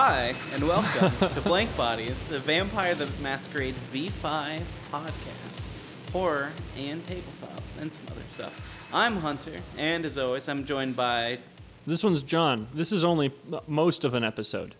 Hi, 0.00 0.32
and 0.54 0.62
welcome 0.62 1.10
to 1.34 1.40
Blank 1.40 1.76
Bodies, 1.76 2.28
the 2.28 2.38
Vampire 2.38 2.94
the 2.94 3.10
Masquerade 3.20 3.74
V5 3.92 4.62
podcast. 4.92 5.60
Horror 6.12 6.52
and 6.76 7.04
tabletop, 7.08 7.60
and 7.80 7.92
some 7.92 8.02
other 8.12 8.22
stuff. 8.32 8.88
I'm 8.94 9.16
Hunter, 9.16 9.54
and 9.76 10.04
as 10.04 10.16
always, 10.16 10.48
I'm 10.48 10.64
joined 10.64 10.94
by, 10.94 11.40
This 11.84 12.04
one's 12.04 12.22
John. 12.22 12.68
This 12.72 12.92
is 12.92 13.02
only 13.02 13.32
m- 13.52 13.58
most 13.66 14.04
of 14.04 14.14
an 14.14 14.22
episode. 14.22 14.76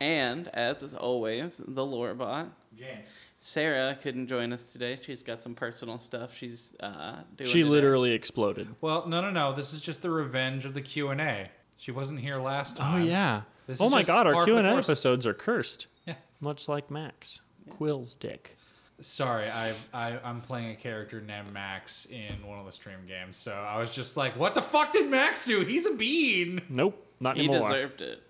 and 0.00 0.48
as 0.54 0.82
is 0.82 0.94
always, 0.94 1.60
the 1.68 1.82
Lorebot. 1.82 2.48
James. 2.78 3.04
Sarah 3.40 3.94
couldn't 4.02 4.26
join 4.28 4.54
us 4.54 4.64
today. 4.64 4.98
She's 5.02 5.22
got 5.22 5.42
some 5.42 5.54
personal 5.54 5.98
stuff 5.98 6.34
she's 6.34 6.74
uh, 6.80 7.16
doing. 7.36 7.50
She 7.50 7.58
today. 7.58 7.64
literally 7.64 8.12
exploded. 8.12 8.68
Well, 8.80 9.06
no, 9.06 9.20
no, 9.20 9.30
no. 9.30 9.52
This 9.52 9.74
is 9.74 9.82
just 9.82 10.00
the 10.00 10.08
revenge 10.08 10.64
of 10.64 10.72
the 10.72 10.80
Q 10.80 11.08
and 11.08 11.20
A. 11.20 11.50
She 11.76 11.90
wasn't 11.90 12.20
here 12.20 12.38
last 12.40 12.78
time. 12.78 13.02
Oh 13.02 13.04
yeah. 13.04 13.42
This 13.68 13.82
oh 13.82 13.86
is 13.86 13.90
my 13.92 14.02
god, 14.02 14.26
our 14.26 14.44
Q 14.44 14.56
and 14.56 14.66
A 14.66 14.70
episodes 14.70 15.26
are 15.26 15.34
cursed, 15.34 15.86
Yeah. 16.06 16.14
much 16.40 16.68
like 16.68 16.90
Max 16.90 17.40
Quill's 17.68 18.14
dick. 18.14 18.56
Sorry, 19.00 19.46
I, 19.48 19.74
I 19.92 20.18
I'm 20.24 20.40
playing 20.40 20.70
a 20.70 20.74
character 20.74 21.20
named 21.20 21.52
Max 21.52 22.06
in 22.06 22.44
one 22.46 22.58
of 22.58 22.64
the 22.64 22.72
stream 22.72 23.00
games, 23.06 23.36
so 23.36 23.52
I 23.52 23.78
was 23.78 23.94
just 23.94 24.16
like, 24.16 24.36
"What 24.36 24.54
the 24.54 24.62
fuck 24.62 24.92
did 24.92 25.10
Max 25.10 25.44
do? 25.44 25.60
He's 25.60 25.84
a 25.86 25.94
bean." 25.94 26.62
Nope, 26.70 27.06
not 27.20 27.36
He 27.36 27.44
anymore. 27.44 27.68
He 27.68 27.74
deserved 27.74 28.00
it. 28.00 28.22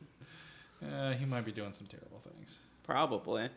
Uh, 0.84 1.12
he 1.12 1.24
might 1.24 1.44
be 1.44 1.52
doing 1.52 1.72
some 1.72 1.86
terrible 1.86 2.18
things. 2.18 2.58
Probably. 2.82 3.48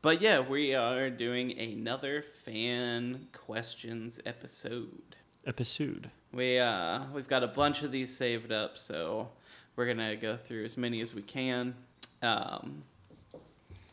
But 0.00 0.22
yeah, 0.22 0.40
we 0.40 0.74
are 0.74 1.10
doing 1.10 1.56
another 1.58 2.24
fan 2.44 3.28
questions 3.32 4.20
episode. 4.24 5.16
Episode. 5.46 6.10
We 6.32 6.58
uh 6.58 7.04
we've 7.14 7.28
got 7.28 7.42
a 7.44 7.48
bunch 7.48 7.82
of 7.82 7.92
these 7.92 8.16
saved 8.16 8.52
up, 8.52 8.78
so 8.78 9.28
we're 9.76 9.86
gonna 9.86 10.16
go 10.16 10.36
through 10.36 10.64
as 10.64 10.76
many 10.76 11.00
as 11.00 11.14
we 11.14 11.22
can. 11.22 11.74
Um, 12.22 12.82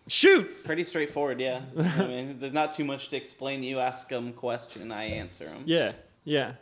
Shoot. 0.07 0.65
pretty 0.65 0.83
straightforward, 0.83 1.39
yeah. 1.39 1.61
I 1.77 2.05
mean, 2.07 2.37
there's 2.39 2.51
not 2.53 2.73
too 2.73 2.83
much 2.83 3.09
to 3.09 3.15
explain. 3.17 3.63
You 3.63 3.79
ask 3.79 4.09
them 4.09 4.33
question, 4.33 4.91
I 4.91 5.05
answer 5.05 5.45
them. 5.45 5.63
Yeah, 5.65 5.93
yeah. 6.25 6.53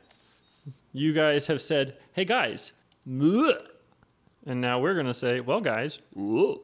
You 0.94 1.14
guys 1.14 1.48
have 1.48 1.62
said, 1.62 1.98
"Hey 2.14 2.26
guys," 2.26 2.72
"Mwah." 3.08 3.68
and 4.46 4.60
now 4.60 4.80
we're 4.80 4.94
gonna 4.96 5.14
say, 5.14 5.40
"Well, 5.40 5.62
guys." 5.62 6.00
"Whoa." 6.14 6.62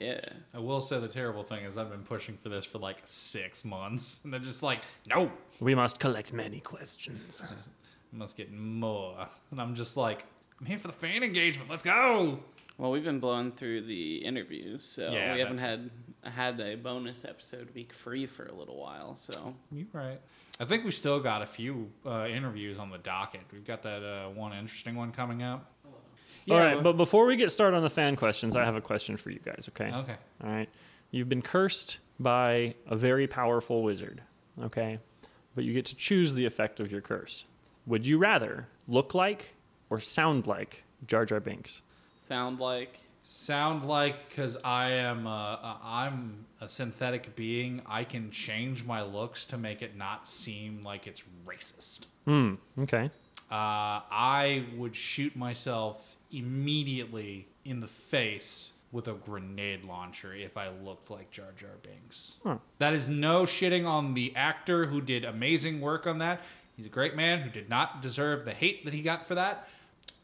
Yeah. 0.00 0.20
I 0.52 0.58
will 0.58 0.80
say 0.80 0.98
the 1.00 1.08
terrible 1.08 1.44
thing 1.44 1.64
is 1.64 1.78
I've 1.78 1.90
been 1.90 2.02
pushing 2.02 2.36
for 2.36 2.48
this 2.48 2.64
for 2.64 2.78
like 2.78 2.98
six 3.06 3.64
months, 3.64 4.20
and 4.24 4.32
they're 4.32 4.40
just 4.40 4.62
like, 4.62 4.80
"No, 5.06 5.30
We 5.60 5.74
must 5.74 5.98
collect 5.98 6.32
many 6.32 6.60
questions. 6.60 7.42
Must 8.12 8.36
get 8.36 8.52
more," 8.52 9.26
and 9.50 9.60
I'm 9.60 9.74
just 9.74 9.96
like, 9.96 10.24
"I'm 10.60 10.66
here 10.66 10.78
for 10.78 10.88
the 10.88 10.92
fan 10.94 11.22
engagement. 11.22 11.70
Let's 11.70 11.82
go." 11.82 12.40
Well, 12.76 12.90
we've 12.90 13.04
been 13.04 13.20
blowing 13.20 13.52
through 13.52 13.82
the 13.82 14.16
interviews, 14.16 14.82
so 14.82 15.12
Yeah, 15.12 15.34
we 15.34 15.40
haven't 15.40 15.60
had 15.60 15.90
had 16.22 16.58
a 16.60 16.74
bonus 16.74 17.24
episode 17.24 17.68
week 17.74 17.92
free 17.92 18.26
for 18.26 18.46
a 18.46 18.52
little 18.52 18.76
while. 18.80 19.14
So 19.14 19.54
You're 19.70 19.86
right. 19.92 20.20
I 20.58 20.64
think 20.64 20.84
we 20.84 20.90
still 20.90 21.20
got 21.20 21.42
a 21.42 21.46
few 21.46 21.90
uh, 22.06 22.26
interviews 22.26 22.78
on 22.78 22.90
the 22.90 22.98
docket. 22.98 23.42
We've 23.52 23.66
got 23.66 23.82
that 23.82 24.02
uh, 24.02 24.30
one 24.30 24.52
interesting 24.52 24.96
one 24.96 25.12
coming 25.12 25.42
up. 25.42 25.70
All 26.50 26.58
right, 26.58 26.82
but 26.82 26.94
before 26.94 27.26
we 27.26 27.36
get 27.36 27.50
started 27.52 27.76
on 27.76 27.82
the 27.82 27.90
fan 27.90 28.16
questions, 28.16 28.56
I 28.56 28.64
have 28.64 28.76
a 28.76 28.80
question 28.80 29.16
for 29.16 29.30
you 29.30 29.38
guys. 29.38 29.68
Okay. 29.70 29.90
Okay. 29.92 30.16
All 30.42 30.50
right. 30.50 30.68
You've 31.10 31.28
been 31.28 31.42
cursed 31.42 31.98
by 32.18 32.74
a 32.86 32.96
very 32.96 33.26
powerful 33.26 33.82
wizard, 33.82 34.20
okay? 34.62 34.98
But 35.54 35.64
you 35.64 35.72
get 35.72 35.86
to 35.86 35.96
choose 35.96 36.34
the 36.34 36.44
effect 36.44 36.80
of 36.80 36.90
your 36.90 37.00
curse. 37.00 37.44
Would 37.86 38.06
you 38.06 38.18
rather 38.18 38.66
look 38.88 39.14
like 39.14 39.54
or 39.90 40.00
sound 40.00 40.46
like 40.46 40.84
Jar 41.06 41.24
Jar 41.24 41.40
Binks? 41.40 41.82
sound 42.16 42.58
like 42.58 42.98
Sound 43.26 43.86
like 43.86 44.28
because 44.28 44.58
I 44.62 44.90
am 44.90 45.26
uh, 45.26 45.30
uh, 45.30 45.76
I'm 45.82 46.44
a 46.60 46.68
synthetic 46.68 47.34
being, 47.34 47.80
I 47.86 48.04
can 48.04 48.30
change 48.30 48.84
my 48.84 49.02
looks 49.02 49.46
to 49.46 49.56
make 49.56 49.80
it 49.80 49.96
not 49.96 50.28
seem 50.28 50.82
like 50.84 51.06
it's 51.06 51.24
racist. 51.46 52.04
Hmm, 52.26 52.56
okay. 52.80 53.10
Uh, 53.50 54.04
I 54.10 54.66
would 54.76 54.94
shoot 54.94 55.34
myself 55.36 56.16
immediately 56.32 57.48
in 57.64 57.80
the 57.80 57.86
face 57.86 58.74
with 58.92 59.08
a 59.08 59.14
grenade 59.14 59.86
launcher 59.86 60.34
if 60.34 60.58
I 60.58 60.68
looked 60.68 61.10
like 61.10 61.30
Jar 61.30 61.52
Jar 61.56 61.78
Binks. 61.82 62.36
Huh. 62.44 62.58
That 62.78 62.92
is 62.92 63.08
no 63.08 63.44
shitting 63.44 63.86
on 63.86 64.12
the 64.12 64.36
actor 64.36 64.84
who 64.84 65.00
did 65.00 65.24
amazing 65.24 65.80
work 65.80 66.06
on 66.06 66.18
that. 66.18 66.42
He's 66.76 66.86
a 66.86 66.90
great 66.90 67.14
man 67.14 67.40
who 67.40 67.50
did 67.50 67.68
not 67.68 68.02
deserve 68.02 68.44
the 68.44 68.52
hate 68.52 68.84
that 68.84 68.94
he 68.94 69.02
got 69.02 69.26
for 69.26 69.34
that. 69.36 69.68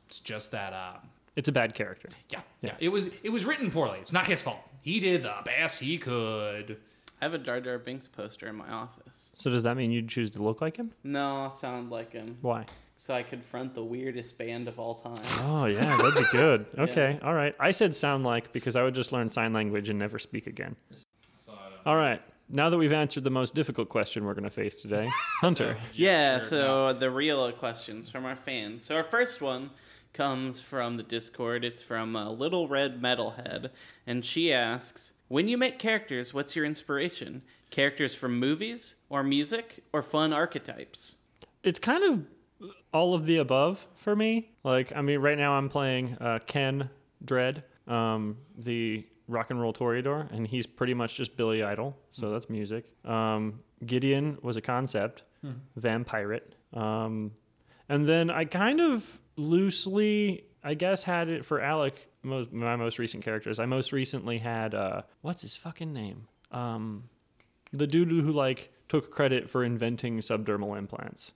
It's 0.08 0.18
just 0.18 0.50
that, 0.50 0.72
uh, 0.72 0.94
It's 1.36 1.48
a 1.48 1.52
bad 1.52 1.74
character. 1.74 2.08
yeah, 2.30 2.40
yeah, 2.62 2.74
it 2.80 2.88
was 2.88 3.08
it 3.22 3.30
was 3.30 3.44
written 3.44 3.70
poorly. 3.70 3.98
It's 4.00 4.12
not 4.12 4.26
his 4.26 4.42
fault. 4.42 4.58
He 4.82 4.98
did 5.00 5.22
the 5.22 5.34
best 5.44 5.78
he 5.78 5.98
could. 5.98 6.78
I 7.22 7.24
have 7.26 7.34
a 7.34 7.38
Jar 7.38 7.60
Jar 7.60 7.78
Binks 7.78 8.08
poster 8.08 8.48
in 8.48 8.56
my 8.56 8.68
office. 8.70 9.32
So 9.36 9.50
does 9.50 9.62
that 9.62 9.76
mean 9.76 9.90
you'd 9.90 10.08
choose 10.08 10.30
to 10.32 10.42
look 10.42 10.60
like 10.60 10.76
him? 10.76 10.90
No, 11.04 11.52
sound 11.56 11.90
like 11.90 12.12
him. 12.12 12.38
Why? 12.40 12.64
So 12.96 13.14
I 13.14 13.22
confront 13.22 13.74
the 13.74 13.84
weirdest 13.84 14.36
band 14.36 14.68
of 14.68 14.78
all 14.78 14.94
time. 14.96 15.22
Oh, 15.44 15.64
yeah, 15.66 15.96
that'd 15.96 16.14
be 16.14 16.24
good. 16.32 16.66
Okay, 16.78 17.18
all 17.22 17.32
right. 17.34 17.54
I 17.60 17.70
said 17.70 17.94
sound 17.96 18.24
like 18.24 18.52
because 18.52 18.74
I 18.76 18.82
would 18.82 18.94
just 18.94 19.12
learn 19.12 19.28
sign 19.30 19.52
language 19.52 19.88
and 19.88 19.98
never 19.98 20.18
speak 20.18 20.46
again. 20.46 20.76
So 21.36 21.52
I 21.52 21.68
don't- 21.70 21.86
All 21.86 21.96
right. 21.96 22.20
Now 22.52 22.68
that 22.70 22.76
we've 22.76 22.92
answered 22.92 23.24
the 23.24 23.30
most 23.30 23.54
difficult 23.54 23.88
question 23.88 24.24
we're 24.24 24.34
going 24.34 24.44
to 24.44 24.50
face 24.50 24.82
today, 24.82 25.08
Hunter. 25.40 25.76
Yeah, 25.94 26.40
sure, 26.40 26.48
so 26.48 26.56
no. 26.56 26.92
the 26.92 27.10
real 27.10 27.50
questions 27.52 28.08
from 28.08 28.26
our 28.26 28.36
fans. 28.36 28.84
So 28.84 28.96
our 28.96 29.04
first 29.04 29.40
one 29.40 29.70
comes 30.12 30.58
from 30.58 30.96
the 30.96 31.02
Discord. 31.04 31.64
It's 31.64 31.80
from 31.80 32.16
uh, 32.16 32.30
Little 32.30 32.66
Red 32.66 33.00
Metalhead, 33.00 33.70
and 34.06 34.24
she 34.24 34.52
asks, 34.52 35.12
"When 35.28 35.48
you 35.48 35.56
make 35.56 35.78
characters, 35.78 36.34
what's 36.34 36.56
your 36.56 36.64
inspiration? 36.64 37.42
Characters 37.70 38.14
from 38.14 38.38
movies, 38.38 38.96
or 39.08 39.22
music, 39.22 39.84
or 39.92 40.02
fun 40.02 40.32
archetypes?" 40.32 41.16
it's 41.62 41.78
kind 41.78 42.04
of 42.04 42.24
all 42.92 43.14
of 43.14 43.26
the 43.26 43.36
above 43.38 43.86
for 43.94 44.16
me. 44.16 44.50
Like, 44.64 44.94
I 44.94 45.02
mean, 45.02 45.20
right 45.20 45.38
now 45.38 45.52
I'm 45.52 45.68
playing 45.68 46.16
uh, 46.20 46.40
Ken 46.46 46.90
Dread, 47.24 47.64
um, 47.86 48.38
the 48.56 49.04
rock 49.30 49.50
and 49.50 49.60
roll 49.60 49.72
Toreador, 49.72 50.30
and 50.32 50.46
he's 50.46 50.66
pretty 50.66 50.94
much 50.94 51.16
just 51.16 51.36
Billy 51.36 51.62
Idol, 51.62 51.96
so 52.12 52.30
that's 52.30 52.50
music. 52.50 52.84
Um, 53.04 53.60
Gideon 53.84 54.38
was 54.42 54.56
a 54.56 54.60
concept, 54.60 55.22
Vampirate. 55.78 56.42
Um, 56.72 57.32
and 57.88 58.06
then 58.08 58.30
I 58.30 58.44
kind 58.44 58.80
of 58.80 59.20
loosely, 59.36 60.44
I 60.62 60.74
guess, 60.74 61.02
had 61.02 61.28
it 61.28 61.44
for 61.44 61.60
Alec, 61.60 62.08
most, 62.22 62.52
my 62.52 62.76
most 62.76 62.98
recent 62.98 63.24
characters. 63.24 63.58
I 63.58 63.66
most 63.66 63.92
recently 63.92 64.38
had, 64.38 64.74
uh, 64.74 65.02
what's 65.22 65.42
his 65.42 65.56
fucking 65.56 65.92
name? 65.92 66.28
Um, 66.50 67.04
the 67.72 67.86
dude 67.86 68.08
who, 68.10 68.32
like, 68.32 68.72
took 68.88 69.10
credit 69.10 69.48
for 69.48 69.64
inventing 69.64 70.18
subdermal 70.18 70.76
implants. 70.76 71.32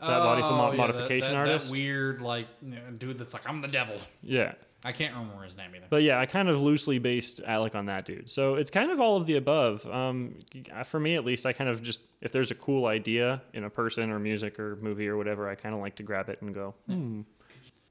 That 0.00 0.18
body 0.18 0.42
Oh, 0.42 0.70
yeah, 0.70 0.76
modification 0.76 1.32
that, 1.32 1.36
artist? 1.36 1.66
That 1.68 1.72
weird 1.72 2.20
like 2.20 2.46
you 2.62 2.70
know, 2.74 2.90
dude 2.98 3.18
that's 3.18 3.32
like 3.32 3.48
I'm 3.48 3.62
the 3.62 3.68
devil. 3.68 3.96
Yeah. 4.22 4.52
I 4.84 4.92
can't 4.92 5.14
remember 5.14 5.42
his 5.42 5.56
name 5.56 5.70
either. 5.74 5.86
But 5.88 6.02
yeah, 6.02 6.20
I 6.20 6.26
kind 6.26 6.48
of 6.48 6.60
loosely 6.60 6.98
based 6.98 7.40
Alec 7.46 7.74
on 7.74 7.86
that 7.86 8.04
dude. 8.04 8.30
So 8.30 8.56
it's 8.56 8.70
kind 8.70 8.90
of 8.90 9.00
all 9.00 9.16
of 9.16 9.26
the 9.26 9.36
above. 9.36 9.86
Um, 9.86 10.36
for 10.84 11.00
me, 11.00 11.16
at 11.16 11.24
least, 11.24 11.46
I 11.46 11.54
kind 11.54 11.70
of 11.70 11.82
just, 11.82 12.00
if 12.20 12.32
there's 12.32 12.50
a 12.50 12.54
cool 12.54 12.86
idea 12.86 13.40
in 13.54 13.64
a 13.64 13.70
person 13.70 14.10
or 14.10 14.18
music 14.18 14.60
or 14.60 14.76
movie 14.76 15.08
or 15.08 15.16
whatever, 15.16 15.48
I 15.48 15.54
kind 15.54 15.74
of 15.74 15.80
like 15.80 15.96
to 15.96 16.02
grab 16.02 16.28
it 16.28 16.42
and 16.42 16.54
go, 16.54 16.74
hmm. 16.86 17.22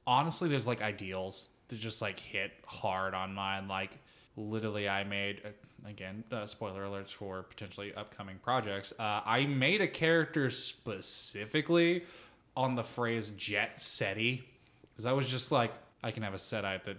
honestly 0.05 0.49
there's 0.49 0.67
like 0.67 0.81
ideals 0.81 1.49
that 1.69 1.79
just 1.79 2.01
like 2.01 2.19
hit 2.19 2.51
hard 2.65 3.13
on 3.13 3.33
mine 3.33 3.67
like 3.67 3.97
literally 4.35 4.89
i 4.89 5.03
made 5.03 5.41
uh, 5.45 5.89
again 5.89 6.23
uh, 6.31 6.45
spoiler 6.45 6.83
alerts 6.83 7.09
for 7.09 7.43
potentially 7.43 7.93
upcoming 7.95 8.37
projects 8.43 8.93
uh, 8.99 9.21
i 9.25 9.45
made 9.45 9.81
a 9.81 9.87
character 9.87 10.49
specifically 10.49 12.03
on 12.55 12.75
the 12.75 12.83
phrase 12.83 13.31
jet 13.37 13.79
seti 13.79 14.43
because 14.91 15.05
i 15.05 15.11
was 15.11 15.27
just 15.27 15.51
like 15.51 15.73
i 16.03 16.11
can 16.11 16.23
have 16.23 16.33
a 16.33 16.37
setite 16.37 16.83
that 16.83 16.97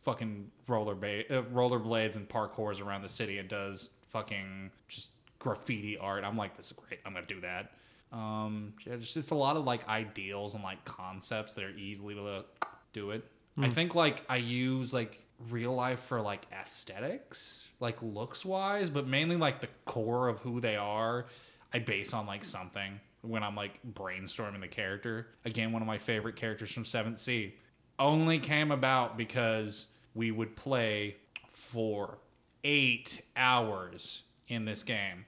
fucking 0.00 0.50
roller 0.66 0.94
ba- 0.94 1.24
uh, 1.30 1.42
rollerblades 1.42 2.16
and 2.16 2.28
parkours 2.28 2.84
around 2.84 3.02
the 3.02 3.08
city 3.08 3.38
and 3.38 3.48
does 3.48 3.90
fucking 4.06 4.70
just 4.88 5.08
graffiti 5.38 5.98
art. 5.98 6.24
I'm 6.24 6.36
like, 6.36 6.56
this 6.56 6.66
is 6.66 6.72
great. 6.72 7.00
I'm 7.04 7.14
gonna 7.14 7.26
do 7.26 7.40
that. 7.40 7.72
Um, 8.12 8.74
yeah, 8.86 8.96
just 8.96 9.16
it's 9.16 9.30
a 9.30 9.36
lot 9.36 9.56
of 9.56 9.64
like 9.64 9.88
ideals 9.88 10.54
and 10.54 10.62
like 10.64 10.84
concepts 10.84 11.54
that 11.54 11.64
are 11.64 11.76
easily 11.76 12.14
to 12.14 12.44
do 12.92 13.10
it. 13.10 13.24
I 13.58 13.68
think 13.68 13.94
like 13.94 14.24
I 14.28 14.36
use 14.36 14.94
like 14.94 15.22
real 15.50 15.74
life 15.74 16.00
for 16.00 16.20
like 16.20 16.46
aesthetics, 16.52 17.68
like 17.78 18.00
looks 18.02 18.44
wise, 18.44 18.88
but 18.88 19.06
mainly 19.06 19.36
like 19.36 19.60
the 19.60 19.68
core 19.84 20.28
of 20.28 20.40
who 20.40 20.60
they 20.60 20.76
are. 20.76 21.26
I 21.74 21.78
base 21.78 22.14
on 22.14 22.26
like 22.26 22.44
something 22.44 23.00
when 23.20 23.42
I'm 23.42 23.54
like 23.54 23.80
brainstorming 23.92 24.60
the 24.60 24.68
character. 24.68 25.28
Again, 25.44 25.72
one 25.72 25.82
of 25.82 25.88
my 25.88 25.98
favorite 25.98 26.36
characters 26.36 26.72
from 26.72 26.84
Seventh 26.84 27.20
Sea 27.20 27.54
only 28.00 28.38
came 28.38 28.72
about 28.72 29.16
because 29.16 29.86
we 30.14 30.30
would 30.30 30.56
play 30.56 31.16
for 31.48 32.18
eight 32.64 33.22
hours 33.36 34.24
in 34.48 34.64
this 34.64 34.82
game, 34.82 35.24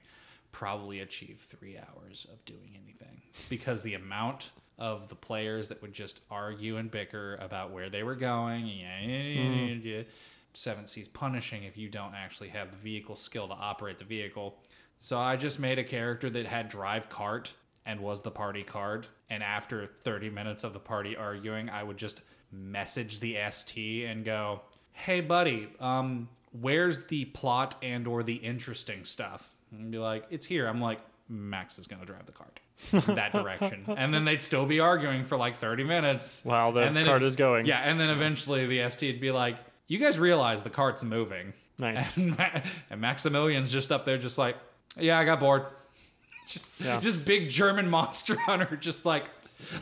probably 0.51 1.01
achieve 1.01 1.39
three 1.39 1.79
hours 1.79 2.27
of 2.33 2.45
doing 2.45 2.77
anything 2.83 3.21
because 3.49 3.83
the 3.83 3.95
amount 3.95 4.51
of 4.79 5.09
the 5.09 5.15
players 5.15 5.69
that 5.69 5.81
would 5.83 5.93
just 5.93 6.21
argue 6.31 6.79
and 6.79 6.91
bicker 6.91 7.39
about 7.41 7.71
where 7.71 7.89
they 7.89 8.03
were 8.03 8.17
going, 8.17 8.67
yeah, 8.67 9.01
yeah, 9.01 9.07
yeah, 9.07 9.75
yeah, 9.75 10.03
mm-hmm. 10.55 10.85
Seas 10.85 11.09
punishing 11.09 11.65
if 11.65 11.77
you 11.77 11.89
don't 11.89 12.15
actually 12.15 12.49
have 12.49 12.71
the 12.71 12.77
vehicle 12.77 13.17
skill 13.17 13.47
to 13.49 13.55
operate 13.55 13.99
the 13.99 14.05
vehicle. 14.05 14.59
So 14.99 15.19
I 15.19 15.37
just 15.37 15.59
made 15.59 15.79
a 15.79 15.85
character 15.85 16.29
that 16.31 16.47
had 16.47 16.69
drive 16.69 17.09
cart 17.09 17.55
and 17.87 18.01
was 18.01 18.23
the 18.23 18.31
party 18.31 18.63
card. 18.63 19.07
And 19.31 19.43
after 19.43 19.87
30 19.87 20.31
minutes 20.31 20.65
of 20.65 20.73
the 20.73 20.79
party 20.79 21.17
arguing, 21.17 21.71
I 21.71 21.83
would 21.83 21.97
just 21.97 22.21
message 22.53 23.21
the 23.21 23.37
ST 23.51 24.05
and 24.07 24.25
go, 24.25 24.61
"Hey, 24.93 25.21
buddy, 25.21 25.69
um, 25.81 26.29
where's 26.61 27.05
the 27.07 27.25
plot 27.27 27.75
and 27.83 28.07
or 28.07 28.23
the 28.23 28.35
interesting 28.37 29.05
stuff?" 29.05 29.55
And 29.71 29.91
be 29.91 29.99
like, 29.99 30.25
"It's 30.31 30.47
here." 30.47 30.67
I'm 30.67 30.81
like, 30.81 31.01
"Max 31.29 31.79
is 31.79 31.87
gonna 31.87 32.05
drive 32.05 32.27
the 32.27 32.33
cart." 32.33 32.61
that 32.91 33.33
direction 33.33 33.85
and 33.97 34.13
then 34.13 34.25
they'd 34.25 34.43
still 34.43 34.67
be 34.67 34.81
arguing 34.81 35.23
for 35.23 35.37
like 35.37 35.55
30 35.55 35.85
minutes 35.85 36.41
While 36.43 36.73
the 36.73 36.81
and 36.81 36.97
then 36.97 37.05
cart 37.07 37.23
it- 37.23 37.27
is 37.27 37.37
going. 37.37 37.65
yeah 37.67 37.79
and 37.79 38.01
then 38.01 38.11
eventually 38.11 38.67
the 38.67 38.89
st 38.91 39.13
would 39.13 39.21
be 39.21 39.31
like 39.31 39.57
you 39.87 39.99
guys 39.99 40.19
realize 40.19 40.65
the 40.65 40.71
cart's 40.71 41.05
moving 41.05 41.53
Nice. 41.79 42.17
and, 42.17 42.37
Ma- 42.37 42.61
and 42.91 43.01
maximilian's 43.01 43.71
just 43.71 43.93
up 43.93 44.05
there 44.05 44.19
just 44.19 44.37
like 44.37 44.57
yeah 44.99 45.17
i 45.19 45.25
got 45.25 45.39
bored 45.39 45.67
just 46.49 46.71
Yeah. 46.81 46.99
just 46.99 47.25
big 47.25 47.51
german 47.51 47.89
monster 47.89 48.37
hunter 48.37 48.75
just 48.75 49.07
like 49.07 49.27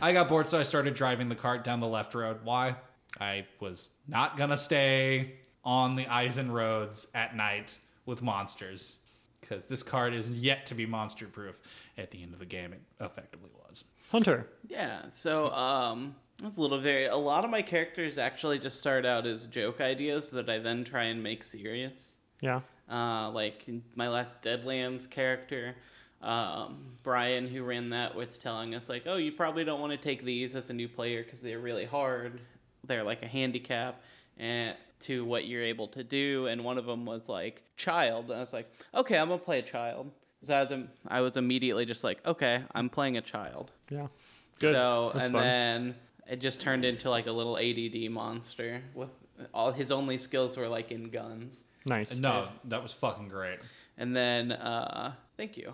i 0.03 0.13
got 0.13 0.29
bored 0.29 0.49
so 0.49 0.59
i 0.59 0.63
started 0.63 0.95
driving 0.95 1.29
the 1.29 1.35
cart 1.35 1.65
down 1.65 1.81
the 1.81 1.87
left 1.87 2.15
road 2.15 2.39
why 2.45 2.75
i 3.21 3.45
was 3.61 3.91
not 4.09 4.37
gonna 4.37 4.57
stay 4.57 5.35
on 5.65 5.97
the 5.97 6.07
eisen 6.07 6.51
roads 6.51 7.09
at 7.15 7.37
night 7.37 7.79
with 8.07 8.23
monsters 8.23 8.99
because 9.41 9.67
this 9.67 9.83
cart 9.83 10.13
is 10.13 10.29
yet 10.31 10.67
to 10.67 10.75
be 10.75 10.87
monster 10.87 11.27
proof 11.27 11.61
at 11.99 12.11
the 12.11 12.23
end 12.23 12.33
of 12.33 12.39
the 12.39 12.47
game 12.47 12.73
it 12.73 12.81
effectively 13.01 13.51
was 13.69 13.85
Hunter. 14.11 14.49
Yeah, 14.69 15.03
so 15.09 15.51
um 15.53 16.17
that's 16.43 16.57
a 16.57 16.61
little 16.61 16.81
very 16.81 17.07
a 17.07 17.17
lot 17.17 17.45
of 17.45 17.51
my 17.51 17.63
characters 17.63 18.19
actually 18.19 18.59
just 18.59 18.81
start 18.81 19.07
out 19.07 19.25
as 19.25 19.47
joke 19.47 19.81
ideas 19.81 20.31
that 20.31 20.51
I 20.51 20.59
then 20.59 20.83
try 20.83 21.05
and 21.05 21.23
make 21.23 21.45
serious. 21.45 22.17
Yeah. 22.41 22.61
Uh 22.91 23.31
like 23.31 23.69
my 23.95 24.09
last 24.09 24.43
Deadlands 24.43 25.09
character, 25.09 25.77
um 26.23 26.85
Brian 27.03 27.49
who 27.49 27.63
ran 27.65 27.91
that 27.91 28.15
was 28.15 28.37
telling 28.39 28.75
us 28.75 28.89
like, 28.89 29.05
"Oh, 29.07 29.17
you 29.17 29.33
probably 29.33 29.65
don't 29.65 29.81
want 29.81 29.93
to 29.93 29.97
take 29.99 30.25
these 30.25 30.55
as 30.55 30.69
a 30.71 30.73
new 30.75 30.89
player 30.89 31.23
cuz 31.25 31.41
they're 31.41 31.59
really 31.61 31.87
hard. 31.87 32.41
They're 32.87 33.05
like 33.05 33.23
a 33.23 33.27
handicap." 33.29 34.03
And 34.39 34.77
to 35.01 35.25
what 35.25 35.47
you're 35.47 35.63
able 35.63 35.89
to 35.89 36.05
do, 36.05 36.47
and 36.47 36.63
one 36.65 36.77
of 36.79 36.85
them 36.87 37.05
was 37.07 37.29
like 37.29 37.63
child. 37.77 38.27
And 38.27 38.35
I 38.35 38.41
was 38.41 38.53
like, 38.53 38.71
okay, 38.95 39.17
I'm 39.19 39.29
gonna 39.29 39.39
play 39.41 39.59
a 39.59 39.63
child. 39.63 40.11
So 40.43 40.55
I 40.55 40.63
was, 40.63 40.73
im- 40.73 40.91
I 41.09 41.21
was 41.21 41.37
immediately 41.37 41.85
just 41.87 42.05
like, 42.05 42.25
okay, 42.27 42.63
I'm 42.75 42.89
playing 42.89 43.17
a 43.17 43.21
child. 43.23 43.71
Yeah. 43.91 44.07
Good. 44.59 44.75
So 44.75 45.11
That's 45.15 45.27
and 45.27 45.35
fun. 45.35 45.43
then 45.43 45.95
it 46.29 46.41
just 46.41 46.61
turned 46.61 46.85
into 46.85 47.09
like 47.11 47.27
a 47.27 47.33
little 47.33 47.57
ADD 47.59 48.11
monster 48.11 48.83
with 48.95 49.11
all 49.55 49.73
his 49.73 49.91
only 49.91 50.19
skills 50.19 50.57
were 50.57 50.69
like 50.69 50.91
in 50.93 51.09
guns. 51.11 51.65
nice. 51.87 52.15
no 52.15 52.47
that 52.65 52.83
was 52.83 52.93
fucking 52.93 53.29
great 53.29 53.59
And 53.97 54.15
then 54.15 54.53
uh 54.53 55.15
thank 55.39 55.57
you. 55.57 55.73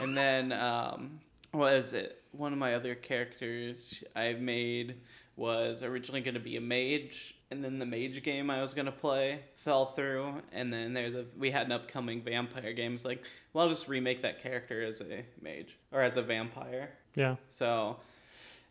And 0.00 0.16
then 0.16 0.52
um 0.52 1.20
what 1.52 1.74
is 1.74 1.92
it? 1.92 2.22
One 2.32 2.52
of 2.52 2.58
my 2.58 2.74
other 2.74 2.94
characters 2.94 4.04
I 4.14 4.34
made 4.34 4.96
was 5.36 5.82
originally 5.82 6.20
going 6.20 6.34
to 6.34 6.40
be 6.40 6.56
a 6.56 6.60
mage 6.60 7.34
and 7.50 7.64
then 7.64 7.78
the 7.78 7.86
mage 7.86 8.22
game 8.22 8.50
I 8.50 8.62
was 8.62 8.74
going 8.74 8.86
to 8.86 8.92
play 8.92 9.40
fell 9.64 9.92
through 9.92 10.34
and 10.52 10.72
then 10.72 10.92
there's 10.92 11.14
a 11.14 11.24
we 11.38 11.50
had 11.50 11.66
an 11.66 11.72
upcoming 11.72 12.22
vampire 12.22 12.72
game 12.72 12.94
it's 12.94 13.04
like 13.04 13.24
well 13.52 13.64
I'll 13.64 13.70
just 13.70 13.88
remake 13.88 14.22
that 14.22 14.42
character 14.42 14.82
as 14.82 15.00
a 15.00 15.24
mage 15.42 15.76
or 15.92 16.02
as 16.02 16.16
a 16.16 16.22
vampire. 16.22 16.90
Yeah. 17.14 17.36
So, 17.48 17.96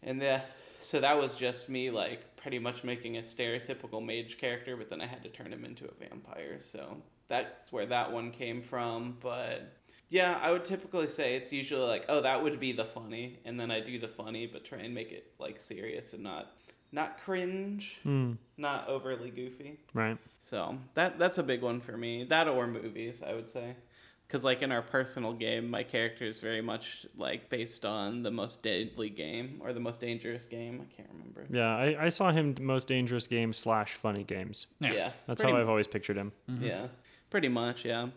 and 0.04 0.22
the 0.22 0.42
so 0.82 1.00
that 1.00 1.18
was 1.18 1.36
just 1.36 1.70
me 1.70 1.92
like 1.92 2.36
pretty 2.38 2.60
much 2.60 2.84
making 2.84 3.18
a 3.18 3.22
stereotypical 3.22 4.04
mage 4.04 4.38
character, 4.38 4.78
but 4.78 4.90
then 4.90 5.02
I 5.02 5.08
had 5.08 5.24
to 5.24 5.30
turn 5.30 5.52
him 5.52 5.66
into 5.66 5.86
a 5.86 6.10
vampire. 6.10 6.58
So 6.60 6.98
that's 7.28 7.72
where 7.72 7.86
that 7.88 8.12
one 8.12 8.32
came 8.32 8.62
from. 8.62 9.18
But 9.22 9.74
yeah, 10.10 10.40
I 10.42 10.52
would 10.52 10.66
typically 10.66 11.08
say 11.08 11.36
it's 11.36 11.52
usually 11.54 11.86
like, 11.88 12.06
oh, 12.10 12.22
that 12.22 12.42
would 12.44 12.60
be 12.60 12.72
the 12.72 12.86
funny, 12.86 13.40
and 13.46 13.60
then 13.60 13.70
I 13.72 13.80
do 13.80 14.00
the 14.00 14.08
funny, 14.08 14.48
but 14.48 14.66
try 14.66 14.80
and 14.80 14.94
make 14.94 15.12
it 15.12 15.32
like 15.40 15.60
serious 15.60 16.14
and 16.14 16.24
not 16.24 16.52
not 16.92 17.20
cringe, 17.20 18.00
Hmm. 18.04 18.34
not 18.58 18.88
overly 18.88 19.30
goofy. 19.30 19.80
Right. 19.94 20.18
So 20.42 20.78
that 20.96 21.20
that's 21.20 21.38
a 21.38 21.44
big 21.44 21.62
one 21.62 21.80
for 21.82 21.96
me. 21.96 22.24
That 22.26 22.48
or 22.48 22.66
movies, 22.68 23.22
I 23.22 23.34
would 23.34 23.50
say. 23.50 23.76
Because 24.28 24.44
like 24.44 24.62
in 24.62 24.72
our 24.72 24.84
personal 24.84 25.34
game, 25.34 25.70
my 25.72 25.82
character 25.84 26.24
is 26.24 26.40
very 26.40 26.62
much 26.62 27.06
like 27.18 27.50
based 27.50 27.84
on 27.84 28.22
the 28.22 28.30
most 28.30 28.62
deadly 28.62 29.10
game 29.10 29.60
or 29.60 29.74
the 29.74 29.80
most 29.80 30.00
dangerous 30.00 30.46
game. 30.46 30.82
I 30.88 30.96
can't 30.96 31.10
remember. 31.12 31.48
Yeah. 31.50 31.76
I, 31.76 32.06
I 32.06 32.10
saw 32.10 32.32
him 32.32 32.56
most 32.62 32.88
dangerous 32.88 33.26
game 33.26 33.54
slash 33.54 33.94
funny 33.94 34.24
games. 34.24 34.68
Yeah. 34.80 34.94
Yeah, 34.94 35.12
That's 35.26 35.42
pretty 35.42 35.56
how 35.56 35.62
I've 35.62 35.70
always 35.70 35.88
pictured 35.88 36.16
him. 36.18 36.32
Yeah, 36.60 36.88
pretty 37.32 37.48
much. 37.50 37.84
Yeah. 37.86 38.10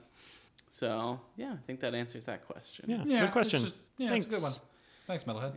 So 0.74 1.20
yeah, 1.36 1.52
I 1.52 1.56
think 1.66 1.80
that 1.80 1.94
answers 1.94 2.24
that 2.24 2.46
question. 2.46 2.86
Yeah. 2.88 3.02
Yeah, 3.06 3.20
Good 3.20 3.32
question. 3.32 3.60
Just, 3.62 3.74
yeah, 3.98 4.08
Thanks. 4.08 4.24
it's 4.24 4.34
a 4.34 4.36
good 4.38 4.42
one. 4.42 4.52
Thanks, 5.06 5.24
Metalhead. 5.24 5.52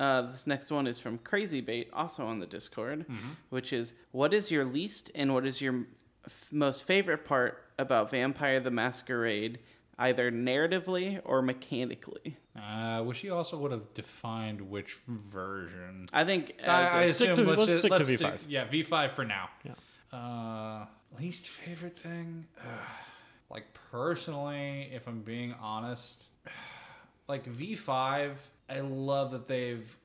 Uh, 0.00 0.22
this 0.32 0.46
next 0.46 0.70
one 0.72 0.86
is 0.88 0.98
from 0.98 1.18
Crazy 1.18 1.60
Bait, 1.60 1.88
also 1.92 2.26
on 2.26 2.40
the 2.40 2.46
Discord, 2.46 3.00
Mm-hmm. 3.08 3.28
which 3.50 3.72
is 3.72 3.92
what 4.10 4.34
is 4.34 4.50
your 4.50 4.64
least 4.64 5.12
and 5.14 5.32
what 5.32 5.46
is 5.46 5.60
your 5.60 5.84
f- 6.26 6.32
most 6.50 6.82
favorite 6.82 7.24
part 7.24 7.62
about 7.78 8.10
Vampire 8.10 8.58
the 8.58 8.70
Masquerade, 8.72 9.60
either 10.00 10.32
narratively 10.32 11.20
or 11.24 11.42
mechanically? 11.42 12.36
I 12.56 12.96
Uh, 12.96 13.02
wish 13.04 13.22
you 13.22 13.32
also 13.34 13.56
would 13.58 13.70
have 13.70 13.94
defined 13.94 14.60
which 14.62 14.98
version. 15.06 16.08
I 16.12 16.24
think 16.24 16.56
as 16.60 16.68
I, 16.68 16.98
I 16.98 17.02
a- 17.04 17.12
Stick 17.12 17.30
assume 17.30 17.46
to- 17.46 17.50
let's, 17.52 17.58
let's 17.68 17.78
stick 17.78 17.92
to 17.92 17.98
let's 17.98 18.10
V5. 18.10 18.38
yeah, 18.48 18.66
V5 18.66 19.10
for 19.12 19.24
now. 19.24 19.48
Yeah. 19.64 19.74
Uh, 20.18 20.86
least 21.20 21.46
favorite 21.46 21.96
thing? 21.98 22.46
Ugh. 22.58 22.66
Like 23.50 23.66
personally, 23.90 24.90
if 24.92 25.06
I'm 25.08 25.20
being 25.20 25.54
honest, 25.60 26.28
like 27.28 27.44
V5, 27.44 28.36
I 28.68 28.80
love 28.80 29.32
that 29.32 29.46
they've. 29.46 29.96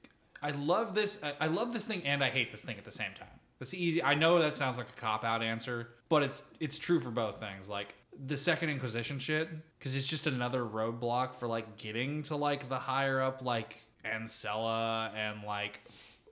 I 0.42 0.52
love 0.52 0.94
this. 0.94 1.22
I, 1.40 1.48
love 1.48 1.74
this 1.74 1.86
thing, 1.86 2.06
and 2.06 2.24
I 2.24 2.30
hate 2.30 2.52
this 2.52 2.64
thing 2.64 2.78
at 2.78 2.84
the 2.84 2.92
same 2.92 3.14
time. 3.16 3.28
It's 3.62 3.74
easy. 3.74 4.04
I 4.04 4.16
know 4.16 4.40
that 4.40 4.58
sounds 4.58 4.78
like 4.78 4.90
a 4.90 4.94
cop 4.94 5.24
out 5.24 5.42
answer, 5.42 5.90
but 6.10 6.24
it's 6.24 6.46
it's 6.60 6.78
true 6.78 7.00
for 7.00 7.10
both 7.10 7.40
things. 7.40 7.70
Like 7.70 7.96
the 8.28 8.38
Second 8.38 8.70
Inquisition 8.70 9.20
shit, 9.20 9.50
because 9.78 9.96
it's 9.96 10.08
just 10.08 10.28
another 10.28 10.64
roadblock 10.64 11.36
for 11.36 11.48
like 11.48 11.78
getting 11.78 12.24
to 12.24 12.36
like 12.36 12.70
the 12.70 12.78
higher 12.78 13.22
up 13.22 13.44
like 13.44 13.82
Ancilla 14.04 15.12
and 15.16 15.44
like 15.44 15.82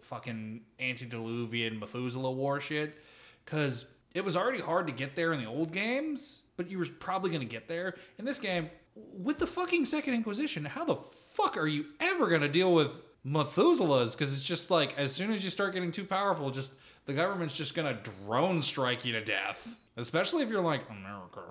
fucking 0.02 0.62
antediluvian 0.80 1.80
Methuselah 1.80 2.32
war 2.32 2.60
shit. 2.60 2.98
Because 3.46 3.86
it 4.14 4.24
was 4.24 4.38
already 4.38 4.60
hard 4.60 4.88
to 4.88 4.94
get 4.94 5.16
there 5.16 5.34
in 5.34 5.40
the 5.40 5.50
old 5.50 5.72
games, 5.72 6.43
but 6.58 6.70
you 6.70 6.78
were 6.78 6.86
probably 7.00 7.30
gonna 7.32 7.46
get 7.46 7.68
there 7.68 7.96
in 8.18 8.26
this 8.26 8.40
game 8.40 8.70
with 8.96 9.40
the 9.40 9.48
fucking 9.48 9.86
Second 9.86 10.14
Inquisition. 10.14 10.66
How 10.66 10.86
the 10.86 10.96
fuck 10.96 11.58
are 11.58 11.68
you 11.68 11.86
ever 12.00 12.28
gonna 12.28 12.48
deal 12.50 12.74
with 12.74 12.92
Methuselahs? 13.26 14.14
Because 14.18 14.34
it's 14.34 14.44
just 14.44 14.70
like 14.72 14.98
as 14.98 15.12
soon 15.12 15.32
as 15.32 15.44
you 15.44 15.50
start 15.50 15.74
getting 15.74 15.92
too 15.92 16.06
powerful, 16.06 16.52
just 16.52 16.72
the 17.06 17.14
government's 17.14 17.56
just 17.56 17.76
gonna 17.76 18.00
drone 18.26 18.62
strike 18.62 19.04
you 19.06 19.14
to 19.14 19.24
death. 19.24 19.80
Especially 19.98 20.42
if 20.44 20.50
you're 20.50 20.62
like 20.62 20.82
America. 20.90 21.42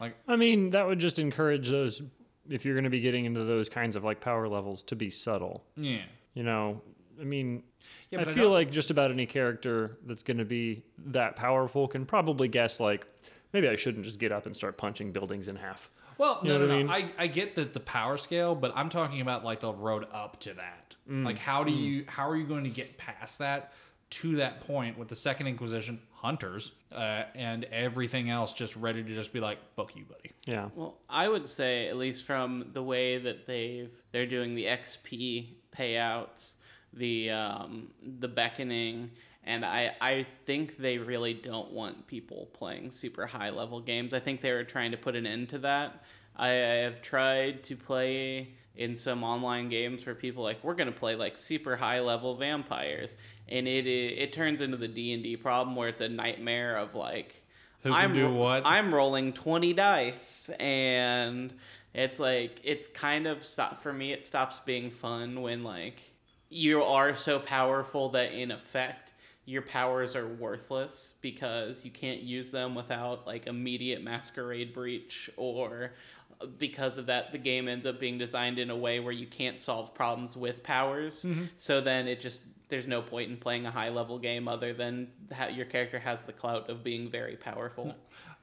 Like 0.00 0.14
I 0.28 0.36
mean, 0.36 0.70
that 0.70 0.86
would 0.86 0.98
just 0.98 1.18
encourage 1.18 1.68
those, 1.68 2.02
if 2.48 2.64
you're 2.64 2.74
going 2.74 2.84
to 2.84 2.90
be 2.90 3.00
getting 3.00 3.24
into 3.26 3.44
those 3.44 3.68
kinds 3.68 3.96
of 3.96 4.04
like 4.04 4.20
power 4.20 4.48
levels, 4.48 4.82
to 4.84 4.96
be 4.96 5.10
subtle. 5.10 5.64
yeah. 5.76 6.02
You 6.34 6.44
know, 6.44 6.80
I 7.20 7.24
mean, 7.24 7.64
Yeah, 8.10 8.20
I 8.20 8.22
I 8.22 8.24
feel 8.26 8.44
don't- 8.44 8.52
like 8.52 8.70
just 8.70 8.90
about 8.92 9.10
any 9.10 9.26
character 9.26 9.98
that's 10.06 10.22
going 10.22 10.38
to 10.38 10.44
be 10.44 10.84
that 11.06 11.34
powerful 11.36 11.86
can 11.88 12.06
probably 12.06 12.46
guess, 12.48 12.78
like, 12.80 13.06
maybe 13.52 13.68
I 13.68 13.76
shouldn't 13.76 14.04
just 14.04 14.18
get 14.18 14.32
up 14.32 14.46
and 14.46 14.56
start 14.56 14.76
punching 14.76 15.12
buildings 15.12 15.48
in 15.48 15.56
half. 15.56 15.90
Well, 16.18 16.40
You 16.42 16.50
no, 16.50 16.58
know 16.58 16.66
no, 16.66 16.74
I 16.74 16.76
no. 16.76 16.82
mean? 16.84 16.90
I, 17.18 17.24
I 17.24 17.26
get 17.26 17.54
the, 17.54 17.64
the 17.64 17.80
power 17.80 18.16
scale, 18.18 18.54
but 18.54 18.72
I'm 18.74 18.88
talking 18.90 19.20
about 19.20 19.44
like 19.44 19.60
the 19.60 19.72
road 19.72 20.06
up 20.12 20.38
to 20.40 20.54
that. 20.54 20.94
Mm. 21.10 21.24
Like 21.24 21.38
how 21.38 21.64
do 21.64 21.72
you 21.72 22.04
how 22.08 22.28
are 22.28 22.36
you 22.36 22.44
going 22.44 22.64
to 22.64 22.70
get 22.70 22.96
past 22.98 23.38
that 23.38 23.72
to 24.10 24.36
that 24.36 24.60
point 24.66 24.98
with 24.98 25.08
the 25.08 25.16
Second 25.16 25.46
Inquisition 25.46 26.00
hunters 26.12 26.72
uh, 26.92 27.22
and 27.34 27.64
everything 27.66 28.28
else 28.28 28.52
just 28.52 28.74
ready 28.76 29.02
to 29.02 29.14
just 29.14 29.32
be 29.32 29.40
like 29.40 29.58
fuck 29.76 29.96
you, 29.96 30.04
buddy. 30.04 30.32
Yeah. 30.46 30.68
Well, 30.74 30.98
I 31.08 31.28
would 31.28 31.48
say 31.48 31.88
at 31.88 31.96
least 31.96 32.24
from 32.24 32.66
the 32.74 32.82
way 32.82 33.18
that 33.18 33.46
they've 33.46 33.90
they're 34.12 34.26
doing 34.26 34.54
the 34.54 34.64
XP 34.66 35.54
payouts, 35.76 36.54
the 36.92 37.30
um, 37.30 37.88
the 38.18 38.28
beckoning, 38.28 39.10
and 39.44 39.64
I 39.64 39.94
I 40.00 40.26
think 40.46 40.76
they 40.78 40.98
really 40.98 41.34
don't 41.34 41.72
want 41.72 42.06
people 42.06 42.48
playing 42.52 42.90
super 42.90 43.26
high 43.26 43.50
level 43.50 43.80
games. 43.80 44.14
I 44.14 44.20
think 44.20 44.40
they 44.40 44.52
were 44.52 44.64
trying 44.64 44.90
to 44.90 44.96
put 44.96 45.16
an 45.16 45.26
end 45.26 45.48
to 45.50 45.58
that. 45.58 46.04
I, 46.36 46.48
I 46.48 46.76
have 46.84 47.02
tried 47.02 47.62
to 47.64 47.76
play 47.76 48.54
in 48.76 48.96
some 48.96 49.24
online 49.24 49.68
games 49.68 50.06
where 50.06 50.14
people 50.14 50.42
like 50.42 50.62
we're 50.62 50.74
gonna 50.74 50.92
play 50.92 51.14
like 51.16 51.36
super 51.38 51.76
high 51.76 52.00
level 52.00 52.36
vampires, 52.36 53.16
and 53.48 53.66
it 53.66 53.86
it, 53.86 54.18
it 54.18 54.32
turns 54.32 54.60
into 54.60 54.76
the 54.76 54.88
D 54.88 55.12
and 55.12 55.22
D 55.22 55.36
problem 55.36 55.76
where 55.76 55.88
it's 55.88 56.00
a 56.00 56.08
nightmare 56.08 56.76
of 56.76 56.94
like 56.94 57.42
Who 57.82 57.92
I'm 57.92 58.14
do 58.14 58.32
what? 58.32 58.62
I'm 58.64 58.94
rolling 58.94 59.32
20 59.32 59.72
dice 59.72 60.50
and 60.60 61.52
it's 61.94 62.18
like 62.20 62.60
it's 62.62 62.88
kind 62.88 63.26
of 63.26 63.44
stop 63.44 63.78
for 63.82 63.92
me 63.92 64.12
it 64.12 64.26
stops 64.26 64.60
being 64.60 64.90
fun 64.90 65.40
when 65.42 65.64
like 65.64 66.02
you 66.48 66.82
are 66.82 67.14
so 67.16 67.38
powerful 67.38 68.10
that 68.10 68.32
in 68.32 68.50
effect 68.50 69.09
your 69.50 69.62
powers 69.62 70.14
are 70.14 70.28
worthless 70.28 71.14
because 71.20 71.84
you 71.84 71.90
can't 71.90 72.20
use 72.20 72.52
them 72.52 72.72
without 72.72 73.26
like 73.26 73.48
immediate 73.48 74.00
masquerade 74.00 74.72
breach 74.72 75.28
or 75.36 75.92
uh, 76.40 76.46
because 76.58 76.96
of 76.96 77.06
that 77.06 77.32
the 77.32 77.38
game 77.38 77.66
ends 77.66 77.84
up 77.84 77.98
being 77.98 78.16
designed 78.16 78.60
in 78.60 78.70
a 78.70 78.76
way 78.76 79.00
where 79.00 79.12
you 79.12 79.26
can't 79.26 79.58
solve 79.58 79.92
problems 79.92 80.36
with 80.36 80.62
powers. 80.62 81.26
So 81.56 81.80
then 81.80 82.06
it 82.06 82.20
just 82.20 82.42
there's 82.68 82.86
no 82.86 83.02
point 83.02 83.28
in 83.28 83.36
playing 83.36 83.66
a 83.66 83.72
high 83.72 83.88
level 83.88 84.20
game 84.20 84.46
other 84.46 84.72
than 84.72 85.08
how 85.32 85.48
your 85.48 85.66
character 85.66 85.98
has 85.98 86.22
the 86.22 86.32
clout 86.32 86.70
of 86.70 86.84
being 86.84 87.10
very 87.10 87.34
powerful. 87.34 87.96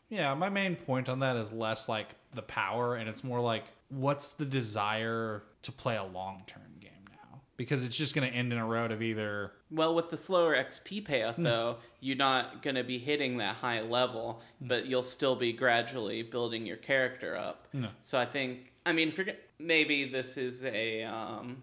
Yeah, 0.09 0.33
my 0.33 0.49
main 0.49 0.75
point 0.75 1.07
on 1.07 1.19
that 1.19 1.37
is 1.37 1.53
less 1.53 1.87
like 1.87 2.15
the 2.35 2.41
power 2.41 2.97
and 2.97 3.07
it's 3.07 3.23
more 3.23 3.39
like 3.39 3.63
what's 3.87 4.31
the 4.31 4.45
desire 4.45 5.43
to 5.61 5.71
play 5.71 5.95
a 5.95 6.03
long 6.03 6.43
term 6.47 6.63
game 6.81 7.05
now? 7.09 7.39
Because 7.55 7.85
it's 7.85 7.95
just 7.95 8.13
going 8.13 8.29
to 8.29 8.35
end 8.35 8.51
in 8.51 8.59
a 8.59 8.65
road 8.65 8.91
of 8.91 9.01
either 9.01 9.53
Well, 9.69 9.93
with 9.95 10.09
the 10.09 10.17
slower 10.17 10.55
XP 10.55 11.05
payout, 11.05 11.35
though, 11.37 11.77
you're 11.99 12.15
not 12.15 12.63
going 12.63 12.75
to 12.75 12.83
be 12.83 12.97
hitting 12.97 13.37
that 13.37 13.55
high 13.55 13.81
level, 13.81 14.41
but 14.61 14.85
you'll 14.85 15.03
still 15.03 15.35
be 15.35 15.51
gradually 15.51 16.23
building 16.23 16.65
your 16.65 16.77
character 16.77 17.35
up. 17.35 17.67
No. 17.73 17.89
So 17.99 18.17
I 18.17 18.25
think, 18.25 18.71
I 18.85 18.93
mean, 18.93 19.09
if 19.09 19.17
you're, 19.17 19.27
maybe 19.59 20.09
this 20.09 20.37
is 20.37 20.63
a 20.63 21.03
um, 21.03 21.61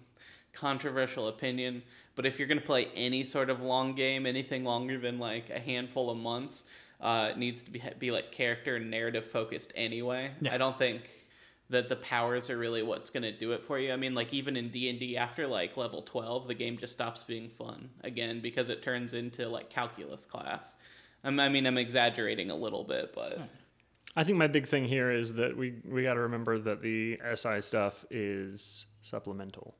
controversial 0.52 1.28
opinion, 1.28 1.82
but 2.14 2.26
if 2.26 2.38
you're 2.38 2.48
going 2.48 2.60
to 2.60 2.66
play 2.66 2.88
any 2.94 3.24
sort 3.24 3.48
of 3.48 3.62
long 3.62 3.94
game, 3.94 4.26
anything 4.26 4.64
longer 4.64 4.98
than 4.98 5.18
like 5.18 5.48
a 5.50 5.58
handful 5.58 6.10
of 6.10 6.18
months, 6.18 6.64
uh, 7.00 7.28
it 7.30 7.38
needs 7.38 7.62
to 7.62 7.70
be 7.70 7.82
be 7.98 8.10
like 8.10 8.32
character 8.32 8.76
and 8.76 8.90
narrative 8.90 9.26
focused 9.26 9.72
anyway. 9.74 10.30
Yeah. 10.40 10.54
I 10.54 10.58
don't 10.58 10.78
think 10.78 11.10
that 11.70 11.88
the 11.88 11.96
powers 11.96 12.50
are 12.50 12.58
really 12.58 12.82
what's 12.82 13.10
going 13.10 13.22
to 13.22 13.32
do 13.32 13.52
it 13.52 13.64
for 13.64 13.78
you. 13.78 13.92
I 13.92 13.96
mean, 13.96 14.14
like 14.14 14.32
even 14.32 14.56
in 14.56 14.70
D 14.70 14.90
and 14.90 14.98
D, 14.98 15.16
after 15.16 15.46
like 15.46 15.76
level 15.76 16.02
twelve, 16.02 16.46
the 16.46 16.54
game 16.54 16.78
just 16.78 16.92
stops 16.92 17.22
being 17.22 17.50
fun 17.50 17.88
again 18.02 18.40
because 18.40 18.68
it 18.70 18.82
turns 18.82 19.14
into 19.14 19.48
like 19.48 19.70
calculus 19.70 20.24
class. 20.24 20.76
I'm, 21.22 21.40
I 21.40 21.48
mean, 21.48 21.66
I'm 21.66 21.78
exaggerating 21.78 22.50
a 22.50 22.56
little 22.56 22.84
bit, 22.84 23.12
but 23.14 23.38
hmm. 23.38 23.44
I 24.16 24.24
think 24.24 24.38
my 24.38 24.46
big 24.46 24.66
thing 24.66 24.84
here 24.84 25.10
is 25.10 25.34
that 25.34 25.56
we 25.56 25.74
we 25.88 26.02
got 26.02 26.14
to 26.14 26.20
remember 26.20 26.58
that 26.58 26.80
the 26.80 27.18
SI 27.34 27.60
stuff 27.62 28.04
is 28.10 28.86
supplemental. 29.02 29.74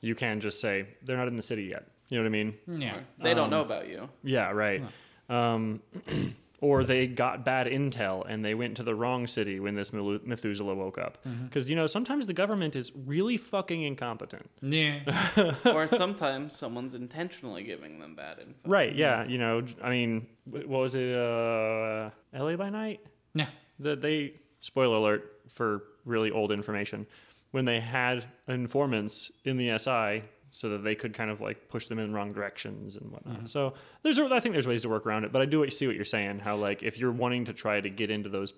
You 0.00 0.14
can 0.14 0.40
just 0.40 0.60
say 0.60 0.86
they're 1.02 1.16
not 1.16 1.28
in 1.28 1.36
the 1.36 1.42
city 1.42 1.64
yet. 1.64 1.86
You 2.08 2.18
know 2.18 2.24
what 2.24 2.28
I 2.28 2.30
mean? 2.30 2.54
yeah. 2.66 3.00
they 3.20 3.34
don't 3.34 3.44
um, 3.44 3.50
know 3.50 3.60
about 3.62 3.88
you. 3.88 4.08
Yeah, 4.22 4.50
right. 4.50 4.82
Um, 5.28 5.80
or 6.62 6.84
they 6.84 7.08
got 7.08 7.44
bad 7.44 7.66
intel 7.66 8.24
and 8.26 8.42
they 8.44 8.54
went 8.54 8.76
to 8.76 8.82
the 8.84 8.94
wrong 8.94 9.26
city 9.26 9.58
when 9.60 9.74
this 9.74 9.92
Methuselah 9.92 10.74
woke 10.74 10.96
up. 10.96 11.18
Because 11.44 11.68
you 11.68 11.76
know 11.76 11.86
sometimes 11.88 12.26
the 12.26 12.32
government 12.32 12.76
is 12.76 12.92
really 12.94 13.36
fucking 13.36 13.82
incompetent. 13.82 14.48
Yeah. 14.62 15.00
or 15.66 15.88
sometimes 15.88 16.56
someone's 16.56 16.94
intentionally 16.94 17.64
giving 17.64 17.98
them 17.98 18.14
bad 18.14 18.38
info. 18.38 18.54
Right? 18.64 18.94
Yeah. 18.94 19.24
You 19.24 19.38
know. 19.38 19.64
I 19.82 19.90
mean, 19.90 20.26
what 20.44 20.68
was 20.68 20.94
it? 20.94 21.14
Uh, 21.14 22.10
L.A. 22.32 22.56
by 22.56 22.70
Night. 22.70 23.00
yeah. 23.34 23.46
that 23.80 24.00
they 24.00 24.34
spoiler 24.60 24.96
alert 24.96 25.40
for 25.48 25.82
really 26.04 26.30
old 26.30 26.52
information 26.52 27.06
when 27.50 27.64
they 27.64 27.80
had 27.80 28.24
informants 28.46 29.32
in 29.44 29.56
the 29.56 29.76
SI 29.78 30.22
so 30.54 30.68
that 30.68 30.84
they 30.84 30.94
could 30.94 31.14
kind 31.14 31.30
of 31.30 31.40
like 31.40 31.68
push 31.68 31.86
them 31.86 31.98
in 31.98 32.12
wrong 32.12 32.32
directions 32.32 32.94
and 32.96 33.10
whatnot. 33.10 33.36
Mm-hmm. 33.38 33.46
So 33.46 33.72
there's 34.02 34.18
I 34.20 34.38
think 34.38 34.52
there's 34.54 34.66
ways 34.68 34.82
to 34.82 34.88
work 34.88 35.06
around 35.06 35.24
it, 35.24 35.32
but 35.32 35.42
I 35.42 35.46
do 35.46 35.68
see 35.70 35.86
what 35.86 35.96
you're 35.96 36.04
saying. 36.04 36.38
How 36.40 36.56
like 36.56 36.82
if 36.82 36.98
you're 36.98 37.10
wanting 37.10 37.46
to 37.46 37.52
try 37.54 37.80
to 37.80 37.88
get 37.90 38.10
into 38.10 38.28
those 38.28 38.52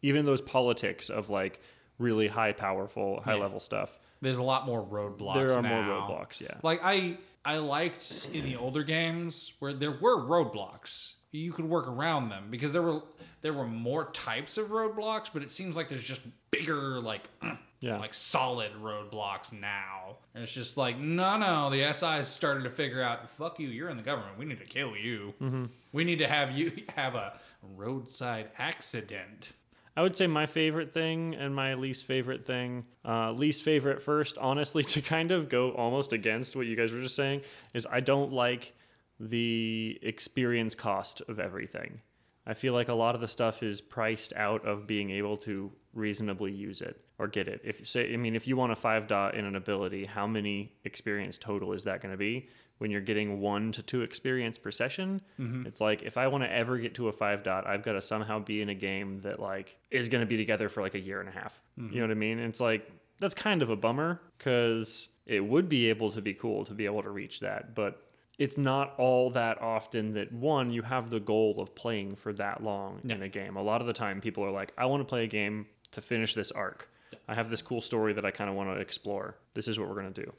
even 0.00 0.24
those 0.24 0.40
politics 0.40 1.10
of 1.10 1.28
like 1.30 1.58
really 1.98 2.28
high 2.28 2.52
powerful 2.52 3.20
high 3.24 3.34
level 3.34 3.58
stuff, 3.60 3.98
There's 4.20 4.38
a 4.38 4.42
lot 4.42 4.66
more 4.66 4.84
roadblocks. 4.84 5.34
there 5.34 5.52
are 5.52 5.62
now. 5.62 5.82
more 5.82 5.82
roadblocks. 6.00 6.40
Yeah. 6.40 6.54
Like 6.62 6.80
I 6.82 7.18
I 7.44 7.56
liked 7.58 8.28
in 8.32 8.44
the 8.44 8.56
older 8.56 8.84
games 8.84 9.52
where 9.58 9.72
there 9.72 9.90
were 9.90 10.18
roadblocks. 10.24 11.16
You 11.32 11.52
could 11.52 11.64
work 11.64 11.88
around 11.88 12.28
them 12.28 12.48
because 12.50 12.72
there 12.72 12.82
were 12.82 13.02
there 13.40 13.52
were 13.54 13.66
more 13.66 14.10
types 14.12 14.58
of 14.58 14.68
roadblocks, 14.68 15.30
but 15.32 15.42
it 15.42 15.50
seems 15.50 15.76
like 15.76 15.88
there's 15.88 16.04
just 16.04 16.20
bigger 16.50 17.00
like 17.00 17.28
Yeah. 17.80 17.96
like 17.98 18.14
solid 18.14 18.70
roadblocks 18.80 19.52
now. 19.52 20.18
And 20.36 20.44
it's 20.44 20.54
just 20.54 20.76
like 20.76 20.98
no 20.98 21.36
no, 21.38 21.68
the 21.70 21.92
SI's 21.92 22.28
started 22.28 22.62
to 22.64 22.70
figure 22.70 23.02
out 23.02 23.28
fuck 23.30 23.58
you, 23.58 23.68
you're 23.68 23.88
in 23.88 23.96
the 23.96 24.02
government. 24.04 24.38
We 24.38 24.44
need 24.44 24.60
to 24.60 24.66
kill 24.66 24.96
you. 24.96 25.34
Mm-hmm. 25.42 25.64
We 25.92 26.04
need 26.04 26.18
to 26.18 26.28
have 26.28 26.52
you 26.56 26.70
have 26.96 27.14
a 27.16 27.32
roadside 27.76 28.50
accident. 28.58 29.52
I 29.96 30.02
would 30.02 30.16
say 30.16 30.26
my 30.26 30.46
favorite 30.46 30.94
thing 30.94 31.34
and 31.34 31.54
my 31.54 31.74
least 31.74 32.06
favorite 32.06 32.46
thing. 32.46 32.86
Uh, 33.04 33.32
least 33.32 33.62
favorite 33.62 34.02
first, 34.02 34.38
honestly, 34.38 34.82
to 34.94 35.02
kind 35.02 35.30
of 35.32 35.48
go 35.48 35.70
almost 35.72 36.12
against 36.12 36.56
what 36.56 36.66
you 36.66 36.76
guys 36.76 36.92
were 36.92 37.00
just 37.00 37.16
saying, 37.16 37.42
is 37.74 37.86
I 37.90 38.00
don't 38.00 38.32
like 38.32 38.74
the 39.20 39.98
experience 40.02 40.74
cost 40.74 41.22
of 41.28 41.38
everything. 41.38 42.00
I 42.46 42.54
feel 42.54 42.72
like 42.72 42.88
a 42.88 42.94
lot 42.94 43.14
of 43.14 43.20
the 43.20 43.28
stuff 43.28 43.62
is 43.62 43.80
priced 43.80 44.32
out 44.34 44.66
of 44.66 44.86
being 44.86 45.10
able 45.10 45.36
to 45.38 45.70
reasonably 45.94 46.50
use 46.52 46.80
it 46.80 47.00
or 47.18 47.28
get 47.28 47.46
it. 47.46 47.60
If 47.62 47.78
you 47.78 47.86
say, 47.86 48.12
I 48.12 48.16
mean, 48.16 48.34
if 48.34 48.48
you 48.48 48.56
want 48.56 48.72
a 48.72 48.76
five 48.76 49.06
dot 49.06 49.36
in 49.36 49.44
an 49.44 49.54
ability, 49.54 50.04
how 50.06 50.26
many 50.26 50.72
experience 50.84 51.38
total 51.38 51.72
is 51.72 51.84
that 51.84 52.00
going 52.00 52.12
to 52.12 52.18
be? 52.18 52.48
When 52.78 52.90
you're 52.90 53.00
getting 53.00 53.40
one 53.40 53.70
to 53.72 53.82
two 53.82 54.02
experience 54.02 54.58
per 54.58 54.72
session, 54.72 55.20
mm-hmm. 55.38 55.66
it's 55.66 55.80
like 55.80 56.02
if 56.02 56.16
I 56.16 56.26
want 56.26 56.42
to 56.42 56.52
ever 56.52 56.78
get 56.78 56.96
to 56.96 57.06
a 57.06 57.12
five 57.12 57.44
dot, 57.44 57.64
I've 57.64 57.84
got 57.84 57.92
to 57.92 58.02
somehow 58.02 58.40
be 58.40 58.60
in 58.60 58.70
a 58.70 58.74
game 58.74 59.20
that 59.20 59.38
like 59.38 59.76
is 59.92 60.08
going 60.08 60.22
to 60.22 60.26
be 60.26 60.36
together 60.36 60.68
for 60.68 60.82
like 60.82 60.96
a 60.96 61.00
year 61.00 61.20
and 61.20 61.28
a 61.28 61.32
half. 61.32 61.60
You 61.76 61.84
mm-hmm. 61.84 61.96
know 61.96 62.02
what 62.02 62.10
I 62.10 62.14
mean? 62.14 62.38
And 62.40 62.48
it's 62.48 62.60
like 62.60 62.90
that's 63.20 63.36
kind 63.36 63.62
of 63.62 63.70
a 63.70 63.76
bummer 63.76 64.20
because 64.36 65.10
it 65.26 65.40
would 65.40 65.68
be 65.68 65.90
able 65.90 66.10
to 66.10 66.20
be 66.20 66.34
cool 66.34 66.64
to 66.64 66.74
be 66.74 66.86
able 66.86 67.04
to 67.04 67.10
reach 67.10 67.38
that, 67.40 67.76
but 67.76 68.02
it's 68.42 68.58
not 68.58 68.94
all 68.98 69.30
that 69.30 69.62
often 69.62 70.14
that 70.14 70.32
one 70.32 70.72
you 70.72 70.82
have 70.82 71.10
the 71.10 71.20
goal 71.20 71.60
of 71.60 71.76
playing 71.76 72.16
for 72.16 72.32
that 72.32 72.60
long 72.60 73.00
in 73.04 73.22
a 73.22 73.28
game. 73.28 73.54
A 73.56 73.62
lot 73.62 73.80
of 73.80 73.86
the 73.86 73.92
time, 73.92 74.20
people 74.20 74.44
are 74.44 74.50
like, 74.50 74.72
"I 74.76 74.86
want 74.86 75.00
to 75.00 75.04
play 75.04 75.22
a 75.22 75.28
game 75.28 75.66
to 75.92 76.00
finish 76.00 76.34
this 76.34 76.50
arc. 76.50 76.88
I 77.28 77.34
have 77.34 77.50
this 77.50 77.62
cool 77.62 77.80
story 77.80 78.12
that 78.14 78.24
I 78.24 78.32
kind 78.32 78.50
of 78.50 78.56
want 78.56 78.68
to 78.74 78.80
explore. 78.80 79.36
This 79.54 79.68
is 79.68 79.78
what 79.78 79.88
we're 79.88 79.94
gonna 79.94 80.10
do." 80.10 80.32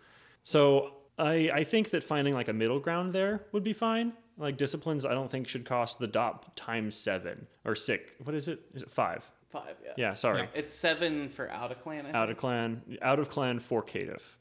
So 0.43 0.95
I 1.17 1.49
I 1.53 1.63
think 1.63 1.91
that 1.91 2.03
finding 2.03 2.33
like 2.33 2.49
a 2.49 2.53
middle 2.53 2.79
ground 2.79 3.13
there 3.13 3.45
would 3.53 3.63
be 3.63 3.73
fine. 3.73 4.11
Like 4.37 4.57
disciplines, 4.57 5.05
I 5.05 5.13
don't 5.13 5.31
think 5.31 5.47
should 5.47 5.63
cost 5.63 5.99
the 5.99 6.07
dot 6.07 6.57
times 6.57 6.95
seven 6.95 7.47
or 7.63 7.75
six. 7.75 8.11
What 8.21 8.35
is 8.35 8.49
it? 8.49 8.59
Is 8.73 8.83
it 8.83 8.91
five? 8.91 9.23
Five, 9.47 9.75
yeah. 9.85 9.93
Yeah, 9.95 10.13
sorry. 10.15 10.49
It's 10.55 10.73
seven 10.73 11.29
for 11.29 11.49
out 11.51 11.71
of 11.71 11.81
clan. 11.83 11.99
I 11.99 12.03
think. 12.03 12.15
Out 12.15 12.29
of 12.31 12.37
clan, 12.37 12.81
out 13.01 13.19
of 13.19 13.29
clan 13.29 13.59
for 13.59 13.81
Caitiff. 13.83 14.35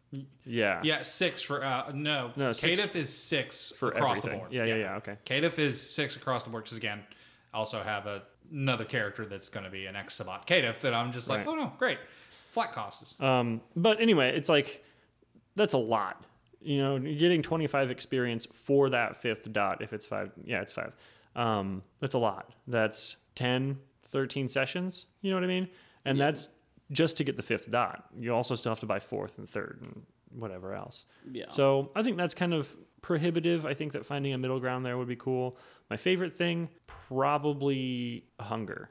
Yeah. 0.45 0.81
Yeah, 0.83 1.03
six 1.03 1.41
for 1.43 1.65
uh 1.65 1.91
no. 1.95 2.33
No, 2.37 2.53
six 2.53 2.95
is 2.95 3.17
six 3.17 3.73
For 3.77 3.89
across 3.89 4.19
everything. 4.19 4.31
the 4.33 4.39
board. 4.39 4.53
Yeah, 4.53 4.65
yeah, 4.65 4.75
yeah. 4.77 4.97
Okay. 4.97 5.17
Caitiff 5.25 5.59
is 5.59 5.81
six 5.81 6.17
across 6.17 6.43
the 6.45 6.51
board 6.51 6.65
because 6.65 6.77
again, 6.79 7.01
I 7.55 7.59
also 7.59 7.83
have 7.83 8.07
a, 8.07 8.23
another 8.51 8.85
character 8.85 9.25
that's 9.27 9.49
going 9.49 9.65
to 9.65 9.71
be 9.71 9.87
an 9.87 9.97
ex 9.97 10.15
Sabbat 10.15 10.47
Caitiff 10.47 10.81
that 10.81 10.95
I'm 10.95 11.13
just 11.13 11.29
like, 11.29 11.39
Right. 11.41 11.49
oh 11.49 11.55
no, 11.55 11.73
great, 11.79 11.99
flat 12.51 12.73
costs. 12.73 13.19
Um, 13.21 13.61
but 13.77 14.01
anyway, 14.01 14.37
it's 14.37 14.49
like 14.49 14.85
that's 15.57 15.73
a 15.75 15.79
lot. 15.79 16.25
You 16.61 16.79
know, 16.79 16.97
you're 16.97 17.19
getting 17.19 17.43
25 17.43 17.91
experience 17.91 18.47
for 18.47 18.91
that 18.91 19.17
fifth 19.17 19.51
dot. 19.53 19.83
If 19.83 19.93
it's 19.93 20.07
five, 20.07 20.31
yeah, 20.45 20.61
it's 20.61 20.73
five. 20.73 20.93
Um, 21.35 21.83
that's 22.01 22.15
a 22.15 22.19
lot. 22.19 22.53
That's 22.69 23.17
10, 23.35 23.79
13 24.05 24.49
sessions. 24.49 25.07
You 25.23 25.31
know 25.31 25.37
what 25.39 25.45
I 25.45 25.49
mean? 25.49 25.69
And 26.05 26.21
that's 26.21 26.49
just 26.93 27.17
to 27.17 27.25
get 27.25 27.37
the 27.37 27.43
fifth 27.43 27.71
dot. 27.71 28.07
You 28.19 28.35
also 28.35 28.55
still 28.55 28.71
have 28.71 28.81
to 28.81 28.87
buy 28.87 29.01
fourth 29.01 29.39
and 29.39 29.49
third 29.49 29.81
and 29.83 30.03
whatever 30.31 30.75
else. 30.75 31.07
Yeah. 31.31 31.47
So 31.49 31.91
I 31.97 32.03
think 32.03 32.17
that's 32.17 32.35
kind 32.35 32.55
of 32.55 32.75
prohibitive. 33.01 33.67
I 33.67 33.75
think 33.75 33.93
that 33.93 34.07
finding 34.07 34.33
a 34.33 34.39
middle 34.39 34.61
ground 34.61 34.87
there 34.87 34.97
would 34.97 35.09
be 35.09 35.17
cool. 35.17 35.59
My 35.91 35.97
favorite 35.97 36.35
thing, 36.35 36.69
probably 36.87 38.25
hunger. 38.41 38.91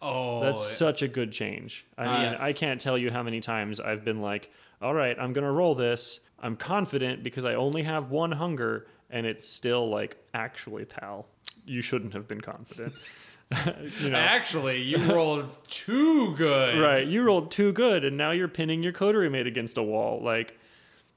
Oh, 0.00 0.40
That's 0.40 0.64
such 0.66 1.02
a 1.02 1.08
good 1.08 1.32
change. 1.32 1.86
I 1.98 2.04
mean, 2.04 2.32
yes. 2.32 2.40
I 2.40 2.52
can't 2.52 2.80
tell 2.80 2.96
you 2.96 3.10
how 3.10 3.22
many 3.22 3.40
times 3.40 3.80
I've 3.80 4.04
been 4.04 4.20
like, 4.20 4.52
all 4.80 4.94
right, 4.94 5.16
I'm 5.18 5.32
going 5.32 5.44
to 5.44 5.50
roll 5.50 5.74
this. 5.74 6.20
I'm 6.38 6.56
confident 6.56 7.22
because 7.22 7.44
I 7.44 7.54
only 7.54 7.82
have 7.82 8.10
one 8.10 8.32
hunger. 8.32 8.86
And 9.10 9.26
it's 9.26 9.46
still 9.46 9.88
like, 9.88 10.16
actually, 10.32 10.84
pal, 10.84 11.26
you 11.64 11.82
shouldn't 11.82 12.12
have 12.14 12.28
been 12.28 12.40
confident. 12.40 12.94
you 14.00 14.10
know? 14.10 14.18
actually 14.18 14.82
you 14.82 14.98
rolled 15.12 15.48
too 15.68 16.34
good. 16.36 16.78
right. 16.80 17.06
You 17.06 17.22
rolled 17.22 17.50
too 17.50 17.72
good. 17.72 18.04
And 18.04 18.16
now 18.16 18.30
you're 18.30 18.48
pinning 18.48 18.82
your 18.82 18.92
coterie 18.92 19.30
mate 19.30 19.46
against 19.46 19.76
a 19.76 19.82
wall. 19.82 20.20
Like, 20.22 20.58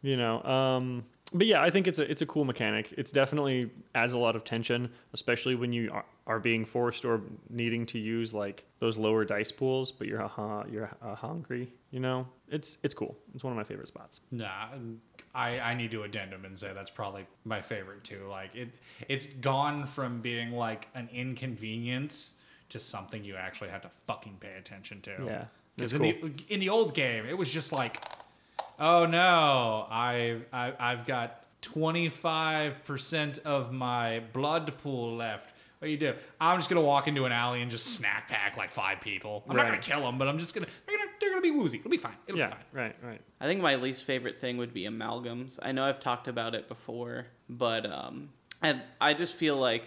you 0.01 0.17
know, 0.17 0.43
um, 0.43 1.05
but 1.33 1.45
yeah, 1.45 1.61
I 1.61 1.69
think 1.69 1.87
it's 1.87 1.99
a 1.99 2.09
it's 2.09 2.21
a 2.21 2.25
cool 2.25 2.45
mechanic. 2.45 2.93
It's 2.97 3.11
definitely 3.11 3.69
adds 3.93 4.13
a 4.13 4.17
lot 4.17 4.35
of 4.35 4.43
tension, 4.43 4.89
especially 5.13 5.55
when 5.55 5.73
you 5.73 5.91
are, 5.91 6.05
are 6.25 6.39
being 6.39 6.63
forced 6.63 7.03
or 7.03 7.21
needing 7.49 7.85
to 7.87 7.99
use 7.99 8.33
like 8.33 8.63
those 8.79 8.97
lower 8.97 9.25
dice 9.25 9.51
pools, 9.51 9.91
but 9.91 10.07
you're 10.07 10.23
uh, 10.23 10.63
you're 10.69 10.89
uh, 11.01 11.15
hungry. 11.15 11.73
You 11.91 11.99
know, 11.99 12.27
it's 12.49 12.77
it's 12.81 12.93
cool. 12.93 13.17
It's 13.35 13.43
one 13.43 13.51
of 13.51 13.57
my 13.57 13.63
favorite 13.63 13.89
spots. 13.89 14.21
Nah, 14.31 14.69
I, 15.35 15.59
I 15.59 15.73
need 15.73 15.91
to 15.91 16.03
addendum 16.03 16.45
and 16.45 16.57
say 16.57 16.71
that's 16.73 16.91
probably 16.91 17.25
my 17.43 17.61
favorite 17.61 18.03
too. 18.03 18.25
Like 18.29 18.55
it, 18.55 18.69
it's 19.09 19.25
gone 19.25 19.85
from 19.85 20.21
being 20.21 20.51
like 20.51 20.87
an 20.95 21.09
inconvenience 21.13 22.39
to 22.69 22.79
something 22.79 23.23
you 23.23 23.35
actually 23.35 23.69
have 23.69 23.81
to 23.81 23.91
fucking 24.07 24.37
pay 24.39 24.53
attention 24.57 25.01
to. 25.01 25.11
Yeah, 25.25 25.45
because 25.75 25.93
in 25.93 26.01
the 26.01 26.31
in 26.47 26.59
the 26.59 26.69
old 26.69 26.93
game, 26.93 27.25
it 27.25 27.37
was 27.37 27.51
just 27.51 27.71
like, 27.71 28.01
oh 28.79 29.05
no, 29.05 29.87
I've 29.89 30.45
I, 30.53 30.73
I've 30.79 31.05
got 31.05 31.43
25% 31.61 33.39
of 33.45 33.71
my 33.71 34.21
blood 34.33 34.73
pool 34.81 35.15
left. 35.15 35.53
What 35.79 35.85
do 35.85 35.91
you 35.91 35.97
do? 35.97 36.13
I'm 36.41 36.57
just 36.57 36.69
gonna 36.69 36.81
walk 36.81 37.07
into 37.07 37.25
an 37.25 37.31
alley 37.31 37.61
and 37.61 37.69
just 37.69 37.85
snack 37.93 38.27
pack 38.29 38.57
like 38.57 38.71
five 38.71 38.99
people. 38.99 39.43
I'm 39.47 39.55
not 39.55 39.65
gonna 39.67 39.77
kill 39.77 40.01
them, 40.01 40.17
but 40.17 40.27
I'm 40.27 40.39
just 40.39 40.55
gonna 40.55 40.65
they're 40.87 40.97
gonna 40.97 41.09
they're 41.19 41.29
gonna 41.29 41.41
be 41.41 41.51
woozy. 41.51 41.77
It'll 41.77 41.91
be 41.91 41.97
fine. 41.97 42.15
It'll 42.25 42.39
Yeah, 42.39 42.47
be 42.47 42.51
fine. 42.53 42.63
right, 42.73 42.95
right. 43.03 43.21
I 43.39 43.45
think 43.45 43.61
my 43.61 43.75
least 43.75 44.03
favorite 44.03 44.41
thing 44.41 44.57
would 44.57 44.73
be 44.73 44.83
amalgams. 44.85 45.59
I 45.61 45.71
know 45.71 45.83
I've 45.85 45.99
talked 45.99 46.27
about 46.27 46.55
it 46.55 46.67
before, 46.67 47.27
but 47.47 47.85
um, 47.85 48.29
I 48.63 48.81
I 48.99 49.13
just 49.13 49.35
feel 49.35 49.57
like 49.57 49.83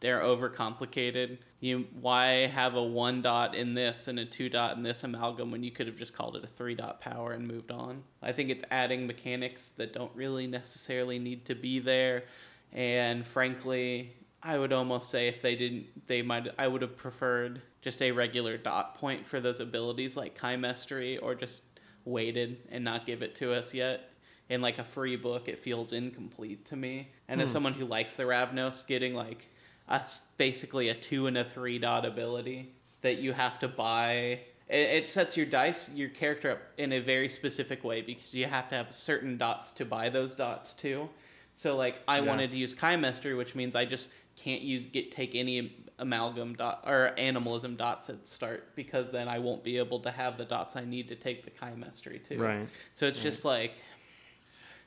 they're 0.00 0.20
overcomplicated. 0.20 1.38
You 1.60 1.86
why 2.00 2.46
have 2.46 2.74
a 2.74 2.82
one 2.82 3.20
dot 3.20 3.56
in 3.56 3.74
this 3.74 4.06
and 4.06 4.18
a 4.20 4.24
two 4.24 4.48
dot 4.48 4.76
in 4.76 4.82
this 4.84 5.02
amalgam 5.02 5.50
when 5.50 5.64
you 5.64 5.72
could 5.72 5.88
have 5.88 5.96
just 5.96 6.12
called 6.12 6.36
it 6.36 6.44
a 6.44 6.46
three 6.46 6.76
dot 6.76 7.00
power 7.00 7.32
and 7.32 7.48
moved 7.48 7.72
on? 7.72 8.04
I 8.22 8.30
think 8.32 8.50
it's 8.50 8.64
adding 8.70 9.06
mechanics 9.06 9.68
that 9.76 9.92
don't 9.92 10.14
really 10.14 10.46
necessarily 10.46 11.18
need 11.18 11.44
to 11.46 11.56
be 11.56 11.80
there, 11.80 12.24
and 12.72 13.26
frankly, 13.26 14.12
I 14.42 14.56
would 14.56 14.72
almost 14.72 15.10
say 15.10 15.26
if 15.26 15.42
they 15.42 15.56
didn't, 15.56 16.06
they 16.06 16.22
might. 16.22 16.46
I 16.58 16.68
would 16.68 16.82
have 16.82 16.96
preferred 16.96 17.60
just 17.82 18.02
a 18.02 18.12
regular 18.12 18.56
dot 18.56 18.94
point 18.96 19.26
for 19.26 19.40
those 19.40 19.58
abilities 19.58 20.16
like 20.16 20.38
Chimerstry, 20.38 21.18
or 21.20 21.34
just 21.34 21.62
waited 22.04 22.58
and 22.70 22.84
not 22.84 23.04
give 23.04 23.22
it 23.22 23.34
to 23.36 23.52
us 23.52 23.74
yet. 23.74 24.10
In 24.48 24.62
like 24.62 24.78
a 24.78 24.84
free 24.84 25.16
book, 25.16 25.48
it 25.48 25.58
feels 25.58 25.92
incomplete 25.92 26.64
to 26.66 26.76
me. 26.76 27.10
And 27.26 27.40
as 27.42 27.48
hmm. 27.48 27.54
someone 27.54 27.72
who 27.74 27.84
likes 27.84 28.14
the 28.14 28.22
Ravnos, 28.22 28.86
getting 28.86 29.14
like 29.14 29.48
a, 29.88 30.00
basically 30.36 30.88
a 30.88 30.94
two 30.94 31.26
and 31.26 31.38
a 31.38 31.44
three 31.44 31.78
dot 31.78 32.04
ability 32.04 32.72
that 33.02 33.18
you 33.18 33.32
have 33.32 33.58
to 33.60 33.68
buy. 33.68 34.40
It, 34.68 34.76
it 34.76 35.08
sets 35.08 35.36
your 35.36 35.46
dice, 35.46 35.90
your 35.94 36.10
character 36.10 36.52
up 36.52 36.58
in 36.76 36.92
a 36.92 37.00
very 37.00 37.28
specific 37.28 37.84
way 37.84 38.02
because 38.02 38.34
you 38.34 38.46
have 38.46 38.68
to 38.68 38.74
have 38.74 38.94
certain 38.94 39.38
dots 39.38 39.72
to 39.72 39.84
buy 39.84 40.08
those 40.08 40.34
dots 40.34 40.74
too. 40.74 41.08
So 41.54 41.76
like 41.76 42.02
I 42.06 42.18
Yeah. 42.20 42.26
wanted 42.26 42.50
to 42.52 42.56
use 42.56 42.74
Chimerstry, 42.74 43.36
which 43.36 43.54
means 43.54 43.74
I 43.74 43.84
just 43.84 44.10
can't 44.36 44.62
use 44.62 44.86
get 44.86 45.10
take 45.10 45.34
any 45.34 45.72
amalgam 45.98 46.54
dot 46.54 46.84
or 46.86 47.12
animalism 47.18 47.74
dots 47.74 48.08
at 48.08 48.28
start 48.28 48.76
because 48.76 49.10
then 49.10 49.26
I 49.26 49.40
won't 49.40 49.64
be 49.64 49.78
able 49.78 49.98
to 50.00 50.12
have 50.12 50.38
the 50.38 50.44
dots 50.44 50.76
I 50.76 50.84
need 50.84 51.08
to 51.08 51.16
take 51.16 51.44
the 51.44 51.50
Chimerstry 51.50 52.26
too. 52.26 52.40
Right. 52.40 52.68
So 52.94 53.06
it's 53.06 53.20
just 53.20 53.44
like 53.44 53.74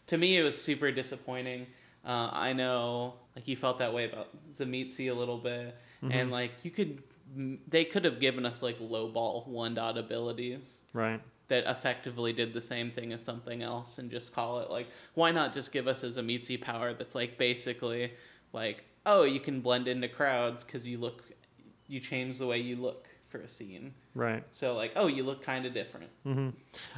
to 0.08 0.17
me 0.17 0.38
it 0.38 0.43
was 0.43 0.62
super 0.62 0.91
disappointing. 0.91 1.67
Uh, 2.03 2.29
I 2.31 2.53
know 2.53 3.13
like 3.36 3.48
you 3.48 3.55
felt 3.55 3.79
that 3.79 3.93
way 3.93 4.05
about 4.05 4.29
Tzimisce 4.53 5.10
a 5.10 5.13
little 5.13 5.38
bit, 5.38 5.75
and 6.10 6.31
like 6.31 6.51
you 6.63 6.72
could 6.72 7.03
they 7.67 7.86
could 7.86 8.03
have 8.05 8.20
given 8.20 8.46
us 8.46 8.62
like 8.62 8.75
low 8.79 9.08
ball 9.08 9.46
one 9.48 9.74
dot 9.74 9.98
abilities 9.98 10.77
Right. 10.93 11.22
that 11.48 11.63
effectively 11.65 12.34
did 12.34 12.53
the 12.53 12.62
same 12.62 12.91
thing 12.91 13.13
as 13.13 13.24
something 13.24 13.62
else 13.62 14.00
and 14.00 14.12
just 14.12 14.34
call 14.34 14.60
it 14.60 14.70
like 14.70 14.88
why 15.13 15.31
not 15.31 15.53
just 15.53 15.72
give 15.72 15.88
us 15.88 16.03
a 16.03 16.08
Tzimisce 16.08 16.60
power 16.60 16.93
that's 16.93 17.15
like 17.15 17.38
basically 17.38 18.12
like 18.51 18.84
oh 19.05 19.24
you 19.24 19.39
can 19.39 19.62
blend 19.62 19.88
into 19.88 20.10
crowds 20.10 20.63
because 20.65 20.86
you 20.86 20.98
look 20.98 21.24
you 21.88 22.00
change 22.01 22.38
the 22.38 22.48
way 22.48 22.58
you 22.60 22.75
look 22.75 23.08
for 23.29 23.38
a 23.38 23.48
scene. 23.48 23.93
Right. 24.13 24.43
so 24.50 24.75
like 24.75 24.91
oh 24.98 25.08
you 25.08 25.24
look 25.24 25.41
kind 25.41 25.65
of 25.65 25.74
different 25.74 26.09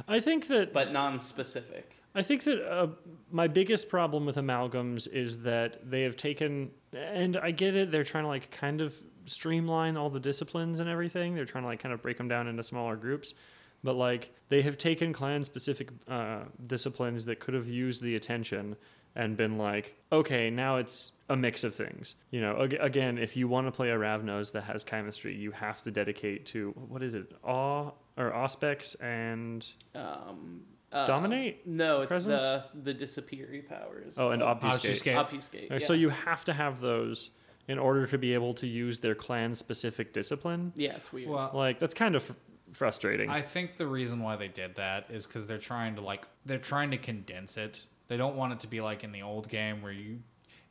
I 0.08 0.18
think 0.18 0.48
that 0.48 0.72
but 0.72 0.92
non-specific 0.92 1.94
I 2.14 2.22
think 2.22 2.44
that 2.44 2.64
uh, 2.64 2.88
my 3.30 3.48
biggest 3.48 3.88
problem 3.88 4.24
with 4.24 4.36
amalgams 4.36 5.08
is 5.08 5.42
that 5.42 5.90
they 5.90 6.02
have 6.02 6.16
taken, 6.16 6.70
and 6.92 7.36
I 7.36 7.50
get 7.50 7.74
it, 7.74 7.90
they're 7.90 8.04
trying 8.04 8.24
to 8.24 8.28
like 8.28 8.50
kind 8.50 8.80
of 8.80 8.96
streamline 9.26 9.96
all 9.96 10.10
the 10.10 10.20
disciplines 10.20 10.80
and 10.80 10.88
everything. 10.88 11.34
They're 11.34 11.44
trying 11.44 11.64
to 11.64 11.68
like 11.68 11.80
kind 11.80 11.92
of 11.92 12.02
break 12.02 12.18
them 12.18 12.28
down 12.28 12.46
into 12.46 12.62
smaller 12.62 12.96
groups. 12.96 13.34
But 13.82 13.96
like 13.96 14.32
they 14.48 14.62
have 14.62 14.78
taken 14.78 15.12
clan 15.12 15.44
specific 15.44 15.90
uh, 16.08 16.44
disciplines 16.66 17.24
that 17.26 17.40
could 17.40 17.54
have 17.54 17.68
used 17.68 18.02
the 18.02 18.16
attention 18.16 18.76
and 19.16 19.36
been 19.36 19.58
like, 19.58 19.94
okay, 20.10 20.50
now 20.50 20.76
it's 20.76 21.12
a 21.28 21.36
mix 21.36 21.64
of 21.64 21.74
things. 21.74 22.14
You 22.30 22.40
know, 22.40 22.62
ag- 22.62 22.78
again, 22.80 23.18
if 23.18 23.36
you 23.36 23.46
want 23.46 23.66
to 23.66 23.72
play 23.72 23.90
a 23.90 23.96
Ravnos 23.96 24.52
that 24.52 24.64
has 24.64 24.84
Chimerstry, 24.84 25.38
you 25.38 25.50
have 25.52 25.82
to 25.82 25.90
dedicate 25.90 26.46
to 26.46 26.70
what 26.88 27.02
is 27.02 27.14
it, 27.14 27.32
awe 27.44 27.90
or 28.16 28.30
auspex 28.30 29.00
and 29.02 29.68
um 29.94 30.62
uh, 30.94 31.06
Dominate? 31.06 31.66
no 31.66 32.02
it's 32.02 32.08
Presence? 32.08 32.42
the 32.42 32.80
the 32.84 32.94
disappearing 32.94 33.62
powers 33.62 34.16
oh, 34.18 34.30
and 34.30 34.42
Oh, 34.42 34.46
obfuscate. 34.46 34.90
obfuscate. 34.92 35.16
obfuscate 35.16 35.70
yeah. 35.70 35.78
So 35.78 35.92
you 35.92 36.08
have 36.08 36.44
to 36.46 36.52
have 36.52 36.80
those 36.80 37.30
in 37.68 37.78
order 37.78 38.06
to 38.06 38.18
be 38.18 38.34
able 38.34 38.54
to 38.54 38.66
use 38.66 39.00
their 39.00 39.14
clan 39.14 39.54
specific 39.54 40.12
discipline. 40.12 40.72
yeah 40.76 40.96
it's 40.96 41.12
weird 41.12 41.28
Well, 41.30 41.50
Like 41.54 41.78
that's 41.78 41.94
kind 41.94 42.14
of 42.14 42.22
fr- 42.22 42.32
frustrating. 42.72 43.30
I 43.30 43.40
think 43.42 43.76
the 43.76 43.86
reason 43.86 44.20
why 44.20 44.36
they 44.36 44.48
did 44.48 44.76
that 44.76 45.06
is 45.10 45.26
because 45.26 45.46
they're 45.48 45.58
trying 45.58 45.94
to 45.96 46.00
like 46.00 46.26
they're 46.46 46.58
trying 46.58 46.90
to 46.92 46.98
condense 46.98 47.56
it. 47.56 47.86
They 48.08 48.16
don't 48.16 48.36
want 48.36 48.52
it 48.52 48.60
to 48.60 48.66
be 48.66 48.80
like 48.80 49.02
in 49.04 49.12
the 49.12 49.22
old 49.22 49.48
game 49.48 49.80
where 49.82 49.92
you 49.92 50.20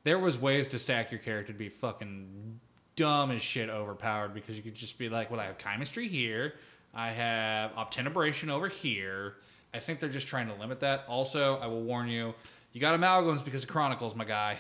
there 0.04 0.20
was 0.20 0.38
ways 0.38 0.68
to 0.70 0.80
stack 0.80 1.12
your 1.12 1.20
character 1.20 1.54
to 1.54 1.58
be 1.58 1.70
fucking 1.70 2.60
dumb 2.96 3.32
as 3.32 3.42
shit 3.42 3.70
overpowered 3.70 4.34
because 4.34 4.56
you 4.56 4.62
could 4.62 4.76
just 4.76 4.98
be 5.00 5.10
like, 5.10 5.32
well, 5.32 5.40
I 5.40 5.46
have 5.46 5.58
Chimerstry 5.58 6.08
here, 6.08 6.56
I 6.94 7.10
have 7.10 7.72
obtenebration 7.76 8.50
over 8.50 8.68
here. 8.68 9.38
I 9.74 9.80
think 9.80 10.00
they're 10.00 10.10
just 10.10 10.28
trying 10.28 10.48
to 10.48 10.54
limit 10.56 10.80
that. 10.82 11.06
Also, 11.08 11.58
I 11.60 11.68
will 11.68 11.82
warn 11.82 12.08
you, 12.08 12.34
you 12.74 12.82
got 12.82 13.00
amalgams 13.00 13.44
because 13.44 13.64
of 13.64 13.70
Chronicles, 13.70 14.16
my 14.16 14.26
guy. 14.26 14.58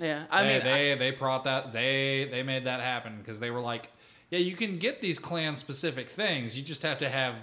yeah 0.00 0.24
i 0.30 0.42
they, 0.42 0.48
mean 0.52 0.60
I- 0.62 0.64
they 0.64 0.94
they 0.96 1.10
brought 1.12 1.44
that 1.44 1.72
they 1.72 2.28
they 2.30 2.42
made 2.42 2.64
that 2.64 2.80
happen 2.80 3.16
because 3.18 3.38
they 3.40 3.50
were 3.50 3.60
like, 3.60 3.90
yeah, 4.30 4.38
you 4.40 4.56
can 4.56 4.78
get 4.78 5.00
these 5.00 5.18
clan 5.18 5.56
specific 5.56 6.08
things. 6.08 6.56
You 6.56 6.64
just 6.64 6.82
have 6.82 6.98
to 6.98 7.08
have 7.08 7.34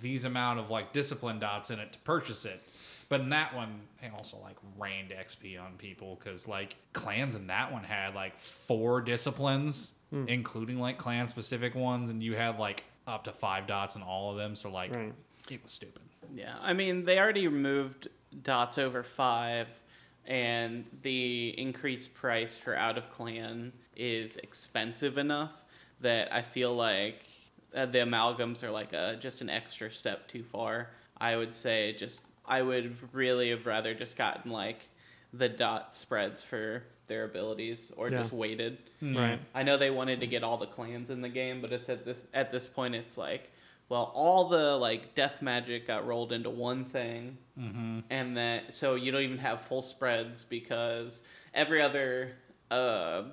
these 0.00 0.24
amount 0.24 0.58
of 0.60 0.70
like 0.70 0.92
discipline 0.92 1.38
dots 1.38 1.70
in 1.70 1.78
it 1.78 1.92
to 1.92 1.98
purchase 2.00 2.44
it. 2.44 2.60
But 3.08 3.20
in 3.22 3.30
that 3.30 3.54
one, 3.54 3.80
they 4.00 4.08
also 4.08 4.38
like 4.42 4.56
rained 4.78 5.10
XP 5.10 5.60
on 5.60 5.72
people 5.78 6.16
because 6.22 6.46
like 6.48 6.76
clans 6.92 7.34
in 7.36 7.48
that 7.48 7.72
one 7.72 7.82
had 7.84 8.14
like 8.14 8.38
four 8.38 9.00
disciplines, 9.00 9.92
hmm. 10.10 10.26
including 10.28 10.78
like 10.78 10.96
clan 10.98 11.26
specific 11.28 11.74
ones, 11.74 12.10
and 12.10 12.22
you 12.22 12.34
had 12.36 12.58
like 12.58 12.84
up 13.08 13.24
to 13.24 13.32
five 13.32 13.66
dots 13.66 13.96
in 13.96 14.02
all 14.02 14.30
of 14.30 14.36
them. 14.36 14.54
So 14.54 14.70
like, 14.70 14.94
Right. 14.94 15.12
it 15.48 15.60
was 15.62 15.72
stupid. 15.72 16.02
Yeah, 16.34 16.56
I 16.60 16.72
mean 16.72 17.04
they 17.04 17.18
already 17.18 17.46
removed 17.48 18.08
dots 18.42 18.78
over 18.78 19.02
five, 19.02 19.68
and 20.26 20.84
the 21.02 21.54
increased 21.58 22.14
price 22.14 22.56
for 22.56 22.76
out 22.76 22.96
of 22.98 23.10
clan 23.10 23.72
is 23.96 24.36
expensive 24.38 25.18
enough 25.18 25.64
that 26.00 26.32
I 26.32 26.42
feel 26.42 26.74
like 26.74 27.26
uh, 27.74 27.86
the 27.86 27.98
amalgams 27.98 28.62
are 28.62 28.70
like 28.70 28.92
a 28.92 29.16
just 29.20 29.40
an 29.40 29.50
extra 29.50 29.90
step 29.90 30.28
too 30.28 30.42
far. 30.42 30.90
I 31.18 31.36
would 31.36 31.54
say 31.54 31.94
just 31.98 32.22
I 32.46 32.62
would 32.62 32.96
really 33.12 33.50
have 33.50 33.66
rather 33.66 33.94
just 33.94 34.16
gotten 34.16 34.50
like 34.50 34.88
the 35.32 35.48
dot 35.48 35.94
spreads 35.94 36.42
for 36.42 36.82
their 37.06 37.24
abilities 37.24 37.92
or 37.96 38.08
Yeah. 38.08 38.22
just 38.22 38.32
waited. 38.32 38.78
right. 39.02 39.38
I 39.54 39.62
know 39.62 39.76
they 39.76 39.90
wanted 39.90 40.20
to 40.20 40.26
get 40.26 40.42
all 40.42 40.56
the 40.56 40.66
clans 40.66 41.10
in 41.10 41.20
the 41.20 41.28
game, 41.28 41.60
but 41.60 41.72
it's 41.72 41.88
at 41.88 42.04
this 42.04 42.26
at 42.34 42.50
this 42.52 42.66
point 42.66 42.94
it's 42.94 43.18
like, 43.18 43.50
well, 43.90 44.12
all 44.14 44.48
the 44.48 44.76
like 44.76 45.14
death 45.14 45.42
magic 45.42 45.86
got 45.88 46.06
rolled 46.06 46.32
into 46.32 46.48
one 46.48 46.84
thing, 46.86 47.36
mm-hmm. 47.58 47.98
and 48.08 48.36
that 48.36 48.74
so 48.74 48.94
you 48.94 49.12
don't 49.12 49.22
even 49.22 49.38
have 49.38 49.62
full 49.62 49.82
spreads 49.82 50.44
because 50.44 51.22
every 51.52 51.82
other 51.82 52.30
uh, 52.70 53.24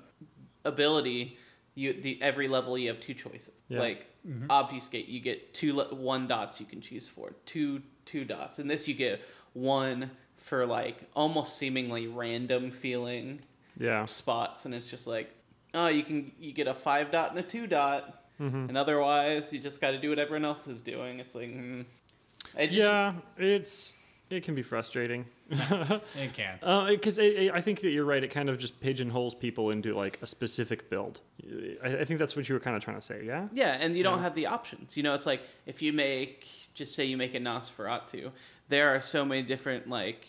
ability, 0.64 1.38
you 1.76 1.94
the 1.94 2.20
every 2.20 2.48
level 2.48 2.76
you 2.76 2.88
have 2.88 3.00
two 3.00 3.14
choices. 3.14 3.62
Yeah. 3.68 3.80
Like 3.80 4.08
obfuscate, 4.50 5.06
you 5.06 5.20
get 5.20 5.54
two 5.54 5.74
le- 5.74 5.94
one 5.94 6.26
dots 6.26 6.60
you 6.60 6.66
can 6.66 6.80
choose 6.80 7.06
for 7.06 7.32
two 7.46 7.80
two 8.04 8.24
dots, 8.24 8.58
and 8.58 8.68
this 8.68 8.88
you 8.88 8.94
get 8.94 9.20
one 9.54 10.10
for 10.36 10.66
like 10.66 10.96
almost 11.14 11.56
seemingly 11.56 12.08
random 12.08 12.70
feeling 12.70 13.40
Yeah. 13.76 14.06
spots 14.06 14.64
and 14.64 14.74
it's 14.74 14.88
just 14.88 15.06
like 15.06 15.30
oh 15.74 15.88
you 15.88 16.02
can 16.02 16.32
you 16.40 16.52
get 16.52 16.66
a 16.66 16.74
five 16.74 17.10
dot 17.10 17.30
and 17.30 17.38
a 17.38 17.42
two 17.42 17.66
dot 17.66 18.17
Mm-hmm. 18.40 18.68
and 18.68 18.78
otherwise 18.78 19.52
you 19.52 19.58
just 19.58 19.80
got 19.80 19.90
to 19.90 20.00
do 20.00 20.10
what 20.10 20.18
everyone 20.18 20.44
else 20.44 20.66
is 20.68 20.80
doing 20.80 21.18
it's 21.18 21.34
like 21.34 21.48
mm. 21.48 21.84
I 22.56 22.66
just, 22.66 22.78
Yeah. 22.78 23.14
It's 23.36 23.94
it 24.30 24.44
can 24.44 24.54
be 24.54 24.62
frustrating. 24.62 25.24
It 25.50 26.34
can. 26.34 26.58
Because 26.88 27.18
I, 27.18 27.50
I 27.54 27.60
think 27.62 27.80
that 27.80 27.90
you're 27.90 28.04
right. 28.04 28.22
It 28.22 28.28
kind 28.28 28.50
of 28.50 28.58
just 28.58 28.78
pigeonholes 28.80 29.34
people 29.34 29.70
into 29.70 29.94
like 29.94 30.18
a 30.20 30.26
specific 30.26 30.90
build. 30.90 31.22
I, 31.82 31.98
I 31.98 32.04
think 32.04 32.18
that's 32.18 32.36
what 32.36 32.46
you 32.48 32.54
were 32.54 32.60
kind 32.60 32.76
of 32.76 32.84
trying 32.84 32.98
to 32.98 33.02
say. 33.02 33.24
Yeah. 33.24 33.48
yeah 33.52 33.78
and 33.80 33.96
you 33.96 34.02
don't 34.02 34.20
have 34.20 34.34
the 34.34 34.46
options 34.46 34.96
you 34.96 35.02
know 35.02 35.14
it's 35.14 35.26
like 35.26 35.40
if 35.66 35.80
you 35.80 35.92
make 35.92 36.46
just 36.74 36.94
say 36.94 37.04
you 37.04 37.16
make 37.16 37.34
a 37.34 37.38
nosferatu 37.38 38.30
there 38.68 38.94
are 38.94 39.00
so 39.00 39.24
many 39.24 39.42
different 39.42 39.88
like 39.88 40.26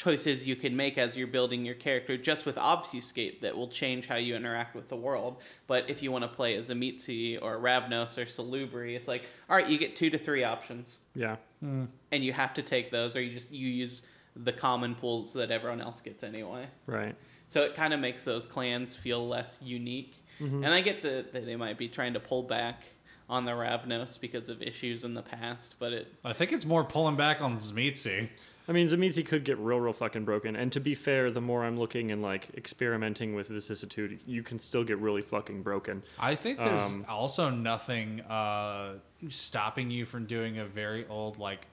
choices 0.00 0.46
you 0.46 0.56
can 0.56 0.74
make 0.74 0.96
as 0.96 1.14
you're 1.14 1.26
building 1.26 1.62
your 1.62 1.74
character 1.74 2.16
just 2.16 2.46
with 2.46 2.56
obfuscate 2.56 3.42
that 3.42 3.54
will 3.54 3.68
change 3.68 4.06
how 4.06 4.14
you 4.16 4.34
interact 4.34 4.74
with 4.74 4.88
the 4.88 4.96
world 4.96 5.36
but 5.66 5.84
if 5.90 6.02
you 6.02 6.10
want 6.10 6.24
to 6.24 6.28
play 6.28 6.56
as 6.56 6.70
a 6.70 6.74
Mitzi 6.74 7.36
or 7.36 7.58
Ravnos 7.58 8.16
or 8.16 8.24
Salubri 8.24 8.96
it's 8.96 9.06
like 9.06 9.24
all 9.50 9.56
right 9.56 9.68
you 9.68 9.76
get 9.76 9.94
two 9.96 10.08
to 10.08 10.16
three 10.16 10.42
options 10.42 10.96
Yeah. 11.14 11.36
Hmm. 11.60 11.84
and 12.12 12.24
you 12.24 12.32
have 12.32 12.54
to 12.54 12.62
take 12.62 12.90
those 12.90 13.14
or 13.14 13.20
you 13.20 13.34
just 13.34 13.52
you 13.52 13.68
use 13.68 14.06
the 14.36 14.52
common 14.54 14.94
pools 14.94 15.34
that 15.34 15.50
everyone 15.50 15.82
else 15.82 16.00
gets 16.00 16.24
anyway 16.24 16.66
Right. 16.86 17.14
so 17.50 17.62
it 17.64 17.74
kind 17.74 17.92
of 17.92 18.00
makes 18.00 18.24
those 18.24 18.46
clans 18.46 18.94
feel 18.96 19.28
less 19.28 19.60
unique 19.62 20.14
mm-hmm. 20.40 20.64
and 20.64 20.72
i 20.72 20.80
get 20.80 21.02
that 21.02 21.34
that 21.34 21.44
they 21.44 21.56
might 21.56 21.76
be 21.76 21.88
trying 21.88 22.14
to 22.14 22.20
pull 22.20 22.42
back 22.42 22.84
on 23.28 23.44
the 23.44 23.52
ravnos 23.52 24.18
because 24.18 24.48
of 24.48 24.62
issues 24.62 25.04
in 25.04 25.12
the 25.12 25.22
past 25.22 25.74
but 25.78 25.92
it 25.92 26.06
I 26.24 26.32
think 26.32 26.52
it's 26.52 26.64
more 26.64 26.84
pulling 26.84 27.16
back 27.16 27.42
on 27.42 27.58
Tzimisce. 27.58 28.28
I 28.70 28.72
mean, 28.72 28.86
Tzimisce 28.86 29.26
could 29.26 29.42
get 29.44 29.58
real, 29.58 29.80
real 29.80 29.92
fucking 29.92 30.24
broken. 30.24 30.54
And 30.54 30.70
to 30.72 30.78
be 30.78 30.94
fair, 30.94 31.32
the 31.32 31.40
more 31.40 31.64
I'm 31.64 31.76
looking 31.76 32.12
and 32.12 32.22
like 32.22 32.50
experimenting 32.56 33.34
with 33.34 33.48
vicissitude, 33.48 34.20
you 34.26 34.44
can 34.44 34.60
still 34.60 34.84
get 34.84 34.98
really 34.98 35.22
fucking 35.22 35.62
broken. 35.62 36.04
I 36.20 36.36
think 36.36 36.58
there's 36.58 36.80
Um, 36.86 37.04
also 37.08 37.50
nothing 37.50 38.20
uh, 38.20 38.94
stopping 39.28 39.90
you 39.90 40.04
from 40.04 40.24
doing 40.26 40.58
a 40.58 40.64
very 40.66 41.04
old 41.08 41.36
like 41.40 41.66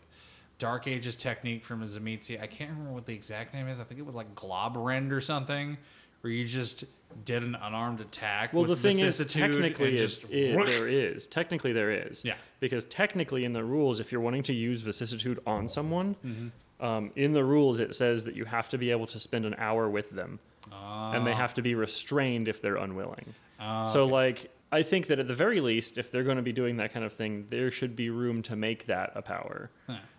Dark 0.58 0.88
Ages 0.88 1.16
technique 1.16 1.64
from 1.64 1.84
Tzimisce. 1.84 2.42
I 2.42 2.48
can't 2.48 2.72
remember 2.72 2.94
what 2.94 3.06
the 3.06 3.14
exact 3.14 3.54
name 3.54 3.68
is. 3.68 3.80
I 3.80 3.84
think 3.84 4.00
it 4.00 4.06
was 4.06 4.16
like 4.16 4.34
Globrend 4.34 5.12
or 5.12 5.22
something, 5.22 5.78
where 6.22 6.34
you 6.34 6.46
just 6.46 6.84
did 7.26 7.44
an 7.44 7.54
unarmed 7.54 8.02
attack. 8.02 8.54
Well, 8.54 8.64
the 8.64 8.76
thing 8.76 8.98
is, 8.98 9.24
technically, 9.28 9.94
it 9.94 9.98
just 9.98 10.28
whoosh. 10.28 10.76
there 10.76 10.88
is. 10.88 11.28
Technically, 11.28 11.74
there 11.74 11.92
is. 11.92 12.26
Yeah. 12.26 12.38
Because 12.60 12.86
technically, 12.86 13.46
in 13.46 13.54
the 13.54 13.64
rules, 13.64 14.00
if 14.00 14.12
you're 14.12 14.20
wanting 14.20 14.42
to 14.44 14.54
use 14.54 14.82
vicissitude 14.82 15.40
on 15.46 15.70
someone, 15.70 16.16
Mm-hmm. 16.26 16.48
Um, 16.80 17.12
in 17.16 17.32
the 17.32 17.44
rules 17.44 17.80
it 17.80 17.96
says 17.96 18.26
that 18.26 18.36
you 18.36 18.46
have 18.46 18.70
to 18.70 18.78
be 18.78 18.92
able 18.92 19.08
to 19.08 19.20
spend 19.20 19.46
an 19.46 19.56
hour 19.58 19.90
with 19.90 20.12
them, 20.12 20.40
and 20.72 21.26
they 21.26 21.34
have 21.34 21.54
to 21.56 21.62
be 21.62 21.74
restrained 21.76 22.48
if 22.48 22.62
they're 22.62 22.76
unwilling. 22.76 23.34
Ah, 23.60 23.86
so, 23.86 24.06
like, 24.06 24.52
I 24.72 24.84
think 24.84 25.08
that 25.08 25.18
at 25.18 25.28
the 25.28 25.34
very 25.34 25.62
least, 25.62 25.98
if 25.98 26.12
they're 26.12 26.24
going 26.24 26.38
to 26.38 26.44
be 26.44 26.52
doing 26.54 26.78
that 26.78 26.94
kind 26.94 27.06
of 27.06 27.14
thing, 27.14 27.48
there 27.50 27.72
should 27.72 27.96
be 27.96 28.10
room 28.10 28.44
to 28.44 28.56
make 28.56 28.86
that 28.86 29.12
a 29.16 29.22
power. 29.22 29.72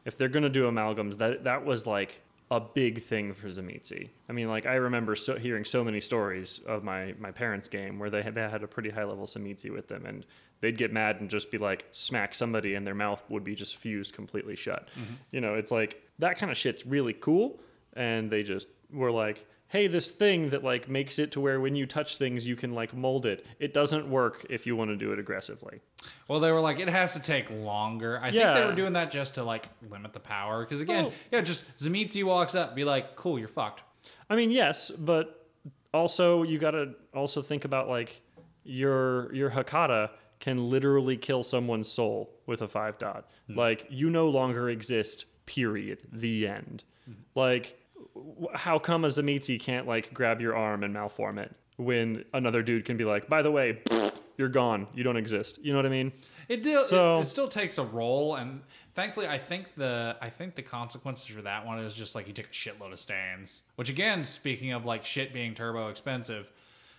If 0.04 0.16
they're 0.16 0.28
going 0.28 0.42
to 0.42 0.48
do 0.48 0.68
amalgams, 0.68 1.18
that 1.18 1.44
that 1.44 1.64
was 1.64 1.86
like 1.86 2.22
a 2.50 2.58
big 2.58 3.02
thing 3.02 3.34
for 3.34 3.48
Tzimisce. 3.48 4.08
I 4.28 4.32
mean, 4.32 4.48
like 4.48 4.64
I 4.66 4.76
remember 4.76 5.14
so, 5.14 5.36
hearing 5.36 5.64
so 5.64 5.84
many 5.84 6.00
stories 6.00 6.60
of 6.66 6.82
my 6.82 7.14
my 7.18 7.30
parents' 7.30 7.68
game 7.68 7.98
where 7.98 8.10
they 8.10 8.22
had, 8.22 8.34
they 8.34 8.40
had 8.40 8.62
a 8.62 8.68
pretty 8.68 8.90
high 8.90 9.04
level 9.04 9.26
Tzimisce 9.26 9.70
with 9.70 9.88
them, 9.88 10.06
and 10.06 10.24
they'd 10.60 10.78
get 10.78 10.92
mad 10.92 11.20
and 11.20 11.28
just 11.28 11.50
be 11.52 11.58
like 11.58 11.84
smack 11.92 12.34
somebody, 12.34 12.74
and 12.74 12.86
their 12.86 12.94
mouth 12.94 13.22
would 13.28 13.44
be 13.44 13.54
just 13.54 13.76
fused 13.76 14.14
completely 14.14 14.56
shut. 14.56 14.88
You 15.30 15.40
know, 15.42 15.54
it's 15.54 15.70
like 15.70 16.02
that 16.18 16.38
kind 16.38 16.50
of 16.50 16.56
shit's 16.56 16.86
really 16.86 17.12
cool, 17.12 17.60
and 17.94 18.30
they 18.30 18.42
just 18.42 18.68
were 18.92 19.10
like. 19.12 19.46
Hey, 19.70 19.86
this 19.86 20.10
thing 20.10 20.48
that 20.48 20.64
like 20.64 20.88
makes 20.88 21.18
it 21.18 21.32
to 21.32 21.40
where 21.42 21.60
when 21.60 21.76
you 21.76 21.84
touch 21.84 22.16
things 22.16 22.46
you 22.46 22.56
can 22.56 22.72
like 22.72 22.94
mold 22.94 23.26
it. 23.26 23.44
It 23.58 23.74
doesn't 23.74 24.08
work 24.08 24.46
if 24.48 24.66
you 24.66 24.74
want 24.74 24.88
to 24.92 24.96
do 24.96 25.12
it 25.12 25.18
aggressively. 25.18 25.80
Well, 26.26 26.40
they 26.40 26.50
were 26.50 26.60
like, 26.62 26.80
it 26.80 26.88
has 26.88 27.12
to 27.12 27.20
take 27.20 27.50
longer. 27.50 28.18
I 28.22 28.30
think 28.30 28.54
they 28.54 28.64
were 28.64 28.72
doing 28.72 28.94
that 28.94 29.10
just 29.10 29.34
to 29.34 29.44
like 29.44 29.68
limit 29.90 30.14
the 30.14 30.20
power. 30.20 30.64
Because 30.64 30.80
again, 30.80 31.04
Well- 31.04 31.12
yeah, 31.30 31.42
just 31.42 31.66
Tzimisce 31.76 32.24
walks 32.24 32.54
up, 32.54 32.74
be 32.74 32.84
like, 32.84 33.14
cool, 33.14 33.38
you're 33.38 33.46
fucked. 33.46 33.82
I 34.30 34.36
mean, 34.36 34.50
yes, 34.50 34.88
but 34.88 35.46
also 35.92 36.44
you 36.44 36.56
got 36.56 36.70
to 36.70 36.94
also 37.14 37.42
think 37.42 37.66
about 37.66 37.90
like 37.90 38.22
your 38.64 39.30
your 39.34 39.50
Hecata 39.50 40.12
can 40.40 40.70
literally 40.70 41.18
kill 41.18 41.42
someone's 41.42 41.88
soul 41.92 42.30
with 42.46 42.62
a 42.62 42.68
five 42.68 42.98
dot. 42.98 43.28
Hmm. 43.48 43.58
Like 43.58 43.86
you 43.90 44.08
no 44.08 44.30
longer 44.30 44.70
exist. 44.70 45.26
Period. 45.48 45.98
The 46.12 46.46
end. 46.46 46.84
Mm-hmm. 47.08 47.20
Like, 47.34 47.80
w- 48.14 48.48
how 48.54 48.78
come 48.78 49.04
a 49.04 49.08
Tzimisce 49.08 49.58
can't 49.60 49.86
like 49.86 50.12
grab 50.12 50.40
your 50.40 50.54
arm 50.56 50.84
and 50.84 50.94
malform 50.94 51.38
it 51.38 51.54
when 51.76 52.24
another 52.34 52.62
dude 52.62 52.84
can 52.84 52.96
be 52.96 53.04
like, 53.04 53.28
by 53.28 53.40
the 53.42 53.50
way, 53.50 53.78
you're 54.36 54.48
gone. 54.48 54.86
You 54.94 55.04
don't 55.04 55.16
exist. 55.16 55.58
You 55.62 55.72
know 55.72 55.78
what 55.78 55.86
I 55.86 55.90
mean? 55.90 56.12
It, 56.48 56.62
do, 56.62 56.84
So- 56.86 57.18
it, 57.18 57.22
it 57.22 57.26
still 57.26 57.48
takes 57.48 57.78
a 57.78 57.84
roll, 57.84 58.34
and 58.36 58.60
thankfully, 58.94 59.26
I 59.28 59.38
think 59.38 59.74
the 59.74 60.16
I 60.20 60.28
think 60.30 60.54
the 60.54 60.62
consequences 60.62 61.26
for 61.26 61.42
that 61.42 61.64
one 61.66 61.78
is 61.78 61.92
just 61.94 62.14
like 62.14 62.26
you 62.26 62.32
take 62.32 62.46
a 62.46 62.50
shitload 62.50 62.92
of 62.92 62.98
stands. 62.98 63.62
Which 63.76 63.90
again, 63.90 64.24
speaking 64.24 64.72
of 64.72 64.84
like 64.86 65.04
shit 65.04 65.32
being 65.32 65.54
turbo 65.54 65.88
expensive, 65.88 66.50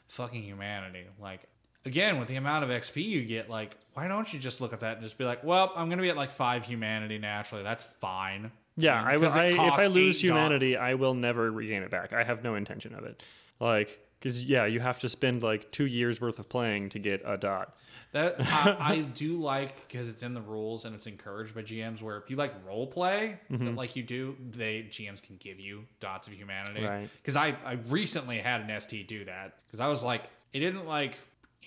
fucking 0.08 0.42
humanity. 0.44 1.06
Like 1.20 1.42
again, 1.86 2.20
with 2.20 2.28
the 2.28 2.36
amount 2.36 2.64
of 2.64 2.70
XP 2.70 3.04
you 3.04 3.24
get, 3.24 3.50
like 3.50 3.76
why 3.94 4.08
don't 4.08 4.32
you 4.34 4.40
just 4.40 4.62
look 4.62 4.72
at 4.74 4.80
that 4.82 4.94
and 4.94 5.02
just 5.04 5.18
be 5.18 5.26
like, 5.26 5.44
well, 5.44 5.72
I'm 5.76 5.90
gonna 5.90 6.02
be 6.02 6.10
at 6.10 6.18
like 6.18 6.32
five 6.32 6.66
humanity 6.66 7.18
naturally. 7.18 7.64
That's 7.64 7.84
fine. 7.84 8.52
Yeah, 8.78 9.04
I, 9.04 9.18
'Cause 9.18 9.36
I 9.36 9.46
it 9.48 9.54
if 9.56 9.60
I 9.74 9.88
lose 9.88 10.22
humanity, 10.22 10.78
I 10.78 10.94
will 10.94 11.14
never 11.14 11.52
regain 11.52 11.84
it 11.84 11.90
back. 11.92 12.14
I 12.14 12.24
have 12.24 12.44
no 12.44 12.56
intention 12.56 12.96
of 12.96 13.04
it. 13.04 13.22
Like, 13.60 14.00
because 14.20 14.46
yeah, 14.46 14.66
you 14.66 14.80
have 14.80 15.00
to 15.00 15.10
spend 15.10 15.44
like 15.44 15.70
two 15.72 15.86
years 15.86 16.22
worth 16.22 16.40
of 16.40 16.48
playing 16.48 16.90
to 16.90 17.00
get 17.00 17.22
a 17.26 17.36
dot. 17.38 17.76
That 18.14 18.36
I, 18.40 18.76
I 18.80 19.02
do 19.02 19.38
like 19.42 19.86
because 19.88 20.08
it's 20.08 20.24
in 20.24 20.34
the 20.34 20.42
rules 20.42 20.86
and 20.86 20.96
it's 20.96 21.08
encouraged 21.08 21.54
by 21.54 21.62
GMs. 21.64 22.02
Where 22.02 22.18
if 22.18 22.30
you 22.30 22.38
like 22.38 22.54
role 22.66 22.88
play, 22.88 23.38
Mm-hmm. 23.52 23.76
like 23.76 23.98
you 23.98 24.04
do, 24.04 24.38
they 24.52 24.84
GMs 24.90 25.22
can 25.22 25.36
give 25.38 25.60
you 25.60 25.84
dots 26.00 26.28
of 26.30 26.34
humanity. 26.34 26.84
Right. 26.86 27.10
Because 27.18 27.36
I 27.36 27.58
I 27.66 27.74
recently 27.90 28.38
had 28.38 28.62
an 28.62 28.80
ST 28.80 29.08
do 29.10 29.26
that 29.26 29.58
because 29.66 29.82
I 29.82 29.88
was 29.90 30.04
like, 30.04 30.24
it 30.54 30.60
didn't 30.60 30.88
like 30.88 31.18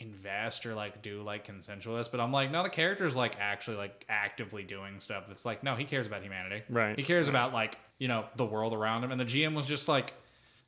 invest 0.03 0.67
or 0.67 0.75
like 0.75 1.01
do 1.01 1.23
like 1.23 1.47
consensualist, 1.47 2.11
but 2.11 2.21
I'm 2.21 2.33
like, 2.33 2.51
no, 2.51 2.63
the 2.63 2.69
character's 2.69 3.17
like 3.17 3.37
actually 3.41 3.77
like 3.77 4.05
actively 4.09 4.65
doing 4.65 5.01
stuff 5.01 5.27
that's 5.27 5.45
like, 5.45 5.63
no, 5.63 5.75
he 5.75 5.85
cares 5.85 6.07
about 6.07 6.23
humanity. 6.23 6.63
Right. 6.69 6.97
He 6.97 7.03
cares 7.03 7.29
about 7.29 7.53
like 7.53 7.79
you 7.99 8.09
know 8.09 8.27
the 8.37 8.45
world 8.45 8.75
around 8.75 9.05
him, 9.05 9.13
and 9.13 9.21
the 9.21 9.25
GM 9.25 9.55
was 9.55 9.67
just 9.67 9.89
like, 9.89 10.13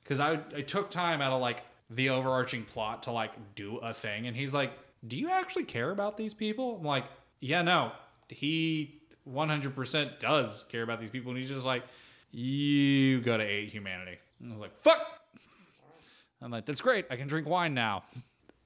because 0.03 0.21
I 0.21 0.41
I 0.57 0.63
took 0.63 0.91
time 0.91 1.21
out 1.21 1.33
of 1.33 1.41
like 1.41 1.65
the 1.91 2.11
overarching 2.11 2.65
plot 2.65 3.03
to 3.05 3.11
like 3.11 3.33
do 3.55 3.79
a 3.79 3.93
thing, 3.93 4.27
and 4.27 4.37
he's 4.37 4.55
like, 4.55 4.73
"Do 5.07 5.19
you 5.19 5.31
actually 5.31 5.65
care 5.65 5.91
about 5.91 6.17
these 6.17 6.33
people?" 6.33 6.77
I'm 6.79 6.87
like, 6.87 7.05
"Yeah, 7.41 7.63
no." 7.63 7.93
He 8.31 9.03
100% 9.29 10.19
does 10.19 10.65
care 10.69 10.83
about 10.83 11.01
these 11.01 11.11
people, 11.11 11.31
and 11.31 11.39
he's 11.39 11.49
just 11.51 11.67
like, 11.67 11.85
"You 12.31 13.21
go 13.21 13.37
to 13.37 13.45
eight 13.45 13.71
humanity." 13.71 14.19
And 14.41 14.51
I 14.51 14.53
was 14.53 14.63
like, 14.63 14.77
"Fuck." 14.81 15.01
I'm 16.41 16.51
like, 16.51 16.67
"That's 16.67 16.81
great. 16.81 17.07
I 17.11 17.17
can 17.17 17.27
drink 17.27 17.49
wine 17.49 17.75
now." 17.75 18.05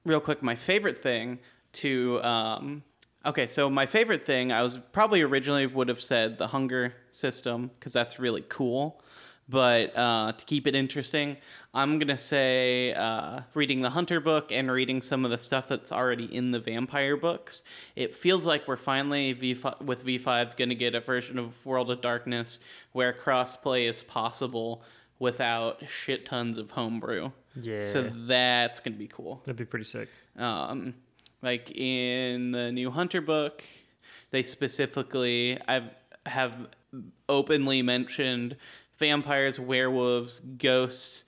Real 0.09 0.19
quick, 0.19 0.41
my 0.41 0.55
favorite 0.55 1.03
thing 1.03 1.37
to 1.71 2.21
um, 2.23 2.83
okay, 3.27 3.45
so 3.45 3.69
my 3.69 3.85
favorite 3.85 4.25
thing 4.25 4.51
I 4.51 4.63
was 4.63 4.75
probably 4.91 5.21
originally 5.21 5.67
would 5.67 5.87
have 5.87 6.01
said 6.01 6.39
the 6.39 6.47
hunger 6.47 6.95
system 7.11 7.69
because 7.79 7.93
that's 7.93 8.19
really 8.19 8.43
cool. 8.49 9.01
But 9.47 9.95
uh, 9.97 10.33
to 10.33 10.45
keep 10.45 10.67
it 10.67 10.75
interesting, 10.75 11.37
I'm 11.73 11.99
gonna 11.99 12.17
say 12.17 12.93
uh, 12.93 13.41
reading 13.53 13.81
the 13.81 13.89
Hunter 13.91 14.19
book 14.19 14.51
and 14.51 14.71
reading 14.71 15.01
some 15.01 15.25
of 15.25 15.31
the 15.31 15.37
stuff 15.37 15.67
that's 15.67 15.91
already 15.91 16.25
in 16.35 16.49
the 16.49 16.59
vampire 16.59 17.15
books. 17.15 17.63
It 17.95 18.15
feels 18.15 18.45
like 18.45 18.67
we're 18.67 18.77
finally 18.77 19.35
V5, 19.35 19.81
with 19.83 20.05
V5 20.05 20.57
gonna 20.57 20.75
get 20.75 20.95
a 20.95 20.99
version 20.99 21.37
of 21.37 21.53
World 21.65 21.91
of 21.91 22.01
Darkness 22.01 22.59
where 22.93 23.13
crossplay 23.13 23.87
is 23.87 24.01
possible 24.03 24.83
without 25.19 25.83
shit 25.87 26.25
tons 26.25 26.57
of 26.57 26.71
homebrew. 26.71 27.31
Yeah. 27.61 27.87
So 27.91 28.11
that's 28.27 28.79
gonna 28.79 28.95
be 28.97 29.07
cool. 29.07 29.41
That'd 29.45 29.57
be 29.57 29.65
pretty 29.65 29.85
sick. 29.85 30.09
Um, 30.37 30.93
like 31.41 31.71
in 31.71 32.51
the 32.51 32.71
new 32.71 32.91
Hunter 32.91 33.21
book, 33.21 33.63
they 34.31 34.43
specifically 34.43 35.57
I've 35.67 35.89
have 36.25 36.67
openly 37.27 37.81
mentioned 37.81 38.55
vampires, 38.97 39.59
werewolves, 39.59 40.39
ghosts, 40.57 41.25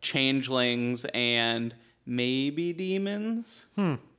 changelings, 0.00 1.04
and 1.14 1.74
maybe 2.06 2.72
demons. 2.72 3.66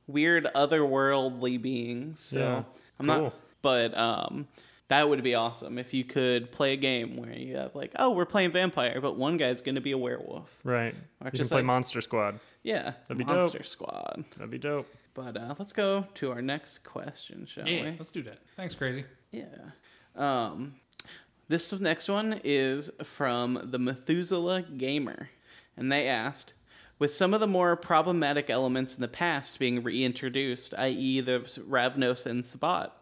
Weird 0.06 0.46
otherworldly 0.54 1.60
beings. 1.60 2.20
So 2.20 2.38
Yeah, 2.40 2.62
I'm 2.98 3.06
cool. 3.06 3.22
not 3.24 3.34
but 3.62 3.96
um 3.96 4.46
that 4.90 5.08
would 5.08 5.22
be 5.22 5.34
awesome 5.36 5.78
if 5.78 5.94
you 5.94 6.04
could 6.04 6.50
play 6.50 6.72
a 6.72 6.76
game 6.76 7.16
where 7.16 7.32
you 7.32 7.56
have 7.56 7.74
like, 7.76 7.92
oh, 7.96 8.10
we're 8.10 8.26
playing 8.26 8.50
vampire, 8.52 9.00
but 9.00 9.16
one 9.16 9.36
guy's 9.36 9.60
gonna 9.62 9.80
be 9.80 9.92
a 9.92 9.98
werewolf. 9.98 10.50
Right. 10.64 10.94
Or 11.20 11.26
you 11.26 11.30
can 11.30 11.38
just 11.38 11.50
play 11.50 11.58
like- 11.60 11.66
Monster 11.66 12.00
Squad. 12.00 12.38
Yeah, 12.62 12.92
That'd 13.08 13.16
be 13.18 13.24
dope. 13.24 13.36
Monster 13.36 13.62
Squad. 13.62 14.24
That'd 14.36 14.50
be 14.50 14.58
dope. 14.58 14.86
But 15.14 15.36
uh, 15.36 15.54
let's 15.58 15.72
go 15.72 16.06
to 16.14 16.30
our 16.32 16.42
next 16.42 16.84
question, 16.84 17.46
shall 17.46 17.66
Yeah, 17.66 17.84
we? 17.92 17.96
let's 17.98 18.10
do 18.10 18.22
that. 18.24 18.38
Thanks, 18.56 18.74
crazy. 18.74 19.04
Yeah. 19.32 19.44
Um, 20.16 20.74
this 21.48 21.72
next 21.80 22.08
one 22.08 22.40
is 22.44 22.90
from 23.02 23.68
the 23.70 23.78
Methuselah 23.78 24.62
Gamer, 24.76 25.30
and 25.76 25.90
they 25.90 26.06
asked, 26.06 26.54
with 26.98 27.14
some 27.14 27.32
of 27.32 27.40
the 27.40 27.46
more 27.46 27.76
problematic 27.76 28.50
elements 28.50 28.94
in 28.96 29.00
the 29.00 29.08
past 29.08 29.58
being 29.58 29.82
reintroduced, 29.82 30.74
i.e., 30.78 31.20
the 31.20 31.40
Ravnos 31.68 32.26
and 32.26 32.44
Sabbat, 32.44 32.92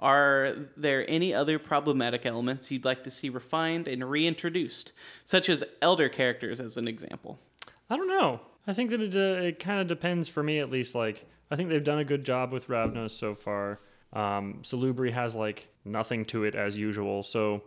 are 0.00 0.54
there 0.76 1.08
any 1.10 1.34
other 1.34 1.58
problematic 1.58 2.24
elements 2.24 2.70
you'd 2.70 2.84
like 2.84 3.04
to 3.04 3.10
see 3.10 3.28
refined 3.30 3.88
and 3.88 4.08
reintroduced, 4.08 4.92
such 5.24 5.48
as 5.48 5.64
elder 5.82 6.08
characters, 6.08 6.60
as 6.60 6.76
an 6.76 6.86
example? 6.86 7.38
I 7.90 7.96
don't 7.96 8.08
know. 8.08 8.40
I 8.66 8.72
think 8.74 8.90
that 8.90 9.00
it, 9.00 9.16
uh, 9.16 9.42
it 9.42 9.58
kind 9.58 9.80
of 9.80 9.86
depends 9.86 10.28
for 10.28 10.42
me 10.42 10.60
at 10.60 10.70
least. 10.70 10.94
Like, 10.94 11.26
I 11.50 11.56
think 11.56 11.68
they've 11.68 11.82
done 11.82 11.98
a 11.98 12.04
good 12.04 12.24
job 12.24 12.52
with 12.52 12.68
Ravnos 12.68 13.12
so 13.12 13.34
far. 13.34 13.80
Um, 14.12 14.60
Salubri 14.62 15.12
has 15.12 15.34
like 15.34 15.68
nothing 15.84 16.24
to 16.26 16.44
it 16.44 16.54
as 16.54 16.76
usual. 16.76 17.22
So, 17.22 17.62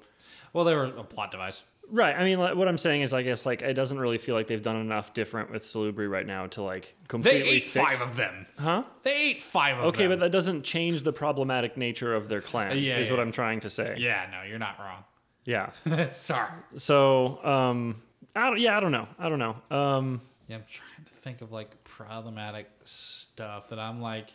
Well, 0.54 0.64
they 0.64 0.76
were 0.76 0.86
a 0.86 1.04
plot 1.04 1.32
device. 1.32 1.64
Right. 1.92 2.16
I 2.16 2.24
mean, 2.24 2.40
like, 2.40 2.56
what 2.56 2.68
I'm 2.68 2.78
saying 2.78 3.02
is, 3.02 3.14
I 3.14 3.22
guess 3.22 3.46
like 3.46 3.62
it 3.62 3.74
doesn't 3.74 4.00
really 4.00 4.18
feel 4.18 4.34
like 4.36 4.48
they've 4.48 4.62
done 4.62 4.78
enough 4.78 5.14
different 5.14 5.52
with 5.52 5.64
Salubri 5.64 6.10
right 6.10 6.26
now 6.26 6.48
to 6.48 6.62
like 6.64 6.96
completely. 7.08 7.42
They 7.42 7.48
ate 7.50 7.64
fix. 7.64 7.86
five 8.00 8.02
of 8.08 8.16
them. 8.16 8.48
Huh? 8.58 8.84
They 9.04 9.30
ate 9.32 9.42
five 9.44 9.78
of 9.78 9.86
Okay, 9.86 10.04
them. 10.04 10.06
Okay, 10.06 10.08
but 10.08 10.20
that 10.22 10.32
doesn't 10.32 10.64
change 10.64 11.04
the 11.04 11.14
problematic 11.14 11.78
nature 11.78 12.14
of 12.16 12.28
their 12.30 12.42
clan. 12.42 12.78
Yeah, 12.78 12.98
is 12.98 13.08
yeah. 13.10 13.14
what 13.16 13.22
I'm 13.22 13.32
trying 13.32 13.60
to 13.62 13.70
say. 13.70 13.96
yeah, 14.00 14.26
no, 14.32 14.42
you're 14.48 14.60
not 14.60 14.80
wrong. 14.80 15.04
Yeah. 15.46 15.70
Sorry. 16.12 16.50
So, 16.78 17.44
um, 17.46 18.02
I 18.36 18.50
don't. 18.50 18.60
Yeah, 18.60 18.78
I 18.78 18.80
don't 18.80 18.92
know. 18.92 19.08
I 19.20 19.30
don't 19.30 19.40
know. 19.40 19.56
Um, 19.76 20.22
Yeah, 20.48 20.58
I'm 20.58 20.64
trying 20.72 21.06
to 21.06 21.14
think 21.14 21.42
of 21.42 21.52
like 21.52 21.84
problematic 21.84 22.70
stuff 22.84 23.70
that 23.70 23.80
I'm 23.80 24.02
like, 24.02 24.30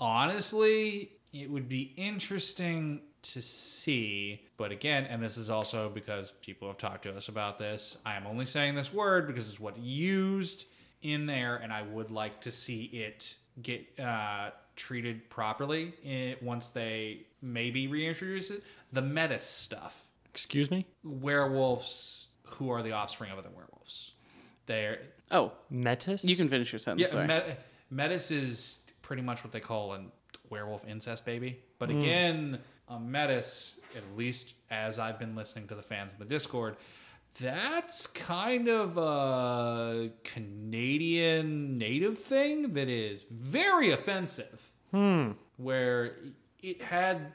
honestly, 0.00 1.10
it 1.32 1.50
would 1.50 1.68
be 1.68 1.92
interesting 1.96 3.00
to 3.22 3.40
see. 3.42 4.42
But 4.56 4.72
again, 4.72 5.04
and 5.04 5.22
this 5.22 5.36
is 5.36 5.50
also 5.50 5.88
because 5.88 6.32
people 6.42 6.68
have 6.68 6.78
talked 6.78 7.04
to 7.04 7.16
us 7.16 7.28
about 7.28 7.58
this. 7.58 7.96
I 8.04 8.16
am 8.16 8.26
only 8.26 8.46
saying 8.46 8.74
this 8.74 8.92
word 8.92 9.26
because 9.26 9.48
it's 9.48 9.60
what 9.60 9.78
used 9.78 10.66
in 11.02 11.26
there, 11.26 11.56
and 11.56 11.72
I 11.72 11.82
would 11.82 12.10
like 12.10 12.40
to 12.42 12.50
see 12.50 12.84
it 12.84 13.36
get 13.62 13.84
uh, 14.00 14.50
treated 14.76 15.28
properly 15.30 15.92
in, 16.04 16.36
once 16.42 16.70
they 16.70 17.22
maybe 17.42 17.86
reintroduce 17.88 18.50
it. 18.50 18.62
The 18.92 19.02
Metis 19.02 19.42
stuff, 19.44 20.06
Excuse 20.30 20.70
me? 20.70 20.86
werewolves 21.04 22.28
who 22.44 22.70
are 22.70 22.82
the 22.82 22.92
offspring 22.92 23.30
of 23.32 23.38
other 23.38 23.50
werewolves. 23.54 24.12
They're 24.66 25.00
Oh, 25.30 25.52
Metis? 25.70 26.24
you 26.24 26.36
can 26.36 26.48
finish 26.48 26.72
your 26.72 26.78
sentence. 26.78 27.08
yeah, 27.08 27.12
sorry. 27.14 27.26
Met- 27.26 27.66
Metis 27.90 28.30
is 28.30 28.80
pretty 29.00 29.22
much 29.22 29.42
what 29.42 29.52
they 29.52 29.60
call 29.60 29.94
a 29.94 30.00
werewolf 30.52 30.86
incest 30.86 31.24
baby. 31.24 31.58
But 31.78 31.90
hmm. 31.90 31.98
again, 31.98 32.58
a 32.88 33.00
Metis, 33.00 33.76
at 33.96 34.02
least 34.16 34.54
as 34.70 34.98
I've 35.00 35.18
been 35.18 35.34
listening 35.34 35.66
to 35.68 35.74
the 35.74 35.82
fans 35.82 36.12
in 36.12 36.18
the 36.20 36.24
Discord, 36.26 36.76
that's 37.40 38.06
kind 38.06 38.68
of 38.68 38.98
a 38.98 40.10
Canadian 40.22 41.78
native 41.78 42.18
thing 42.18 42.72
that 42.72 42.88
is 42.88 43.24
very 43.30 43.90
offensive. 43.90 44.72
Hmm. 44.92 45.32
Where 45.56 46.16
it 46.62 46.82
had 46.82 47.32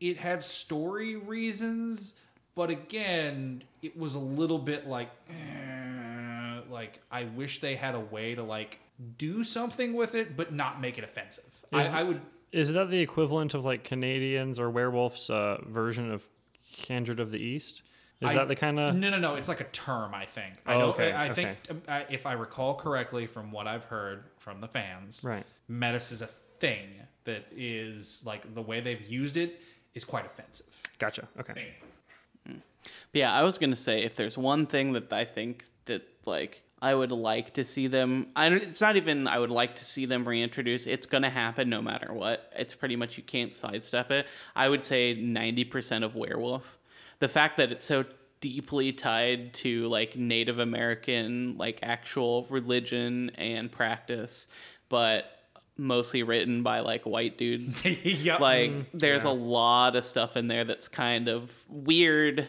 it 0.00 0.16
had 0.16 0.42
story 0.42 1.16
reasons, 1.16 2.14
but 2.54 2.70
again, 2.70 3.62
it 3.82 3.96
was 3.96 4.14
a 4.14 4.18
little 4.18 4.58
bit 4.58 4.88
like 4.88 5.10
eh, 5.28 6.60
like 6.70 7.00
I 7.10 7.24
wish 7.24 7.60
they 7.60 7.74
had 7.74 7.94
a 7.94 8.00
way 8.00 8.34
to 8.34 8.42
like 8.42 8.80
do 9.18 9.44
something 9.44 9.92
with 9.92 10.14
it, 10.14 10.36
but 10.36 10.52
not 10.54 10.80
make 10.80 10.96
it 10.96 11.04
offensive. 11.04 11.64
I, 11.72 12.00
I 12.00 12.02
would 12.02 12.20
Is 12.54 12.72
that 12.72 12.88
the 12.90 13.00
equivalent 13.00 13.54
of 13.54 13.64
like 13.64 13.82
Canadians 13.84 14.58
or 14.60 14.70
werewolves' 14.70 15.28
uh, 15.28 15.58
version 15.66 16.12
of 16.12 16.28
Kindred 16.72 17.18
of 17.20 17.30
the 17.32 17.38
East? 17.42 17.82
Is 18.20 18.30
I- 18.30 18.34
that 18.34 18.48
the 18.48 18.54
kind 18.56 18.78
of. 18.78 18.94
No, 18.94 19.10
no, 19.10 19.18
no. 19.18 19.34
It's 19.34 19.48
like 19.48 19.60
a 19.60 19.64
term. 19.64 20.14
I 20.14 20.24
think. 20.24 20.54
I 20.64 20.74
Oh, 20.74 20.78
know. 20.78 20.86
okay, 20.90 21.10
I, 21.12 21.24
I 21.26 21.30
okay. 21.30 21.34
think 21.34 21.58
um, 21.70 21.82
I, 21.88 22.06
if 22.08 22.26
I 22.26 22.32
recall 22.34 22.74
correctly 22.74 23.26
from 23.26 23.50
what 23.50 23.66
I've 23.66 23.84
heard 23.84 24.24
from 24.38 24.60
the 24.60 24.68
fans, 24.68 25.22
Right. 25.24 25.44
Metis 25.68 26.12
is 26.12 26.22
a 26.22 26.28
thing 26.60 26.88
that 27.24 27.44
is 27.56 28.22
like 28.24 28.54
the 28.54 28.62
way 28.62 28.80
they've 28.80 29.06
used 29.08 29.36
it 29.36 29.60
is 29.94 30.04
quite 30.04 30.24
offensive. 30.24 30.80
Gotcha. 30.98 31.26
Okay. 31.40 31.74
But 32.46 33.18
yeah, 33.20 33.32
I 33.32 33.42
was 33.42 33.58
gonna 33.58 33.76
say 33.76 34.02
if 34.04 34.14
there's 34.16 34.36
one 34.38 34.66
thing 34.66 34.92
that 34.92 35.12
I 35.12 35.24
think 35.24 35.64
that 35.86 36.02
like 36.26 36.62
I 36.84 36.94
would 36.94 37.12
like 37.12 37.54
to 37.54 37.64
see 37.64 37.86
them. 37.86 38.26
I 38.36 38.50
don't- 38.50 38.62
it's 38.62 38.82
not 38.82 38.96
even 38.96 39.26
I 39.26 39.38
would 39.38 39.50
like 39.50 39.76
to 39.76 39.84
see 39.86 40.04
them 40.04 40.28
reintroduce. 40.28 40.86
It's 40.86 41.06
gonna 41.06 41.30
happen 41.30 41.70
no 41.70 41.80
matter 41.80 42.12
what. 42.12 42.52
It's 42.54 42.74
pretty 42.74 42.94
much 42.94 43.16
you 43.16 43.22
can't 43.22 43.54
sidestep 43.54 44.10
it. 44.10 44.26
I 44.54 44.68
would 44.68 44.84
say 44.84 45.14
ninety 45.14 45.64
percent 45.64 46.04
of 46.04 46.14
werewolf. 46.14 46.78
The 47.20 47.28
fact 47.28 47.56
that 47.56 47.72
it's 47.72 47.86
so 47.86 48.04
deeply 48.40 48.92
tied 48.92 49.54
to 49.54 49.88
like 49.88 50.14
Native 50.16 50.58
American 50.58 51.56
like 51.56 51.78
actual 51.82 52.46
religion 52.50 53.30
and 53.36 53.72
practice, 53.72 54.48
but 54.90 55.30
mostly 55.78 56.22
written 56.22 56.62
by 56.62 56.80
like 56.80 57.04
white 57.04 57.38
dudes 57.38 57.84
yep. 58.04 58.40
like 58.40 58.70
mm, 58.70 58.84
there's 58.92 59.24
a 59.24 59.30
lot 59.30 59.96
of 59.96 60.04
stuff 60.04 60.36
in 60.36 60.46
there 60.46 60.64
that's 60.64 60.86
kind 60.86 61.28
of 61.28 61.50
weird 61.68 62.46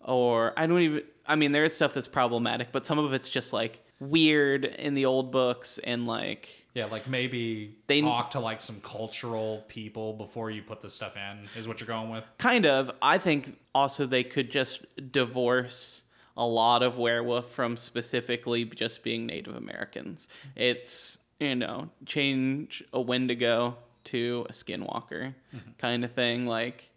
or 0.00 0.52
i 0.56 0.64
don't 0.64 0.80
even 0.80 1.02
i 1.26 1.34
mean 1.34 1.52
there 1.52 1.64
is 1.64 1.74
stuff 1.74 1.94
that's 1.94 2.08
problematic 2.08 2.68
but 2.72 2.86
some 2.86 2.98
of 2.98 3.12
it's 3.12 3.28
just 3.28 3.52
like 3.52 3.84
weird 4.00 4.64
in 4.64 4.94
the 4.94 5.06
old 5.06 5.30
books 5.30 5.78
and 5.84 6.06
like 6.06 6.64
yeah, 6.74 6.86
like 6.86 7.06
maybe 7.06 7.76
They- 7.86 8.00
talk 8.00 8.32
to 8.32 8.40
like 8.40 8.60
some 8.60 8.80
cultural 8.80 9.64
people 9.68 10.12
before 10.14 10.50
you 10.50 10.60
put 10.60 10.80
this 10.80 10.92
stuff 10.92 11.16
in. 11.16 11.48
Is 11.56 11.68
what 11.68 11.78
you're 11.80 11.86
going 11.86 12.10
with? 12.10 12.24
kind 12.38 12.66
of 12.66 12.90
i 13.00 13.16
think 13.18 13.56
also 13.74 14.06
they 14.06 14.24
could 14.24 14.50
just 14.50 14.84
divorce 15.12 16.04
a 16.36 16.44
lot 16.44 16.82
of 16.82 16.98
werewolf 16.98 17.50
from 17.52 17.76
specifically 17.76 18.64
just 18.64 19.04
being 19.04 19.24
native 19.26 19.54
americans 19.54 20.28
it's 20.56 21.18
you 21.38 21.54
know 21.54 21.88
change 22.06 22.82
a 22.92 23.00
wendigo 23.00 23.76
to 24.02 24.44
a 24.48 24.52
skinwalker 24.52 25.32
mm-hmm. 25.54 25.70
kind 25.78 26.04
of 26.04 26.12
thing 26.12 26.46
like 26.46 26.90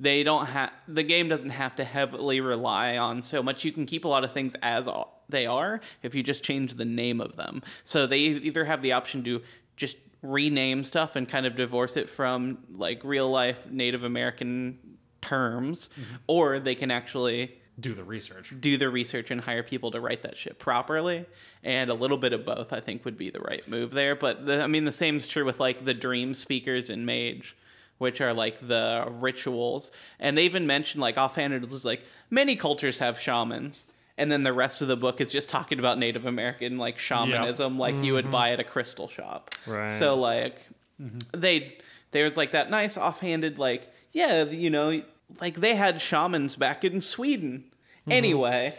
they 0.00 0.22
don't 0.22 0.46
have 0.46 0.70
the 0.86 1.02
game 1.02 1.28
doesn't 1.28 1.50
have 1.50 1.76
to 1.76 1.84
heavily 1.84 2.40
rely 2.40 2.96
on 2.96 3.22
so 3.22 3.42
much. 3.42 3.64
You 3.64 3.72
can 3.72 3.86
keep 3.86 4.04
a 4.04 4.08
lot 4.08 4.24
of 4.24 4.32
things 4.32 4.54
as 4.62 4.88
they 5.28 5.46
are 5.46 5.80
if 6.02 6.14
you 6.14 6.22
just 6.22 6.42
change 6.44 6.74
the 6.74 6.84
name 6.84 7.20
of 7.20 7.36
them. 7.36 7.62
So 7.84 8.06
they 8.06 8.18
either 8.18 8.64
have 8.64 8.82
the 8.82 8.92
option 8.92 9.24
to 9.24 9.42
just 9.76 9.96
rename 10.22 10.82
stuff 10.84 11.16
and 11.16 11.28
kind 11.28 11.46
of 11.46 11.54
divorce 11.54 11.96
it 11.96 12.10
from 12.10 12.58
like 12.74 13.04
real 13.04 13.30
life 13.30 13.70
native 13.70 14.02
american 14.02 14.76
terms 15.20 15.90
mm-hmm. 15.90 16.16
or 16.26 16.58
they 16.58 16.74
can 16.74 16.90
actually 16.90 17.56
Do 17.78 17.94
the 17.94 18.02
research. 18.02 18.52
do 18.58 18.76
the 18.76 18.88
research 18.88 19.30
and 19.30 19.40
hire 19.40 19.62
people 19.62 19.92
to 19.92 20.00
write 20.00 20.22
that 20.22 20.36
shit 20.36 20.58
properly. 20.58 21.24
And 21.62 21.88
a 21.88 21.94
little 21.94 22.18
bit 22.18 22.32
of 22.32 22.44
both 22.44 22.72
i 22.72 22.80
think 22.80 23.04
would 23.04 23.16
be 23.16 23.30
the 23.30 23.40
right 23.40 23.66
move 23.68 23.92
there. 23.92 24.16
But 24.16 24.44
the, 24.44 24.60
i 24.62 24.66
mean 24.66 24.84
the 24.84 24.92
same 24.92 25.16
is 25.16 25.26
true 25.26 25.44
with 25.44 25.60
like 25.60 25.84
the 25.84 25.94
dream 25.94 26.34
speakers 26.34 26.90
in 26.90 27.04
mage 27.04 27.56
which 27.98 28.20
are 28.20 28.32
like 28.32 28.66
the 28.66 29.06
rituals. 29.18 29.92
And 30.18 30.36
they 30.36 30.44
even 30.44 30.66
mentioned 30.66 31.00
like 31.00 31.18
offhand 31.18 31.52
it 31.52 31.68
was 31.68 31.84
like 31.84 32.02
many 32.30 32.56
cultures 32.56 32.98
have 32.98 33.20
shamans. 33.20 33.84
And 34.16 34.32
then 34.32 34.42
the 34.42 34.52
rest 34.52 34.82
of 34.82 34.88
the 34.88 34.96
book 34.96 35.20
is 35.20 35.30
just 35.30 35.48
talking 35.48 35.78
about 35.78 35.96
native 35.96 36.26
american 36.26 36.76
like 36.76 36.98
shamanism 36.98 37.78
like 37.78 37.94
you 38.02 38.14
would 38.14 38.24
mm-hmm. 38.24 38.32
buy 38.32 38.52
at 38.52 38.60
a 38.60 38.64
crystal 38.64 39.08
shop. 39.08 39.54
Right. 39.66 39.92
so 39.92 40.16
like 40.16 40.58
mm-hmm. 41.00 41.18
they 41.40 41.78
there's 42.10 42.36
like 42.36 42.52
that 42.52 42.70
nice 42.70 42.96
offhanded 42.96 43.58
like 43.58 43.88
yeah 44.12 44.44
you 44.44 44.70
know 44.70 45.02
like 45.40 45.56
they 45.56 45.74
had 45.74 46.00
shamans 46.00 46.56
back 46.56 46.84
in 46.84 47.00
sweden. 47.00 47.64
Mm-hmm. 48.02 48.12
Anyway 48.12 48.74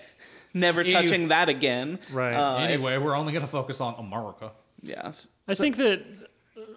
never 0.54 0.82
Any- 0.82 0.94
touching 0.94 1.28
that 1.30 1.50
again. 1.50 2.00
Right. 2.12 2.34
Uh, 2.34 2.58
anyway, 2.58 2.98
we're 2.98 3.16
only 3.16 3.34
going 3.34 3.46
to 3.46 3.52
focus 3.52 3.82
on 3.82 3.96
America. 3.96 4.52
yes. 4.82 5.30
I 5.48 5.56
think 5.56 5.78
that 5.78 6.04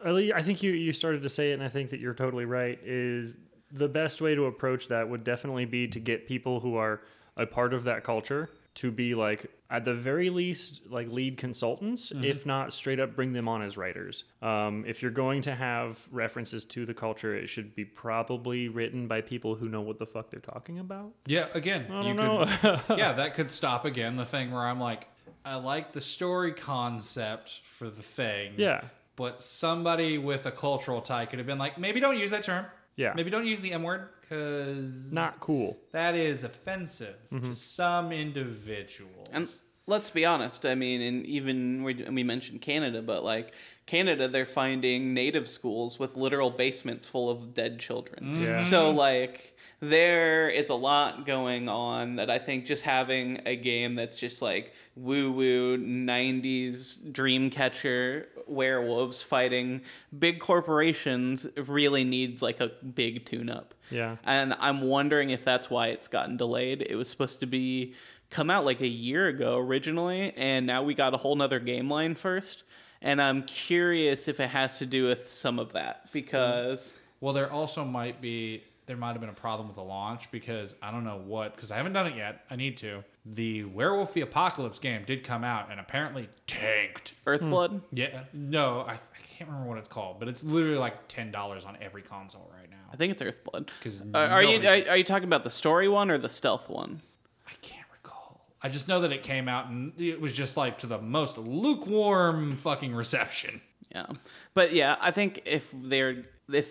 at 0.04 0.14
least- 0.14 0.34
I 0.34 0.42
think 0.42 0.62
you 0.62 0.72
you 0.72 0.92
started 0.92 1.22
to 1.22 1.28
say 1.28 1.50
it, 1.50 1.54
and 1.54 1.62
I 1.62 1.68
think 1.68 1.90
that 1.90 2.00
you're 2.00 2.14
totally 2.14 2.44
right. 2.44 2.78
Is 2.84 3.36
the 3.70 3.88
best 3.88 4.20
way 4.20 4.34
to 4.34 4.44
approach 4.46 4.88
that 4.88 5.08
would 5.08 5.24
definitely 5.24 5.64
be 5.64 5.88
to 5.88 6.00
get 6.00 6.26
people 6.28 6.60
who 6.60 6.76
are 6.76 7.00
a 7.36 7.46
part 7.46 7.72
of 7.72 7.84
that 7.84 8.04
culture 8.04 8.50
to 8.74 8.90
be 8.90 9.14
like 9.14 9.50
at 9.70 9.84
the 9.84 9.94
very 9.94 10.28
least 10.28 10.82
like 10.90 11.08
lead 11.08 11.38
consultants 11.38 12.10
if 12.22 12.44
not 12.44 12.72
straight 12.74 13.00
up 13.00 13.16
bring 13.16 13.32
them 13.32 13.48
on 13.48 13.62
as 13.62 13.76
writers 13.78 14.24
um, 14.42 14.84
if 14.86 15.00
you're 15.00 15.10
going 15.10 15.40
to 15.40 15.54
have 15.54 15.98
references 16.10 16.64
to 16.66 16.84
the 16.84 16.92
culture 16.92 17.34
it 17.34 17.46
should 17.48 17.74
be 17.74 17.84
probably 17.84 18.68
written 18.68 19.06
by 19.08 19.20
people 19.22 19.54
who 19.54 19.68
know 19.70 19.80
what 19.80 19.96
the 19.98 20.04
fuck 20.06 20.30
they're 20.30 20.40
talking 20.40 20.78
about 20.78 21.10
Yeah, 21.26 21.46
again, 21.54 21.86
you 22.02 22.12
know 22.14 22.44
could 22.60 22.98
yeah, 22.98 23.12
that 23.20 23.32
could 23.34 23.50
stop 23.50 23.86
again 23.86 24.16
the 24.16 24.26
thing 24.26 24.50
where 24.50 24.66
I'm 24.66 24.80
like, 24.80 25.06
I 25.44 25.54
like 25.56 25.92
the 25.92 26.00
story 26.02 26.52
concept 26.52 27.60
for 27.64 27.88
the 27.88 28.02
thing. 28.02 28.52
yeah 28.58 28.82
But 29.16 29.42
somebody 29.42 30.18
with 30.18 30.46
a 30.46 30.50
cultural 30.50 31.00
tie 31.02 31.26
could 31.26 31.38
have 31.38 31.46
been 31.46 31.58
like, 31.58 31.78
maybe 31.78 32.00
don't 32.00 32.18
use 32.18 32.30
that 32.30 32.44
term. 32.44 32.66
Yeah. 32.96 33.12
Maybe 33.14 33.30
don't 33.30 33.46
use 33.46 33.60
the 33.60 33.72
M 33.72 33.82
word 33.82 34.08
because 34.32 35.12
not 35.12 35.38
cool 35.40 35.78
that 35.92 36.14
is 36.14 36.44
offensive 36.44 37.16
to 37.28 37.34
mm-hmm. 37.34 37.52
some 37.52 38.12
individuals. 38.12 39.28
and 39.32 39.48
let's 39.86 40.08
be 40.10 40.24
honest 40.24 40.64
i 40.64 40.74
mean 40.74 41.00
and 41.02 41.26
even 41.26 41.82
we, 41.82 41.94
we 42.10 42.22
mentioned 42.22 42.60
canada 42.60 43.02
but 43.02 43.22
like 43.24 43.52
canada 43.86 44.28
they're 44.28 44.46
finding 44.46 45.12
native 45.12 45.48
schools 45.48 45.98
with 45.98 46.16
literal 46.16 46.50
basements 46.50 47.06
full 47.06 47.28
of 47.28 47.52
dead 47.54 47.78
children 47.78 48.40
Yeah. 48.40 48.60
so 48.60 48.90
like 48.90 49.51
there 49.84 50.48
is 50.48 50.68
a 50.68 50.74
lot 50.74 51.26
going 51.26 51.68
on 51.68 52.16
that 52.16 52.30
i 52.30 52.38
think 52.38 52.64
just 52.64 52.82
having 52.82 53.40
a 53.46 53.56
game 53.56 53.94
that's 53.94 54.16
just 54.16 54.40
like 54.40 54.72
woo 54.96 55.32
woo 55.32 55.76
90s 55.76 57.10
dreamcatcher 57.12 58.26
werewolves 58.46 59.20
fighting 59.22 59.80
big 60.18 60.40
corporations 60.40 61.46
really 61.66 62.04
needs 62.04 62.42
like 62.42 62.60
a 62.60 62.68
big 62.94 63.24
tune 63.26 63.50
up 63.50 63.74
yeah 63.90 64.16
and 64.24 64.54
I'm 64.62 64.82
wondering 64.82 65.30
if 65.30 65.44
that's 65.44 65.68
why 65.68 65.88
it's 65.88 66.08
gotten 66.08 66.36
delayed. 66.36 66.86
It 66.88 66.94
was 66.94 67.08
supposed 67.08 67.40
to 67.40 67.46
be 67.46 67.94
come 68.30 68.48
out 68.48 68.64
like 68.64 68.80
a 68.80 68.88
year 68.88 69.28
ago 69.28 69.58
originally, 69.58 70.32
and 70.36 70.66
now 70.66 70.82
we 70.82 70.94
got 70.94 71.14
a 71.14 71.16
whole 71.16 71.36
nother 71.36 71.60
game 71.60 71.90
line 71.90 72.14
first. 72.14 72.62
And 73.02 73.20
I'm 73.20 73.42
curious 73.42 74.28
if 74.28 74.38
it 74.38 74.48
has 74.48 74.78
to 74.78 74.86
do 74.86 75.08
with 75.08 75.30
some 75.30 75.58
of 75.58 75.72
that 75.72 76.08
mm. 76.08 76.12
because 76.12 76.94
Well, 77.20 77.34
there 77.34 77.50
also 77.52 77.84
might 77.84 78.20
be 78.20 78.62
there 78.92 78.98
might 78.98 79.12
have 79.12 79.20
been 79.22 79.30
a 79.30 79.32
problem 79.32 79.68
with 79.68 79.76
the 79.76 79.82
launch 79.82 80.30
because 80.30 80.74
I 80.82 80.90
don't 80.90 81.02
know 81.02 81.16
what 81.16 81.54
because 81.56 81.70
I 81.70 81.78
haven't 81.78 81.94
done 81.94 82.08
it 82.08 82.14
yet. 82.14 82.44
I 82.50 82.56
need 82.56 82.76
to. 82.78 83.02
The 83.24 83.64
Werewolf 83.64 84.12
the 84.12 84.20
Apocalypse 84.20 84.78
game 84.78 85.04
did 85.06 85.24
come 85.24 85.44
out 85.44 85.70
and 85.70 85.80
apparently 85.80 86.28
tanked. 86.46 87.14
Earthblood. 87.26 87.70
Hmm. 87.70 87.78
Yeah, 87.90 88.24
no, 88.34 88.80
I, 88.80 88.92
I 88.92 88.98
can't 89.34 89.48
remember 89.48 89.66
what 89.70 89.78
it's 89.78 89.88
called, 89.88 90.18
but 90.18 90.28
it's 90.28 90.44
literally 90.44 90.76
like 90.76 91.08
ten 91.08 91.30
dollars 91.30 91.64
on 91.64 91.78
every 91.80 92.02
console 92.02 92.50
right 92.54 92.68
now. 92.70 92.76
I 92.92 92.96
think 92.96 93.12
it's 93.12 93.22
Earthblood. 93.22 93.70
'Cause 93.80 94.02
Are, 94.12 94.26
are 94.26 94.42
you 94.42 94.68
are, 94.68 94.90
are 94.90 94.96
you 94.98 95.04
talking 95.04 95.26
about 95.26 95.42
the 95.44 95.50
story 95.50 95.88
one 95.88 96.10
or 96.10 96.18
the 96.18 96.28
stealth 96.28 96.68
one? 96.68 97.00
I 97.48 97.52
can't 97.62 97.86
recall. 97.94 98.42
I 98.62 98.68
just 98.68 98.88
know 98.88 99.00
that 99.00 99.10
it 99.12 99.22
came 99.22 99.48
out 99.48 99.68
and 99.70 99.98
it 99.98 100.20
was 100.20 100.34
just 100.34 100.58
like 100.58 100.78
to 100.80 100.86
the 100.86 100.98
most 101.00 101.38
lukewarm 101.38 102.56
fucking 102.58 102.94
reception. 102.94 103.62
Yeah, 103.90 104.06
but 104.52 104.74
yeah, 104.74 104.96
I 105.00 105.12
think 105.12 105.40
if 105.46 105.70
they're 105.72 106.26
if 106.52 106.66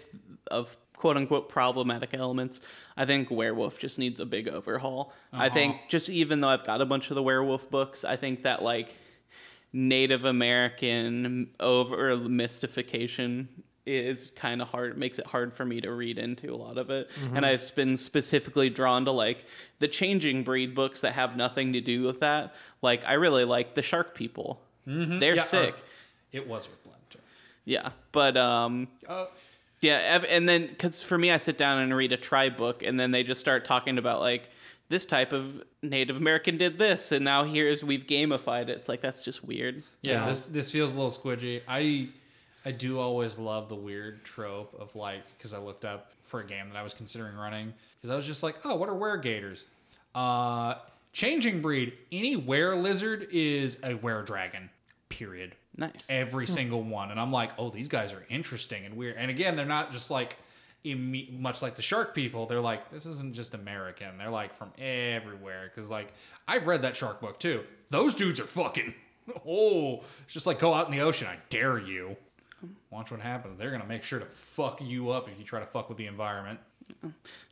of 0.52 0.76
quote 1.02 1.18
unquote 1.18 1.50
problematic 1.50 2.14
elements. 2.14 2.62
I 2.96 3.06
think 3.06 3.32
Werewolf 3.32 3.80
just 3.80 3.98
needs 4.00 4.20
a 4.20 4.26
big 4.26 4.48
overhaul. 4.48 5.12
I 5.34 5.50
think 5.50 5.76
just 5.90 6.10
even 6.10 6.42
though 6.42 6.50
I've 6.50 6.64
got 6.64 6.80
a 6.80 6.86
bunch 6.86 7.10
of 7.10 7.16
the 7.16 7.24
Werewolf 7.24 7.70
books, 7.72 8.04
I 8.06 8.16
think 8.18 8.44
that 8.44 8.62
like 8.62 8.96
Native 9.74 10.26
American 10.26 11.50
over 11.60 12.16
mystification 12.18 13.50
is 13.88 14.32
kind 14.36 14.62
of 14.62 14.68
hard 14.68 14.96
makes 14.96 15.18
it 15.18 15.26
hard 15.26 15.54
for 15.56 15.66
me 15.66 15.82
to 15.82 15.92
read 15.92 16.20
into 16.20 16.54
a 16.54 16.56
lot 16.56 16.78
of 16.78 16.92
it 16.92 17.10
and 17.34 17.44
i've 17.44 17.76
been 17.76 17.98
specifically 17.98 18.70
drawn 18.70 19.06
to 19.06 19.12
like 19.12 19.44
the 19.80 19.88
changing 19.88 20.44
breed 20.44 20.76
books 20.76 21.02
that 21.02 21.14
have 21.14 21.36
nothing 21.36 21.74
to 21.74 21.82
do 21.82 22.04
with 22.04 22.20
that 22.20 22.54
like 22.84 23.02
i 23.08 23.14
really 23.14 23.44
like 23.44 23.74
the 23.74 23.82
shark 23.82 24.14
people 24.14 24.62
they're 24.86 25.36
Yeah, 25.36 25.42
sick 25.44 25.70
Earth. 25.74 25.84
It 26.32 26.48
was 26.48 26.68
Earthblend. 26.68 27.10
too. 27.10 27.20
yeah 27.66 27.90
but 28.12 28.38
um 28.38 28.88
Uh, 29.08 29.26
yeah, 29.82 30.24
and 30.30 30.48
then 30.48 30.68
because 30.68 31.02
for 31.02 31.18
me, 31.18 31.32
I 31.32 31.38
sit 31.38 31.58
down 31.58 31.80
and 31.80 31.94
read 31.96 32.12
a 32.12 32.18
tribe 32.18 32.56
book, 32.58 32.84
and 32.84 33.00
then 33.00 33.12
they 33.12 33.24
just 33.24 33.42
start 33.42 33.66
talking 33.66 33.98
about 33.98 34.20
like 34.20 34.50
this 34.90 35.06
type 35.06 35.32
of 35.34 35.64
Native 35.82 36.18
American 36.18 36.58
did 36.58 36.78
this, 36.78 37.12
and 37.12 37.26
now 37.26 37.44
here's 37.44 37.84
we've 37.84 38.06
gamified 38.06 38.64
it. 38.64 38.70
It's 38.72 38.90
like 38.90 39.02
that's 39.02 39.24
just 39.24 39.44
weird. 39.44 39.84
Yeah, 40.02 40.14
Yeah. 40.22 40.26
this 40.28 40.46
this 40.46 40.72
feels 40.72 40.92
a 40.92 40.96
little 40.96 41.10
squidgy. 41.12 41.62
I 41.68 42.10
I 42.64 42.72
do 42.72 43.00
always 43.00 43.40
love 43.40 43.70
the 43.70 43.76
weird 43.76 44.24
trope 44.24 44.76
of 44.80 44.96
like 44.96 45.22
because 45.38 45.54
I 45.54 45.58
looked 45.60 45.84
up 45.86 46.12
for 46.22 46.42
a 46.42 46.46
game 46.46 46.70
that 46.70 46.78
I 46.78 46.84
was 46.84 46.94
considering 46.94 47.36
running 47.36 47.74
because 47.98 48.10
I 48.10 48.16
was 48.16 48.26
just 48.28 48.44
like, 48.44 48.66
oh, 48.66 48.76
what 48.76 48.88
are 48.90 48.96
were 48.96 49.18
gators? 49.18 49.66
Uh, 50.14 50.76
changing 51.14 51.62
breed. 51.62 51.94
Any 52.12 52.36
were 52.36 52.76
lizard 52.76 53.28
is 53.32 53.78
a 53.84 53.96
were 53.96 54.22
dragon. 54.24 54.70
Period. 55.10 55.56
Nice. 55.78 56.08
Every 56.10 56.48
single 56.48 56.84
one, 56.84 57.12
and 57.12 57.20
I'm 57.20 57.32
like, 57.32 57.52
oh, 57.58 57.70
these 57.70 57.88
guys 57.88 58.12
are 58.14 58.26
interesting 58.30 58.86
and 58.86 58.96
weird. 58.98 59.16
And 59.18 59.32
again, 59.32 59.56
they're 59.56 59.66
not 59.66 59.92
just 59.92 60.12
like. 60.12 60.38
imme- 60.86 61.40
Much 61.40 61.62
like 61.62 61.76
the 61.76 61.82
shark 61.82 62.14
people, 62.16 62.46
they're 62.48 62.60
like, 62.60 62.90
this 62.92 63.06
isn't 63.06 63.34
just 63.36 63.54
American. 63.54 64.18
They're 64.18 64.30
like 64.32 64.54
from 64.56 64.72
everywhere. 64.80 65.70
Because, 65.74 65.90
like, 65.90 66.12
I've 66.48 66.66
read 66.68 66.82
that 66.82 66.96
shark 66.96 67.22
book 67.22 67.40
too. 67.40 67.64
Those 67.92 68.14
dudes 68.16 68.40
are 68.40 68.46
fucking 68.48 68.94
Oh, 69.48 70.02
it's 70.24 70.34
just 70.34 70.48
like 70.48 70.58
go 70.60 70.74
out 70.74 70.88
in 70.88 70.92
the 70.92 71.02
ocean. 71.02 71.28
I 71.28 71.38
dare 71.50 71.78
you. 71.78 72.18
Watch 72.90 73.12
what 73.12 73.22
happens. 73.22 73.58
They're 73.60 73.72
gonna 73.72 73.86
make 73.86 74.04
sure 74.04 74.20
to 74.20 74.26
fuck 74.26 74.82
you 74.82 75.10
up 75.12 75.30
if 75.30 75.38
you 75.40 75.46
try 75.46 75.60
to 75.60 75.66
fuck 75.66 75.88
with 75.88 75.98
the 75.98 76.08
environment. 76.08 76.60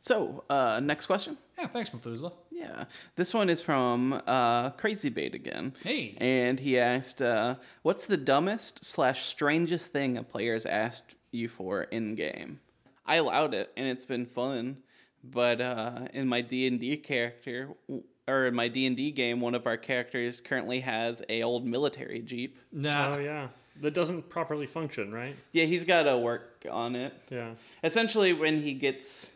So, 0.00 0.44
uh, 0.50 0.80
next 0.82 1.06
question. 1.06 1.38
Yeah, 1.60 1.66
thanks, 1.66 1.92
Methuselah. 1.92 2.32
Yeah, 2.50 2.84
this 3.16 3.34
one 3.34 3.50
is 3.50 3.60
from 3.60 4.14
uh, 4.26 4.70
Crazy 4.70 5.10
Bait 5.10 5.34
again. 5.34 5.74
Hey. 5.82 6.14
and 6.18 6.58
he 6.58 6.78
asked, 6.78 7.20
uh, 7.20 7.56
"What's 7.82 8.06
the 8.06 8.16
dumbest 8.16 8.82
slash 8.84 9.26
strangest 9.26 9.88
thing 9.88 10.16
a 10.16 10.22
player's 10.22 10.64
asked 10.64 11.16
you 11.32 11.48
for 11.48 11.82
in 11.82 12.14
game?" 12.14 12.60
I 13.04 13.16
allowed 13.16 13.52
it, 13.54 13.72
and 13.76 13.86
it's 13.86 14.04
been 14.06 14.24
fun. 14.24 14.78
But 15.22 15.60
uh, 15.60 16.06
in 16.14 16.28
my 16.28 16.40
D 16.40 16.66
and 16.66 16.80
D 16.80 16.96
character, 16.96 17.68
or 18.26 18.46
in 18.46 18.54
my 18.54 18.68
D 18.68 18.86
and 18.86 18.96
D 18.96 19.10
game, 19.10 19.40
one 19.42 19.54
of 19.54 19.66
our 19.66 19.76
characters 19.76 20.40
currently 20.40 20.80
has 20.80 21.20
a 21.28 21.42
old 21.42 21.66
military 21.66 22.20
jeep. 22.20 22.58
Nah. 22.72 23.16
Oh 23.16 23.18
yeah, 23.18 23.48
that 23.82 23.92
doesn't 23.92 24.30
properly 24.30 24.66
function, 24.66 25.12
right? 25.12 25.36
Yeah, 25.52 25.64
he's 25.66 25.84
got 25.84 26.04
to 26.04 26.16
work 26.16 26.64
on 26.70 26.96
it. 26.96 27.12
Yeah. 27.28 27.50
essentially 27.84 28.32
when 28.32 28.62
he 28.62 28.72
gets 28.72 29.32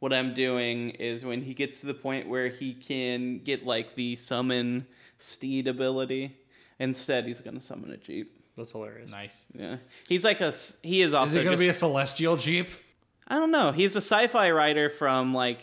what 0.00 0.12
i'm 0.12 0.34
doing 0.34 0.90
is 0.90 1.24
when 1.24 1.42
he 1.42 1.54
gets 1.54 1.80
to 1.80 1.86
the 1.86 1.94
point 1.94 2.28
where 2.28 2.48
he 2.48 2.72
can 2.74 3.38
get 3.40 3.64
like 3.64 3.94
the 3.94 4.16
summon 4.16 4.86
steed 5.18 5.66
ability 5.68 6.36
instead 6.78 7.26
he's 7.26 7.40
gonna 7.40 7.60
summon 7.62 7.90
a 7.92 7.96
jeep 7.96 8.40
That's 8.56 8.72
hilarious. 8.72 9.10
Nice. 9.10 9.46
yeah 9.54 9.76
he's 10.08 10.24
like 10.24 10.40
a 10.40 10.54
he 10.82 11.02
is 11.02 11.14
also 11.14 11.30
Is 11.30 11.36
it 11.36 11.44
gonna 11.44 11.56
just, 11.56 11.60
be 11.60 11.68
a 11.68 11.72
celestial 11.74 12.36
jeep? 12.36 12.68
i 13.28 13.34
don't 13.34 13.50
know 13.50 13.72
he's 13.72 13.94
a 13.96 14.00
sci-fi 14.00 14.50
writer 14.50 14.88
from 14.90 15.34
like 15.34 15.60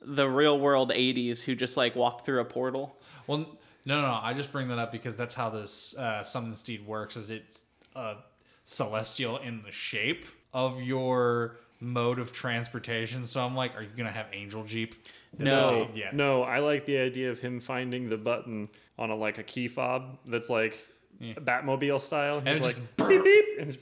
the 0.00 0.28
real 0.28 0.58
world 0.58 0.90
80s 0.90 1.42
who 1.42 1.54
just 1.54 1.76
like 1.76 1.94
walked 1.96 2.24
through 2.24 2.40
a 2.40 2.44
portal 2.44 2.96
Well, 3.26 3.38
no, 3.84 4.00
no, 4.00 4.02
no. 4.02 4.20
I 4.22 4.32
just 4.34 4.52
bring 4.52 4.68
that 4.68 4.78
up 4.78 4.92
because 4.92 5.16
that's 5.16 5.34
how 5.34 5.48
this 5.50 5.96
uh, 5.96 6.22
summon 6.22 6.54
steed 6.54 6.86
works. 6.86 7.16
Is 7.16 7.30
it's 7.30 7.64
a 7.96 8.16
celestial 8.64 9.38
in 9.38 9.62
the 9.62 9.72
shape 9.72 10.26
of 10.52 10.82
your 10.82 11.56
mode 11.80 12.18
of 12.18 12.32
transportation. 12.32 13.24
So 13.24 13.40
I'm 13.44 13.54
like, 13.54 13.76
are 13.76 13.82
you 13.82 13.88
gonna 13.96 14.10
have 14.10 14.26
angel 14.32 14.64
jeep? 14.64 14.94
This 15.34 15.46
No, 15.46 15.88
yeah. 15.94 16.10
no, 16.12 16.42
I 16.42 16.58
like 16.58 16.86
the 16.86 16.98
idea 16.98 17.30
of 17.30 17.38
him 17.38 17.60
finding 17.60 18.08
the 18.08 18.16
button 18.16 18.68
on 18.98 19.10
a 19.10 19.14
like 19.14 19.38
a 19.38 19.42
key 19.42 19.68
fob 19.68 20.18
that's 20.26 20.48
like 20.50 20.86
Batmobile 21.20 22.00
style. 22.00 22.38
And 22.38 22.48
He's 22.48 22.60
like 22.60 22.74
just 22.76 23.08
beep 23.08 23.24
beep, 23.24 23.44
and 23.58 23.76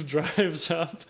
it 0.00 0.06
drives 0.06 0.70
up. 0.70 1.00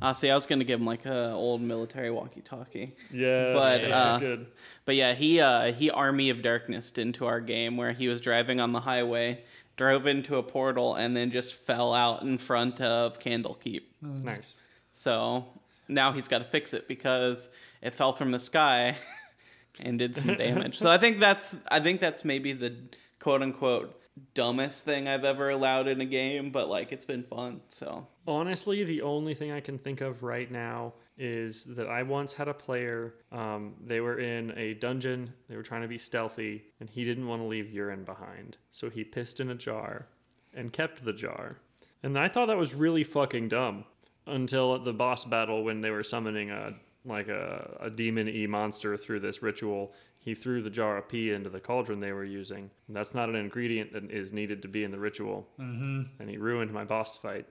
uh, 0.00 0.12
see 0.12 0.30
i 0.30 0.34
was 0.36 0.46
gonna 0.46 0.62
give 0.62 0.78
him 0.78 0.86
like 0.86 1.04
a 1.04 1.30
old 1.32 1.60
military 1.60 2.12
walkie-talkie 2.12 2.94
Yeah, 3.12 3.54
But, 3.54 3.82
that's 3.82 3.94
uh, 3.96 4.18
good. 4.20 4.46
But 4.84 4.94
yeah, 4.94 5.14
he 5.14 5.40
uh, 5.40 5.72
he 5.72 5.90
Army 5.90 6.30
of 6.30 6.42
Darkness 6.42 6.90
into 6.92 7.26
our 7.26 7.40
game 7.40 7.76
where 7.76 7.90
he 7.92 8.06
was 8.06 8.20
driving 8.20 8.60
on 8.60 8.72
the 8.72 8.78
highway, 8.80 9.42
drove 9.76 10.06
into 10.06 10.36
a 10.36 10.42
portal, 10.44 10.94
and 10.94 11.16
then 11.16 11.32
just 11.32 11.54
fell 11.54 11.92
out 11.92 12.22
in 12.22 12.38
front 12.38 12.80
of 12.80 13.18
Candlekeep. 13.18 13.82
Nice. 14.00 14.59
So 15.00 15.46
now 15.88 16.12
he's 16.12 16.28
got 16.28 16.40
to 16.40 16.44
fix 16.44 16.74
it 16.74 16.86
because 16.86 17.48
it 17.80 17.94
fell 17.94 18.12
from 18.12 18.32
the 18.32 18.38
sky 18.38 18.98
and 19.80 19.98
did 19.98 20.14
some 20.14 20.34
damage. 20.34 20.78
so 20.78 20.90
I 20.90 20.98
think 20.98 21.20
that's 21.20 21.56
I 21.70 21.80
think 21.80 22.02
that's 22.02 22.22
maybe 22.22 22.52
the 22.52 22.76
quote 23.18 23.40
unquote 23.40 23.98
dumbest 24.34 24.84
thing 24.84 25.08
I've 25.08 25.24
ever 25.24 25.48
allowed 25.48 25.88
in 25.88 26.02
a 26.02 26.04
game, 26.04 26.50
but 26.50 26.68
like 26.68 26.92
it's 26.92 27.06
been 27.06 27.22
fun. 27.22 27.62
So 27.70 28.06
Honestly, 28.28 28.84
the 28.84 29.00
only 29.00 29.32
thing 29.32 29.52
I 29.52 29.60
can 29.60 29.78
think 29.78 30.02
of 30.02 30.22
right 30.22 30.50
now 30.50 30.92
is 31.16 31.64
that 31.64 31.88
I 31.88 32.02
once 32.02 32.34
had 32.34 32.48
a 32.48 32.54
player. 32.54 33.14
Um, 33.32 33.76
they 33.82 34.00
were 34.00 34.18
in 34.18 34.52
a 34.58 34.74
dungeon. 34.74 35.32
They 35.48 35.56
were 35.56 35.62
trying 35.62 35.82
to 35.82 35.88
be 35.88 35.96
stealthy, 35.98 36.64
and 36.78 36.90
he 36.90 37.06
didn't 37.06 37.26
want 37.26 37.40
to 37.40 37.46
leave 37.46 37.72
urine 37.72 38.04
behind, 38.04 38.58
so 38.70 38.90
he 38.90 39.02
pissed 39.04 39.40
in 39.40 39.48
a 39.48 39.54
jar 39.54 40.08
and 40.52 40.74
kept 40.74 41.06
the 41.06 41.14
jar. 41.14 41.56
And 42.02 42.18
I 42.18 42.28
thought 42.28 42.48
that 42.48 42.58
was 42.58 42.74
really 42.74 43.04
fucking 43.04 43.48
dumb 43.48 43.84
until 44.26 44.78
the 44.78 44.92
boss 44.92 45.24
battle 45.24 45.64
when 45.64 45.80
they 45.80 45.90
were 45.90 46.02
summoning 46.02 46.50
a 46.50 46.74
like 47.04 47.28
a, 47.28 47.78
a 47.80 47.90
demon 47.90 48.28
e 48.28 48.46
monster 48.46 48.96
through 48.96 49.20
this 49.20 49.42
ritual. 49.42 49.94
He 50.22 50.34
threw 50.34 50.60
the 50.60 50.68
jar 50.68 50.98
of 50.98 51.08
pee 51.08 51.32
into 51.32 51.48
the 51.48 51.60
cauldron 51.60 52.00
they 52.00 52.12
were 52.12 52.26
using. 52.26 52.70
And 52.88 52.94
that's 52.96 53.14
not 53.14 53.30
an 53.30 53.36
ingredient 53.36 53.94
that 53.94 54.10
is 54.10 54.32
needed 54.32 54.60
to 54.62 54.68
be 54.68 54.84
in 54.84 54.90
the 54.90 54.98
ritual. 54.98 55.48
Mm-hmm. 55.58 56.02
And 56.18 56.28
he 56.28 56.36
ruined 56.36 56.72
my 56.72 56.84
boss 56.84 57.16
fight. 57.16 57.46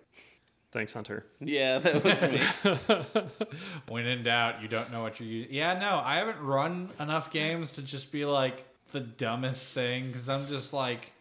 Thanks, 0.71 0.93
Hunter. 0.93 1.25
yeah, 1.39 1.79
that 1.79 2.03
was 2.03 2.21
me. 2.21 3.25
When 3.87 4.05
in 4.05 4.21
doubt, 4.21 4.61
you 4.61 4.67
don't 4.67 4.91
know 4.91 5.01
what 5.01 5.19
you're 5.19 5.27
using. 5.27 5.51
Yeah, 5.51 5.79
no, 5.79 5.99
I 6.05 6.17
haven't 6.17 6.39
run 6.39 6.91
enough 6.99 7.31
games 7.31 7.71
to 7.73 7.81
just 7.81 8.11
be 8.11 8.23
like 8.23 8.65
the 8.91 8.99
dumbest 8.99 9.69
thing 9.73 10.07
because 10.07 10.29
I'm 10.29 10.45
just 10.47 10.71
like 10.71 11.11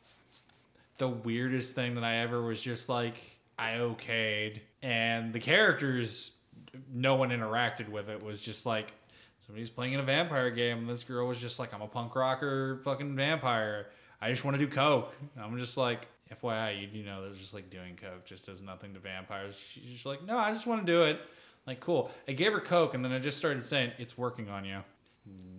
the 0.98 1.08
weirdest 1.08 1.74
thing 1.74 1.94
that 1.94 2.04
I 2.04 2.16
ever 2.16 2.42
was 2.42 2.60
just 2.60 2.90
like 2.90 3.16
I 3.58 3.72
okayed, 3.74 4.60
and 4.82 5.32
the 5.32 5.40
characters, 5.40 6.32
no 6.92 7.16
one 7.16 7.30
interacted 7.30 7.88
with 7.88 8.08
it. 8.08 8.22
Was 8.22 8.40
just 8.40 8.66
like 8.66 8.92
somebody's 9.38 9.70
playing 9.70 9.94
in 9.94 10.00
a 10.00 10.04
vampire 10.04 10.50
game, 10.50 10.78
and 10.78 10.88
this 10.88 11.04
girl 11.04 11.26
was 11.26 11.38
just 11.38 11.58
like, 11.58 11.74
"I'm 11.74 11.82
a 11.82 11.88
punk 11.88 12.14
rocker, 12.14 12.80
fucking 12.84 13.14
vampire. 13.16 13.88
I 14.20 14.30
just 14.30 14.44
want 14.44 14.58
to 14.58 14.64
do 14.64 14.70
coke." 14.70 15.14
And 15.34 15.44
I'm 15.44 15.58
just 15.58 15.76
like. 15.76 16.08
FYI, 16.42 16.92
you, 16.92 17.04
know, 17.04 17.22
they're 17.22 17.32
just 17.32 17.54
like 17.54 17.70
doing 17.70 17.96
coke 17.96 18.26
just 18.26 18.44
does 18.44 18.60
nothing 18.60 18.92
to 18.92 19.00
vampires. 19.00 19.56
She's 19.56 19.84
just 19.84 20.04
like, 20.04 20.22
no, 20.26 20.36
I 20.36 20.50
just 20.50 20.66
want 20.66 20.84
to 20.84 20.92
do 20.92 21.00
it. 21.00 21.22
Like, 21.66 21.80
cool. 21.80 22.10
I 22.26 22.32
gave 22.32 22.52
her 22.52 22.60
Coke 22.60 22.94
and 22.94 23.04
then 23.04 23.12
I 23.12 23.18
just 23.18 23.36
started 23.36 23.64
saying, 23.64 23.92
it's 23.98 24.16
working 24.16 24.48
on 24.48 24.64
you. 24.64 24.78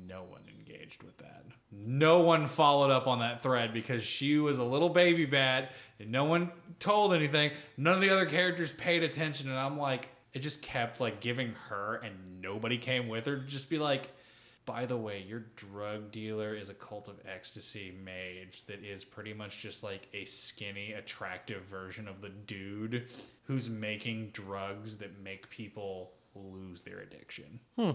No 0.08 0.24
one 0.24 0.42
engaged 0.90 1.04
with 1.04 1.18
that. 1.18 1.46
No 1.72 2.20
one 2.20 2.48
followed 2.48 2.92
up 2.92 3.08
on 3.08 3.20
that 3.20 3.44
thread 3.44 3.74
because 3.74 4.04
she 4.04 4.38
was 4.38 4.58
a 4.58 4.64
little 4.64 4.90
baby 4.90 5.26
bat 5.26 5.72
and 6.00 6.12
no 6.12 6.24
one 6.24 6.52
told 6.80 7.14
anything. 7.14 7.52
None 7.78 7.96
of 7.96 8.02
the 8.02 8.10
other 8.10 8.26
characters 8.26 8.74
paid 8.74 9.04
attention. 9.04 9.50
And 9.50 9.58
I'm 9.58 9.78
like, 9.78 10.10
it 10.34 10.40
just 10.40 10.62
kept 10.62 11.00
like 11.00 11.20
giving 11.20 11.54
her 11.70 12.02
and 12.04 12.42
nobody 12.42 12.78
came 12.78 13.08
with 13.08 13.26
her 13.26 13.38
to 13.38 13.46
just 13.46 13.70
be 13.70 13.78
like, 13.78 14.10
by 14.66 14.86
the 14.86 14.98
way, 14.98 15.24
your 15.28 15.46
drug 15.56 16.12
dealer 16.12 16.56
is 16.56 16.70
a 16.70 16.74
cult 16.74 17.08
of 17.08 17.20
ecstasy 17.32 17.94
mage 18.04 18.66
that 18.66 18.84
is 18.84 19.04
pretty 19.04 19.34
much 19.34 19.62
just 19.62 19.84
like 19.84 20.08
a 20.14 20.26
skinny, 20.26 20.94
attractive 20.94 21.64
version 21.64 22.08
of 22.08 22.22
the 22.22 22.30
dude 22.30 23.10
who's 23.44 23.70
making 23.70 24.30
drugs 24.32 24.98
that 24.98 25.20
make 25.24 25.50
people 25.50 26.12
lose 26.36 26.84
their 26.84 27.00
addiction. 27.00 27.60
Hmm. 27.78 27.92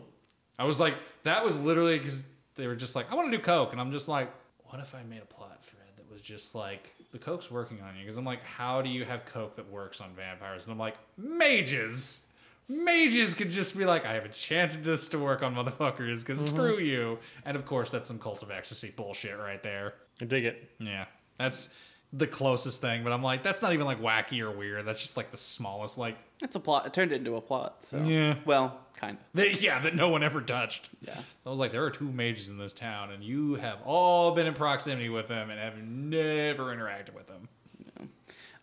I 0.58 0.64
was 0.64 0.78
like, 0.78 0.94
that 1.24 1.44
was 1.44 1.58
literally 1.58 1.98
because 1.98 2.24
they 2.54 2.66
were 2.66 2.76
just 2.76 2.94
like, 2.94 3.10
I 3.10 3.14
want 3.14 3.30
to 3.30 3.36
do 3.36 3.42
coke, 3.42 3.72
and 3.72 3.80
I'm 3.80 3.92
just 3.92 4.08
like, 4.08 4.32
what 4.66 4.80
if 4.80 4.94
I 4.94 5.02
made 5.04 5.22
a 5.22 5.26
plot 5.26 5.62
thread 5.62 5.86
that 5.96 6.10
was 6.12 6.22
just 6.22 6.54
like 6.54 6.90
the 7.12 7.18
coke's 7.18 7.50
working 7.50 7.80
on 7.80 7.94
you? 7.94 8.02
Because 8.02 8.16
I'm 8.16 8.24
like, 8.24 8.44
how 8.44 8.82
do 8.82 8.88
you 8.88 9.04
have 9.04 9.24
coke 9.24 9.56
that 9.56 9.70
works 9.70 10.00
on 10.00 10.10
vampires? 10.14 10.64
And 10.64 10.72
I'm 10.72 10.78
like, 10.78 10.96
mages. 11.16 12.32
Mages 12.68 13.34
could 13.34 13.50
just 13.50 13.76
be 13.76 13.84
like, 13.84 14.06
I 14.06 14.14
have 14.14 14.24
enchanted 14.24 14.82
this 14.84 15.08
to 15.08 15.18
work 15.18 15.42
on 15.42 15.54
motherfuckers 15.54 16.20
because 16.20 16.38
mm-hmm. 16.38 16.56
screw 16.56 16.78
you. 16.78 17.18
And 17.44 17.56
of 17.56 17.66
course, 17.66 17.90
that's 17.90 18.08
some 18.08 18.18
cult 18.18 18.42
of 18.42 18.50
ecstasy 18.50 18.92
bullshit 18.96 19.38
right 19.38 19.62
there. 19.62 19.94
I 20.20 20.24
dig 20.24 20.44
it. 20.44 20.70
Yeah, 20.78 21.04
that's 21.38 21.74
the 22.12 22.26
closest 22.26 22.80
thing, 22.80 23.02
but 23.04 23.12
I'm 23.12 23.22
like, 23.22 23.42
that's 23.42 23.60
not 23.60 23.72
even 23.72 23.86
like 23.86 24.00
wacky 24.00 24.40
or 24.40 24.50
weird. 24.50 24.86
That's 24.86 25.02
just 25.02 25.16
like 25.16 25.30
the 25.30 25.36
smallest, 25.36 25.98
like, 25.98 26.16
It's 26.44 26.56
a 26.56 26.60
plot. 26.60 26.86
It 26.86 26.92
turned 26.92 27.10
into 27.10 27.36
a 27.36 27.40
plot. 27.40 27.86
So 27.86 28.02
Yeah. 28.02 28.36
Well, 28.44 28.78
kind 28.94 29.16
of. 29.16 29.24
that, 29.32 29.62
yeah, 29.62 29.80
that 29.80 29.96
no 29.96 30.10
one 30.10 30.22
ever 30.22 30.42
touched. 30.42 30.90
Yeah. 31.00 31.16
I 31.44 31.50
was 31.50 31.58
like, 31.58 31.72
there 31.72 31.82
are 31.84 31.90
two 31.90 32.12
mages 32.12 32.50
in 32.50 32.58
this 32.58 32.74
town, 32.74 33.10
and 33.12 33.24
you 33.24 33.54
have 33.54 33.78
all 33.84 34.32
been 34.32 34.46
in 34.46 34.52
proximity 34.52 35.08
with 35.08 35.26
them 35.26 35.48
and 35.48 35.58
have 35.58 35.78
never 35.78 36.64
interacted 36.66 37.14
with 37.14 37.26
them. 37.26 37.48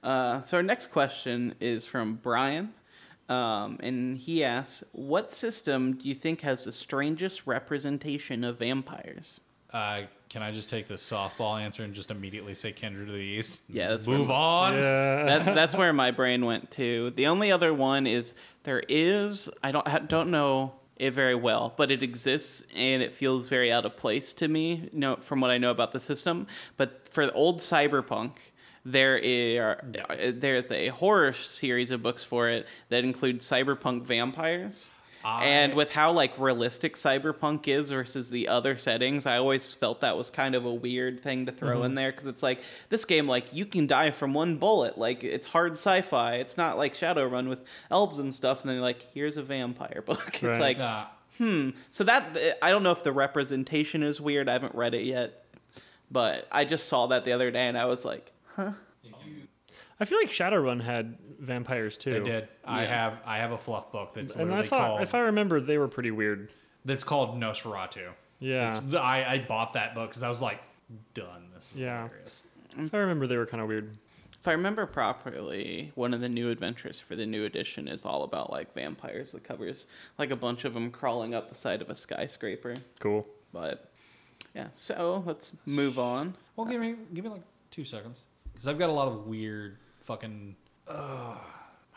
Uh, 0.04 0.42
so 0.42 0.58
our 0.58 0.64
next 0.64 0.88
question 0.88 1.54
is 1.60 1.86
from 1.86 2.16
Brian, 2.16 2.74
um, 3.30 3.78
and 3.82 4.18
he 4.18 4.44
asks, 4.44 4.84
"What 4.94 5.32
system 5.32 5.98
do 5.98 6.08
you 6.08 6.16
think 6.16 6.42
has 6.42 6.66
the 6.66 6.72
strangest 6.72 7.46
representation 7.46 8.44
of 8.44 8.58
vampires?" 8.58 9.40
Uh, 9.72 10.04
can 10.32 10.42
I 10.42 10.52
just 10.54 10.70
take 10.70 10.88
the 10.88 10.94
softball 10.94 11.62
answer 11.62 11.84
and 11.84 11.94
just 11.94 12.10
immediately 12.10 12.56
say 12.56 12.72
Kindred 12.72 13.10
of 13.10 13.14
the 13.16 13.20
East? 13.20 13.64
Yeah, 13.68 13.90
that's 13.90 14.08
move 14.08 14.30
where- 14.30 14.38
on. 14.38 14.74
Yeah. 14.76 15.24
That's 15.26 15.46
that's 15.46 15.76
where 15.76 15.92
my 15.92 16.12
brain 16.12 16.46
went 16.46 16.72
to. 16.72 17.12
The 17.18 17.28
only 17.28 17.52
other 17.52 17.74
one 17.74 18.08
is 18.08 18.34
there 18.64 18.82
is 18.88 19.50
I 19.62 19.72
don't 19.74 19.86
I 19.88 20.00
don't 20.00 20.32
know 20.32 20.72
it 20.96 21.12
very 21.12 21.36
well, 21.36 21.74
but 21.76 21.92
it 21.92 22.02
exists 22.02 22.64
and 22.74 23.04
it 23.04 23.14
feels 23.14 23.48
very 23.48 23.74
out 23.74 23.86
of 23.86 23.98
place 23.98 24.32
to 24.34 24.48
me. 24.48 24.90
You 24.94 25.00
know, 25.00 25.16
from 25.18 25.42
what 25.42 25.52
I 25.52 25.58
know 25.58 25.72
about 25.72 25.92
the 25.92 26.00
system. 26.00 26.48
But 26.78 27.10
for 27.10 27.26
the 27.26 27.34
old 27.34 27.60
cyberpunk, 27.60 28.36
there 28.86 29.16
are 29.62 29.84
there's 30.32 30.72
a 30.72 30.88
horror 30.90 31.34
series 31.34 31.92
of 31.92 32.02
books 32.02 32.24
for 32.24 32.48
it 32.50 32.68
that 32.88 33.04
include 33.04 33.42
cyberpunk 33.42 34.04
vampires. 34.04 34.90
I- 35.24 35.46
and 35.46 35.74
with 35.74 35.92
how 35.92 36.12
like 36.12 36.38
realistic 36.40 36.96
cyberpunk 36.96 37.68
is 37.68 37.90
versus 37.92 38.30
the 38.30 38.48
other 38.48 38.78
settings, 38.78 39.26
I 39.26 39.38
always 39.38 39.74
felt 39.74 40.02
that 40.02 40.18
was 40.18 40.30
kind 40.30 40.56
of 40.56 40.66
a 40.66 40.74
weird 40.74 41.22
thing 41.22 41.46
to 41.46 41.52
throw 41.52 41.84
in 41.84 41.96
there 41.96 42.12
because 42.12 42.28
it's 42.28 42.42
like 42.44 42.62
this 42.90 43.06
game, 43.06 43.28
like 43.28 43.54
you 43.54 43.66
can 43.66 43.88
die 43.88 44.12
from 44.12 44.34
one 44.34 44.58
bullet, 44.58 44.98
like 44.98 45.24
it's 45.24 45.46
hard 45.48 45.74
sci-fi. 45.74 46.36
It's 46.36 46.58
not 46.58 46.78
like 46.78 46.94
Shadowrun 46.94 47.48
with 47.50 47.60
elves 47.90 48.18
and 48.18 48.34
stuff, 48.34 48.62
and 48.62 48.70
they're 48.72 48.80
like 48.82 49.08
here's 49.14 49.38
a 49.38 49.44
vampire 49.44 50.02
book. 50.06 50.34
It's 50.36 50.44
Right. 50.44 50.60
like 50.60 50.80
Uh, 50.80 51.06
hmm. 51.38 51.70
So 51.92 52.04
that 52.06 52.38
I 52.62 52.70
don't 52.70 52.84
know 52.84 52.92
if 52.92 53.04
the 53.04 53.12
representation 53.12 54.04
is 54.04 54.20
weird. 54.20 54.50
I 54.50 54.54
haven't 54.54 54.76
read 54.76 54.94
it 54.94 55.04
yet, 55.06 55.46
but 56.10 56.48
I 56.52 56.66
just 56.66 56.88
saw 56.88 57.08
that 57.08 57.24
the 57.26 57.34
other 57.34 57.52
day 57.52 57.68
and 57.68 57.78
I 57.78 57.86
was 57.86 58.04
like, 58.06 58.32
I 60.02 60.06
feel 60.06 60.18
like 60.18 60.30
Shadowrun 60.30 60.82
had 60.82 61.18
vampires 61.40 61.96
too. 61.96 62.12
they 62.12 62.20
did. 62.20 62.48
I 62.66 62.82
Yeah. 62.84 62.88
have 62.90 63.20
I 63.26 63.38
have 63.38 63.52
a 63.52 63.58
fluff 63.58 63.92
book 63.92 64.14
that's 64.16 64.34
And 64.36 64.42
I 64.42 64.46
literally 64.46 64.68
thought, 64.68 64.88
called 64.88 65.02
if 65.02 65.16
I 65.16 65.20
remember, 65.20 65.60
they 65.62 65.78
were 65.78 65.88
pretty 65.88 66.12
weird. 66.12 66.50
that's 66.84 67.04
called 67.04 67.40
Nosferatu. 67.40 68.10
Yeah. 68.40 68.78
It's- 68.80 68.96
I, 68.96 69.24
I 69.24 69.38
bought 69.48 69.74
that 69.74 69.94
book 69.96 70.10
because 70.10 70.24
I 70.24 70.30
was 70.30 70.42
like, 70.42 70.60
done. 71.14 71.50
This 71.56 71.72
is 71.72 71.78
Yeah. 71.78 72.08
hilarious. 72.08 72.44
If 72.78 72.94
I 72.94 72.98
remember, 72.98 73.28
they 73.28 73.38
were 73.38 73.46
kind 73.46 73.62
of 73.62 73.68
weird. 73.70 73.96
if 74.40 74.48
I 74.48 74.54
remember 74.54 74.88
properly, 74.88 75.92
one 75.94 76.16
of 76.16 76.22
the 76.22 76.30
new 76.30 76.50
adventures 76.50 77.00
for 77.00 77.16
the 77.16 77.28
new 77.28 77.46
edition 77.46 77.88
is 77.88 78.04
all 78.06 78.24
about 78.24 78.50
like 78.52 78.74
vampires. 78.74 79.32
The 79.32 79.40
covers 79.40 79.86
like 80.18 80.32
a 80.32 80.36
bunch 80.36 80.66
of 80.66 80.74
them 80.74 80.90
crawling 80.90 81.36
up 81.36 81.48
the 81.50 81.56
side 81.56 81.82
of 81.84 81.92
a 81.92 81.96
skyscraper. 81.96 82.74
Cool. 83.00 83.28
But 83.54 83.92
yeah, 84.56 84.70
so 84.74 85.22
let's 85.28 85.52
move 85.68 86.00
on. 86.00 86.34
Well, 86.56 86.66
give 86.66 86.82
me 86.82 86.96
give 87.14 87.24
me 87.26 87.30
like 87.30 87.44
two 87.70 87.86
seconds 87.86 88.24
because 88.52 88.68
I've 88.68 88.80
got 88.80 88.90
a 88.90 88.94
lot 88.94 89.08
of 89.08 89.28
weird 89.28 89.78
fucking. 90.02 90.56
Uh, 90.88 91.36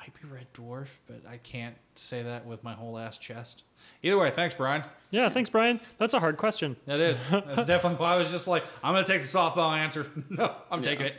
might 0.04 0.12
be 0.20 0.28
Red 0.28 0.46
Dwarf, 0.52 0.88
but 1.06 1.22
I 1.28 1.38
can't 1.38 1.76
say 1.94 2.22
that 2.22 2.44
with 2.44 2.62
my 2.62 2.74
whole 2.74 2.98
ass 2.98 3.16
chest. 3.16 3.64
Either 4.02 4.18
way, 4.18 4.30
thanks, 4.30 4.54
Brian. 4.54 4.84
Yeah, 5.10 5.28
thanks, 5.30 5.48
Brian. 5.48 5.80
That's 5.98 6.12
a 6.12 6.20
hard 6.20 6.36
question. 6.36 6.76
That 6.86 7.00
is. 7.00 7.18
That's 7.30 7.66
definitely 7.66 7.98
why 7.98 8.14
I 8.14 8.16
was 8.16 8.30
just 8.30 8.46
like, 8.46 8.64
I'm 8.82 8.92
gonna 8.92 9.06
take 9.06 9.22
the 9.22 9.28
softball 9.28 9.74
answer. 9.76 10.06
no, 10.28 10.54
I'm 10.70 10.82
taking 10.82 11.06
it. 11.06 11.14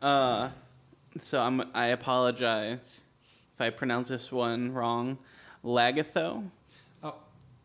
Uh, 0.00 0.50
so 1.20 1.40
I'm 1.40 1.62
I 1.74 1.88
apologize 1.88 3.02
if 3.54 3.60
I 3.60 3.70
pronounce 3.70 4.08
this 4.08 4.32
one 4.32 4.72
wrong. 4.72 5.18
Lagatho. 5.64 6.48
Oh, 7.02 7.14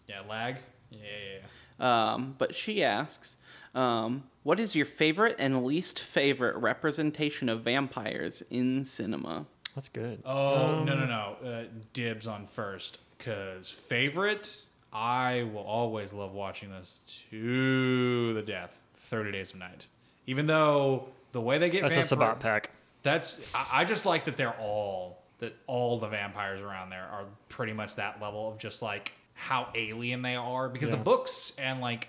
yeah, 0.10 0.22
lag. 0.28 0.58
Yeah, 0.90 1.00
yeah, 1.02 1.40
yeah. 1.40 2.14
Um, 2.14 2.36
but 2.38 2.54
she 2.54 2.84
asks, 2.84 3.38
um, 3.74 4.24
what 4.44 4.60
is 4.60 4.76
your 4.76 4.86
favorite 4.86 5.36
and 5.40 5.66
least 5.66 6.00
favorite 6.00 6.56
representation 6.58 7.50
of 7.50 7.62
vampires 7.62 8.44
in 8.50 8.86
cinema? 8.86 9.46
That's 9.76 9.90
good. 9.90 10.22
Oh 10.26 10.84
no 10.84 10.96
no 10.96 11.06
no! 11.06 11.48
Uh, 11.48 11.64
dibs 11.94 12.28
on 12.28 12.46
first, 12.46 13.00
cause 13.20 13.70
favorite. 13.72 14.62
I 14.92 15.50
will 15.52 15.64
always 15.64 16.14
love 16.14 16.34
watching 16.34 16.70
this 16.70 17.00
to 17.32 18.34
the 18.36 18.44
death. 18.44 18.80
Thirty 18.96 19.32
Days 19.32 19.52
of 19.54 19.60
Night. 19.60 19.88
Even 20.28 20.46
though 20.46 21.08
the 21.32 21.42
way 21.42 21.58
they 21.58 21.70
get 21.70 21.82
That's 21.82 21.94
a 22.12 22.16
vampire- 22.16 22.36
Sabbat 22.36 22.40
pack. 22.40 22.70
That's 23.02 23.54
I, 23.56 23.82
I 23.82 23.86
just 23.86 24.06
like 24.06 24.26
that 24.26 24.38
they're 24.38 24.58
all 24.60 25.24
that 25.40 25.56
all 25.68 26.00
the 26.00 26.08
vampires 26.08 26.62
around 26.62 26.90
there 26.90 27.04
are 27.12 27.26
pretty 27.50 27.74
much 27.74 27.96
that 27.96 28.22
level 28.22 28.48
of 28.48 28.58
just 28.60 28.82
like 28.82 29.14
how 29.34 29.68
alien 29.76 30.22
they 30.22 30.36
are 30.36 30.70
because 30.70 30.92
the 30.92 30.98
books 30.98 31.54
and 31.58 31.82
like 31.82 32.08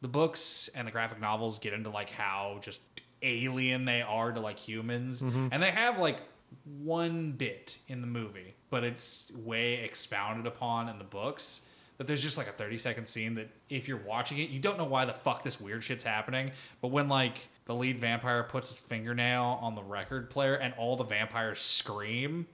the 0.00 0.08
books 0.08 0.70
and 0.74 0.86
the 0.86 0.92
graphic 0.92 1.20
novels 1.20 1.58
get 1.58 1.72
into 1.72 1.90
like 1.90 2.10
how 2.10 2.58
just 2.60 2.80
alien 3.22 3.84
they 3.84 4.02
are 4.02 4.32
to 4.32 4.40
like 4.40 4.58
humans. 4.58 5.22
Mm-hmm. 5.22 5.48
And 5.52 5.62
they 5.62 5.70
have 5.70 5.98
like 5.98 6.20
one 6.64 7.32
bit 7.32 7.78
in 7.88 8.00
the 8.00 8.06
movie 8.06 8.54
but 8.70 8.84
it's 8.84 9.30
way 9.34 9.74
expounded 9.74 10.46
upon 10.46 10.88
in 10.88 10.98
the 10.98 11.04
books 11.04 11.62
that 11.98 12.06
there's 12.06 12.22
just 12.22 12.38
like 12.38 12.48
a 12.48 12.52
30 12.52 12.78
second 12.78 13.06
scene 13.06 13.34
that 13.34 13.48
if 13.68 13.86
you're 13.86 13.98
watching 13.98 14.38
it 14.38 14.48
you 14.48 14.58
don't 14.58 14.78
know 14.78 14.84
why 14.84 15.04
the 15.04 15.12
fuck 15.12 15.42
this 15.42 15.60
weird 15.60 15.84
shit's 15.84 16.04
happening. 16.04 16.50
But 16.80 16.88
when 16.88 17.08
like 17.08 17.48
the 17.66 17.74
lead 17.74 17.98
vampire 17.98 18.42
puts 18.42 18.68
his 18.68 18.78
fingernail 18.78 19.58
on 19.60 19.74
the 19.74 19.82
record 19.82 20.30
player 20.30 20.54
and 20.54 20.72
all 20.78 20.96
the 20.96 21.04
vampires 21.04 21.58
scream 21.58 22.46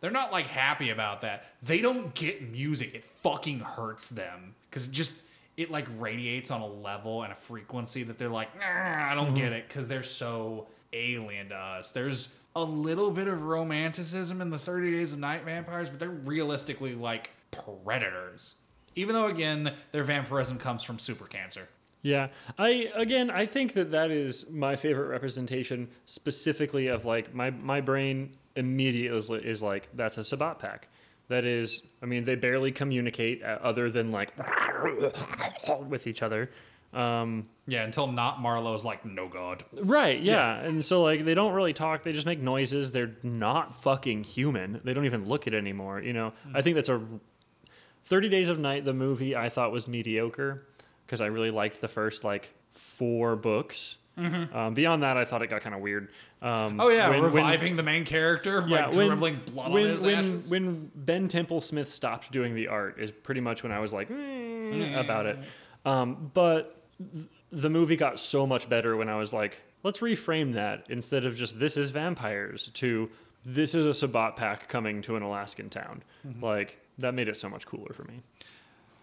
they're 0.00 0.10
not 0.10 0.32
like 0.32 0.46
happy 0.46 0.90
about 0.90 1.22
that. 1.22 1.44
They 1.62 1.80
don't 1.80 2.14
get 2.14 2.40
music. 2.52 2.94
It 2.94 3.02
fucking 3.02 3.60
hurts 3.60 4.10
them. 4.10 4.54
Because 4.70 4.86
it 4.86 4.92
just 4.92 5.12
it 5.58 5.70
like 5.70 5.86
radiates 5.98 6.50
on 6.50 6.62
a 6.62 6.66
level 6.66 7.24
and 7.24 7.32
a 7.32 7.36
frequency 7.36 8.04
that 8.04 8.16
they're 8.16 8.30
like 8.30 8.48
"Nah, 8.58 9.10
i 9.10 9.14
don't 9.14 9.34
get 9.34 9.46
mm-hmm. 9.46 9.54
it 9.54 9.68
because 9.68 9.88
they're 9.88 10.02
so 10.02 10.68
alien 10.94 11.50
to 11.50 11.54
us. 11.54 11.92
There's 11.92 12.30
a 12.56 12.64
little 12.64 13.10
bit 13.10 13.28
of 13.28 13.42
romanticism 13.42 14.40
in 14.40 14.48
the 14.48 14.58
30 14.58 14.90
days 14.92 15.12
of 15.12 15.18
night 15.18 15.44
vampires 15.44 15.90
but 15.90 15.98
they're 15.98 16.08
realistically 16.08 16.94
like 16.94 17.30
predators. 17.50 18.54
Even 18.94 19.14
though 19.14 19.26
again 19.26 19.74
their 19.92 20.04
vampirism 20.04 20.58
comes 20.58 20.82
from 20.82 20.98
super 20.98 21.26
cancer. 21.26 21.68
Yeah, 22.00 22.28
I 22.56 22.90
again, 22.94 23.28
I 23.28 23.44
think 23.44 23.74
that 23.74 23.90
that 23.90 24.12
is 24.12 24.48
my 24.50 24.76
favorite 24.76 25.08
representation, 25.08 25.88
specifically 26.06 26.86
of 26.86 27.04
like 27.04 27.34
my 27.34 27.50
my 27.50 27.80
brain 27.80 28.36
immediately 28.54 29.38
is, 29.40 29.56
is 29.56 29.62
like 29.62 29.88
that's 29.94 30.16
a 30.16 30.22
Sabbat 30.22 30.60
pack. 30.60 30.88
That 31.28 31.44
is, 31.44 31.86
I 32.02 32.06
mean, 32.06 32.24
they 32.24 32.36
barely 32.36 32.72
communicate 32.72 33.42
uh, 33.42 33.58
other 33.62 33.90
than 33.90 34.10
like 34.10 34.32
with 35.86 36.06
each 36.06 36.22
other. 36.22 36.50
Um, 36.94 37.48
yeah 37.66 37.82
until 37.82 38.06
not 38.06 38.40
marlowe's 38.40 38.82
like 38.82 39.04
no 39.04 39.28
god 39.28 39.62
right, 39.78 40.18
yeah. 40.22 40.58
and 40.58 40.82
so 40.82 41.02
like 41.02 41.26
they 41.26 41.34
don't 41.34 41.52
really 41.52 41.74
talk. 41.74 42.02
They 42.02 42.12
just 42.12 42.24
make 42.24 42.40
noises. 42.40 42.92
They're 42.92 43.14
not 43.22 43.74
fucking 43.74 44.24
human. 44.24 44.80
They 44.82 44.94
don't 44.94 45.04
even 45.04 45.28
look 45.28 45.46
it 45.46 45.52
anymore. 45.52 46.00
You 46.00 46.14
know, 46.14 46.32
I 46.54 46.62
think 46.62 46.76
that's 46.76 46.88
a 46.88 47.02
Thirty 48.04 48.30
Days 48.30 48.48
of 48.48 48.58
Night. 48.58 48.86
The 48.86 48.94
movie 48.94 49.36
I 49.36 49.50
thought 49.50 49.70
was 49.70 49.86
mediocre 49.86 50.66
because 51.04 51.20
I 51.20 51.26
really 51.26 51.50
liked 51.50 51.82
the 51.82 51.88
first 51.88 52.24
like 52.24 52.54
four 52.70 53.36
books. 53.36 53.98
Um, 54.54 54.74
beyond 54.74 55.02
that, 55.02 55.16
I 55.16 55.24
thought 55.24 55.42
it 55.42 55.48
got 55.48 55.60
kind 55.60 55.74
of 55.74 55.82
weird. 55.82 56.08
Um, 56.40 56.80
oh 56.80 56.88
yeah 56.88 57.08
when- 57.10 57.20
when- 57.22 57.34
reviving 57.34 57.74
the 57.76 57.82
main 57.82 58.04
character 58.04 58.60
like 58.68 58.92
dribbling 58.92 59.40
blood 59.52 59.72
when, 59.72 59.84
on 59.84 59.90
his 59.90 60.02
when, 60.02 60.14
ashes 60.14 60.50
when 60.50 60.90
Ben 60.94 61.28
Templesmith 61.28 61.86
stopped 61.88 62.30
doing 62.30 62.54
the 62.54 62.68
art 62.68 63.00
is 63.00 63.10
pretty 63.10 63.40
much 63.40 63.62
when 63.64 63.72
I 63.72 63.80
was 63.80 63.92
like 63.92 64.08
"Mm," 64.08 64.98
about 64.98 65.26
it. 65.26 65.38
Um, 65.84 66.30
but 66.34 66.80
th- 67.12 67.26
the 67.50 67.70
movie 67.70 67.96
got 67.96 68.18
so 68.20 68.46
much 68.46 68.68
better 68.68 68.96
when 68.96 69.08
I 69.08 69.16
was 69.16 69.32
like, 69.32 69.62
let's 69.82 70.00
reframe 70.00 70.54
that 70.54 70.84
instead 70.88 71.24
of 71.24 71.34
just 71.36 71.58
this 71.58 71.76
is 71.76 71.90
vampires 71.90 72.70
to 72.74 73.10
this 73.44 73.74
is 73.74 73.86
a 73.86 73.94
Sabbat 73.94 74.36
pack 74.36 74.68
coming 74.68 75.00
to 75.02 75.16
an 75.16 75.22
Alaskan 75.22 75.70
town. 75.70 76.02
Mm-hmm. 76.26 76.44
Like 76.44 76.78
that 76.98 77.14
made 77.14 77.28
it 77.28 77.36
so 77.36 77.48
much 77.48 77.66
cooler 77.66 77.92
for 77.92 78.04
me. 78.04 78.20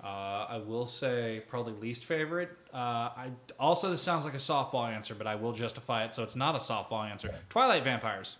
Uh, 0.06 0.46
I 0.48 0.58
will 0.60 0.86
say 0.86 1.42
probably 1.48 1.74
least 1.74 2.06
favorite. 2.06 2.50
Uh, 2.72 2.78
I 2.78 3.32
also 3.60 3.90
this 3.90 4.04
sounds 4.04 4.24
like 4.24 4.36
a 4.36 4.38
softball 4.38 4.88
answer, 4.88 5.16
but 5.16 5.26
I 5.26 5.34
will 5.34 5.52
justify 5.52 6.04
it 6.06 6.14
so 6.14 6.22
it's 6.22 6.36
not 6.36 6.54
a 6.54 6.60
softball 6.60 7.10
answer. 7.10 7.34
Twilight 7.50 7.84
vampires, 7.84 8.38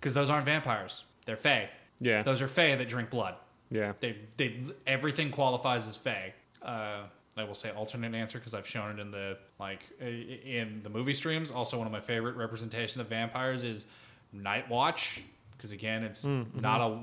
because 0.00 0.14
those 0.14 0.30
aren't 0.30 0.46
vampires; 0.46 1.04
they're 1.26 1.36
fae. 1.36 1.68
Yeah. 2.00 2.22
those 2.22 2.40
are 2.40 2.48
fae 2.48 2.74
that 2.76 2.88
drink 2.88 3.10
blood. 3.10 3.34
Yeah. 3.70 3.92
They 4.00 4.16
they 4.38 4.64
everything 4.86 5.30
qualifies 5.30 5.86
as 5.86 5.98
fae. 5.98 6.32
Uh, 6.62 7.02
I 7.36 7.44
will 7.44 7.54
say 7.54 7.70
alternate 7.70 8.14
answer 8.14 8.38
because 8.38 8.54
I've 8.54 8.66
shown 8.66 8.98
it 8.98 9.02
in 9.02 9.10
the 9.10 9.36
like 9.60 9.80
in 10.00 10.80
the 10.82 10.88
movie 10.88 11.12
streams. 11.14 11.50
Also, 11.50 11.76
one 11.76 11.86
of 11.86 11.92
my 11.92 12.00
favorite 12.00 12.36
representations 12.36 12.96
of 12.96 13.08
vampires 13.08 13.64
is 13.64 13.84
Night 14.32 14.68
Watch 14.70 15.24
because 15.56 15.72
again, 15.72 16.04
it's 16.04 16.24
not 16.24 16.80
a 16.80 17.00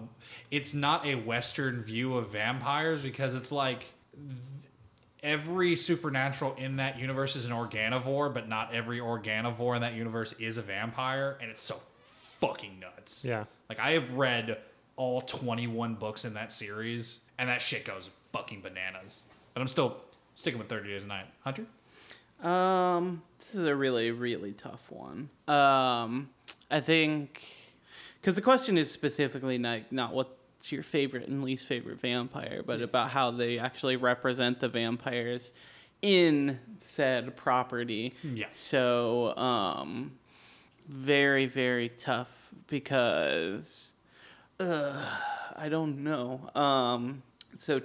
it's 0.52 0.74
not 0.74 1.06
a 1.06 1.16
Western 1.16 1.82
view 1.82 2.18
of 2.18 2.32
vampires 2.32 3.02
because 3.02 3.34
it's 3.34 3.52
like 3.52 3.86
every 5.22 5.76
supernatural 5.76 6.54
in 6.58 6.76
that 6.76 7.00
universe 7.00 7.36
is 7.36 7.46
an 7.46 7.52
organivore, 7.52 8.30
but 8.30 8.48
not 8.48 8.74
every 8.74 9.00
organivore 9.00 9.76
in 9.76 9.82
that 9.82 9.94
universe 9.94 10.34
is 10.34 10.58
a 10.58 10.62
vampire, 10.62 11.38
and 11.42 11.50
it's 11.50 11.62
so 11.62 11.80
fucking 12.00 12.80
nuts. 12.80 13.24
Yeah. 13.26 13.46
Like 13.70 13.80
I 13.80 13.92
have 13.92 14.14
read 14.14 14.58
all 14.96 15.22
21 15.22 15.96
books 15.96 16.26
in 16.26 16.34
that 16.36 16.54
series, 16.54 17.22
and 17.38 17.50
that 17.50 17.62
shit 17.62 17.86
goes 17.86 18.10
fucking 18.32 18.62
bananas. 18.62 19.24
But 19.54 19.62
I'm 19.62 19.68
still 19.68 19.98
sticking 20.36 20.60
with 20.60 20.70
30 20.70 20.90
Days 20.90 21.06
a 21.06 21.08
Night. 21.08 21.26
Hunter? 21.42 21.66
Um, 22.48 23.22
this 23.40 23.56
is 23.56 23.66
a 23.66 23.76
really, 23.76 24.12
really 24.12 24.52
tough 24.52 24.92
one. 24.92 25.30
Um, 25.48 26.30
I 26.70 26.82
think 26.82 27.46
because 28.24 28.36
the 28.36 28.42
question 28.42 28.78
is 28.78 28.90
specifically 28.90 29.58
not 29.58 29.92
not 29.92 30.14
what's 30.14 30.72
your 30.72 30.82
favorite 30.82 31.28
and 31.28 31.44
least 31.44 31.68
favorite 31.68 32.00
vampire, 32.00 32.64
but 32.66 32.80
about 32.82 33.10
how 33.10 33.32
they 33.32 33.60
actually 33.60 33.98
represent 33.98 34.62
the 34.62 34.70
vampires 34.70 35.52
in 36.02 36.58
said 36.80 37.36
property. 37.36 38.14
Yeah. 38.24 38.46
So, 38.54 39.36
um, 39.36 40.14
very, 40.88 41.48
very 41.48 41.90
tough 41.90 42.30
because 42.68 43.92
uh, 44.62 45.06
I 45.58 45.68
don't 45.68 46.02
know. 46.06 46.50
Um, 46.56 47.24
so 47.58 47.82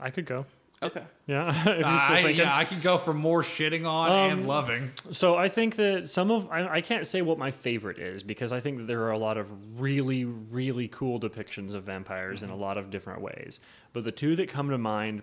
I 0.00 0.10
could 0.10 0.26
go. 0.26 0.46
Okay. 0.82 1.02
Yeah, 1.26 1.50
if 1.60 1.66
you're 1.66 1.76
still 1.76 1.86
I, 1.88 2.22
thinking. 2.22 2.44
yeah, 2.44 2.56
I 2.56 2.64
could 2.64 2.82
go 2.82 2.98
for 2.98 3.14
more 3.14 3.42
shitting 3.42 3.86
on 3.86 4.10
Um, 4.10 4.38
and 4.38 4.48
loving. 4.48 4.90
So 5.12 5.36
I 5.36 5.48
think 5.48 5.76
that 5.76 6.08
some 6.08 6.30
of 6.30 6.50
I, 6.50 6.68
I 6.68 6.80
can't 6.80 7.06
say 7.06 7.22
what 7.22 7.38
my 7.38 7.50
favorite 7.50 7.98
is 7.98 8.22
because 8.22 8.52
I 8.52 8.60
think 8.60 8.78
that 8.78 8.86
there 8.86 9.02
are 9.02 9.12
a 9.12 9.18
lot 9.18 9.36
of 9.38 9.80
really 9.80 10.24
really 10.24 10.88
cool 10.88 11.20
depictions 11.20 11.74
of 11.74 11.84
vampires 11.84 12.42
in 12.42 12.50
a 12.50 12.56
lot 12.56 12.78
of 12.78 12.90
different 12.90 13.20
ways. 13.20 13.60
But 13.92 14.04
the 14.04 14.12
two 14.12 14.36
that 14.36 14.48
come 14.48 14.70
to 14.70 14.78
mind 14.78 15.22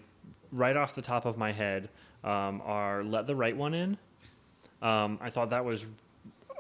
right 0.51 0.77
off 0.77 0.95
the 0.95 1.01
top 1.01 1.25
of 1.25 1.37
my 1.37 1.51
head 1.51 1.89
um, 2.23 2.61
are 2.63 3.03
"Let 3.03 3.27
the 3.27 3.35
Right 3.35 3.55
One 3.55 3.73
In." 3.73 3.97
Um, 4.81 5.17
I 5.21 5.29
thought 5.29 5.49
that 5.49 5.65
was 5.65 5.85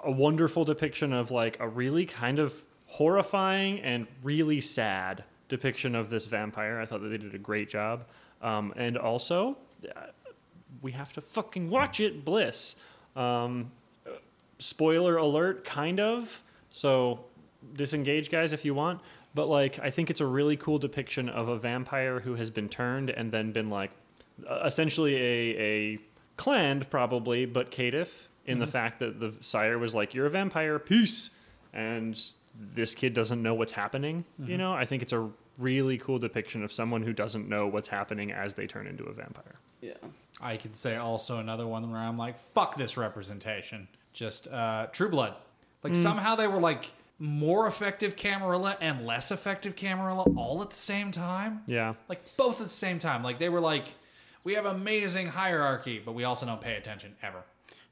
a 0.03 0.11
wonderful 0.11 0.65
depiction 0.65 1.13
of 1.13 1.31
like 1.31 1.59
a 1.59 1.67
really 1.67 2.05
kind 2.05 2.39
of 2.39 2.63
horrifying 2.87 3.79
and 3.81 4.07
really 4.23 4.61
sad 4.61 5.23
depiction 5.49 5.95
of 5.95 6.09
this 6.09 6.25
vampire. 6.25 6.79
I 6.79 6.85
thought 6.85 7.01
that 7.01 7.09
they 7.09 7.17
did 7.17 7.35
a 7.35 7.39
great 7.39 7.69
job. 7.69 8.05
Um, 8.41 8.73
and 8.75 8.97
also, 8.97 9.57
uh, 9.95 10.01
we 10.81 10.91
have 10.91 11.13
to 11.13 11.21
fucking 11.21 11.69
watch 11.69 11.99
it, 11.99 12.23
Bliss. 12.23 12.75
Um, 13.15 13.71
spoiler 14.59 15.17
alert, 15.17 15.65
kind 15.65 15.99
of. 15.99 16.43
So 16.69 17.25
disengage, 17.75 18.29
guys, 18.29 18.53
if 18.53 18.65
you 18.65 18.73
want. 18.73 19.01
But 19.33 19.47
like, 19.47 19.79
I 19.79 19.89
think 19.91 20.09
it's 20.09 20.21
a 20.21 20.25
really 20.25 20.57
cool 20.57 20.79
depiction 20.79 21.29
of 21.29 21.47
a 21.47 21.57
vampire 21.57 22.19
who 22.19 22.35
has 22.35 22.49
been 22.49 22.69
turned 22.69 23.09
and 23.09 23.31
then 23.31 23.51
been 23.51 23.69
like, 23.69 23.91
uh, 24.49 24.61
essentially 24.65 25.15
a 25.15 25.59
a 25.59 25.99
claned 26.37 26.89
probably, 26.89 27.45
but 27.45 27.71
caitiff 27.71 28.27
in 28.45 28.59
the 28.59 28.67
fact 28.67 28.99
that 28.99 29.19
the 29.19 29.33
sire 29.41 29.77
was 29.77 29.93
like, 29.93 30.13
"You're 30.13 30.27
a 30.27 30.29
vampire, 30.29 30.79
peace," 30.79 31.31
and 31.73 32.19
this 32.55 32.95
kid 32.95 33.13
doesn't 33.13 33.41
know 33.41 33.53
what's 33.53 33.73
happening. 33.73 34.25
You 34.39 34.57
know, 34.57 34.73
I 34.73 34.85
think 34.85 35.01
it's 35.03 35.13
a 35.13 35.29
really 35.57 35.97
cool 35.97 36.19
depiction 36.19 36.63
of 36.63 36.71
someone 36.71 37.01
who 37.01 37.13
doesn't 37.13 37.49
know 37.49 37.67
what's 37.67 37.87
happening 37.87 38.31
as 38.31 38.53
they 38.53 38.67
turn 38.67 38.87
into 38.87 39.03
a 39.05 39.13
vampire. 39.13 39.55
Yeah. 39.81 39.93
I 40.39 40.57
could 40.57 40.75
say 40.75 40.95
also 40.95 41.39
another 41.39 41.65
one 41.65 41.91
where 41.91 41.99
I'm 41.99 42.17
like, 42.17 42.37
fuck 42.37 42.75
this 42.75 42.97
representation. 42.97 43.87
Just 44.13 44.47
uh, 44.47 44.87
True 44.87 45.09
Blood. 45.09 45.35
Like 45.83 45.95
somehow 45.95 46.35
they 46.35 46.47
were 46.47 46.59
like 46.59 46.91
more 47.19 47.65
effective 47.65 48.15
Camarilla 48.15 48.77
and 48.81 49.05
less 49.05 49.31
effective 49.31 49.75
Camarilla 49.75 50.23
all 50.35 50.61
at 50.61 50.69
the 50.69 50.75
same 50.75 51.11
time. 51.11 51.61
Yeah. 51.65 51.93
Like 52.09 52.35
both 52.35 52.59
at 52.59 52.67
the 52.67 52.73
same 52.73 52.99
time. 52.99 53.23
Like 53.23 53.39
they 53.39 53.49
were 53.49 53.61
like, 53.61 53.95
we 54.43 54.53
have 54.53 54.65
amazing 54.65 55.27
hierarchy, 55.27 56.01
but 56.03 56.13
we 56.13 56.23
also 56.23 56.45
don't 56.45 56.61
pay 56.61 56.75
attention 56.75 57.15
ever. 57.23 57.43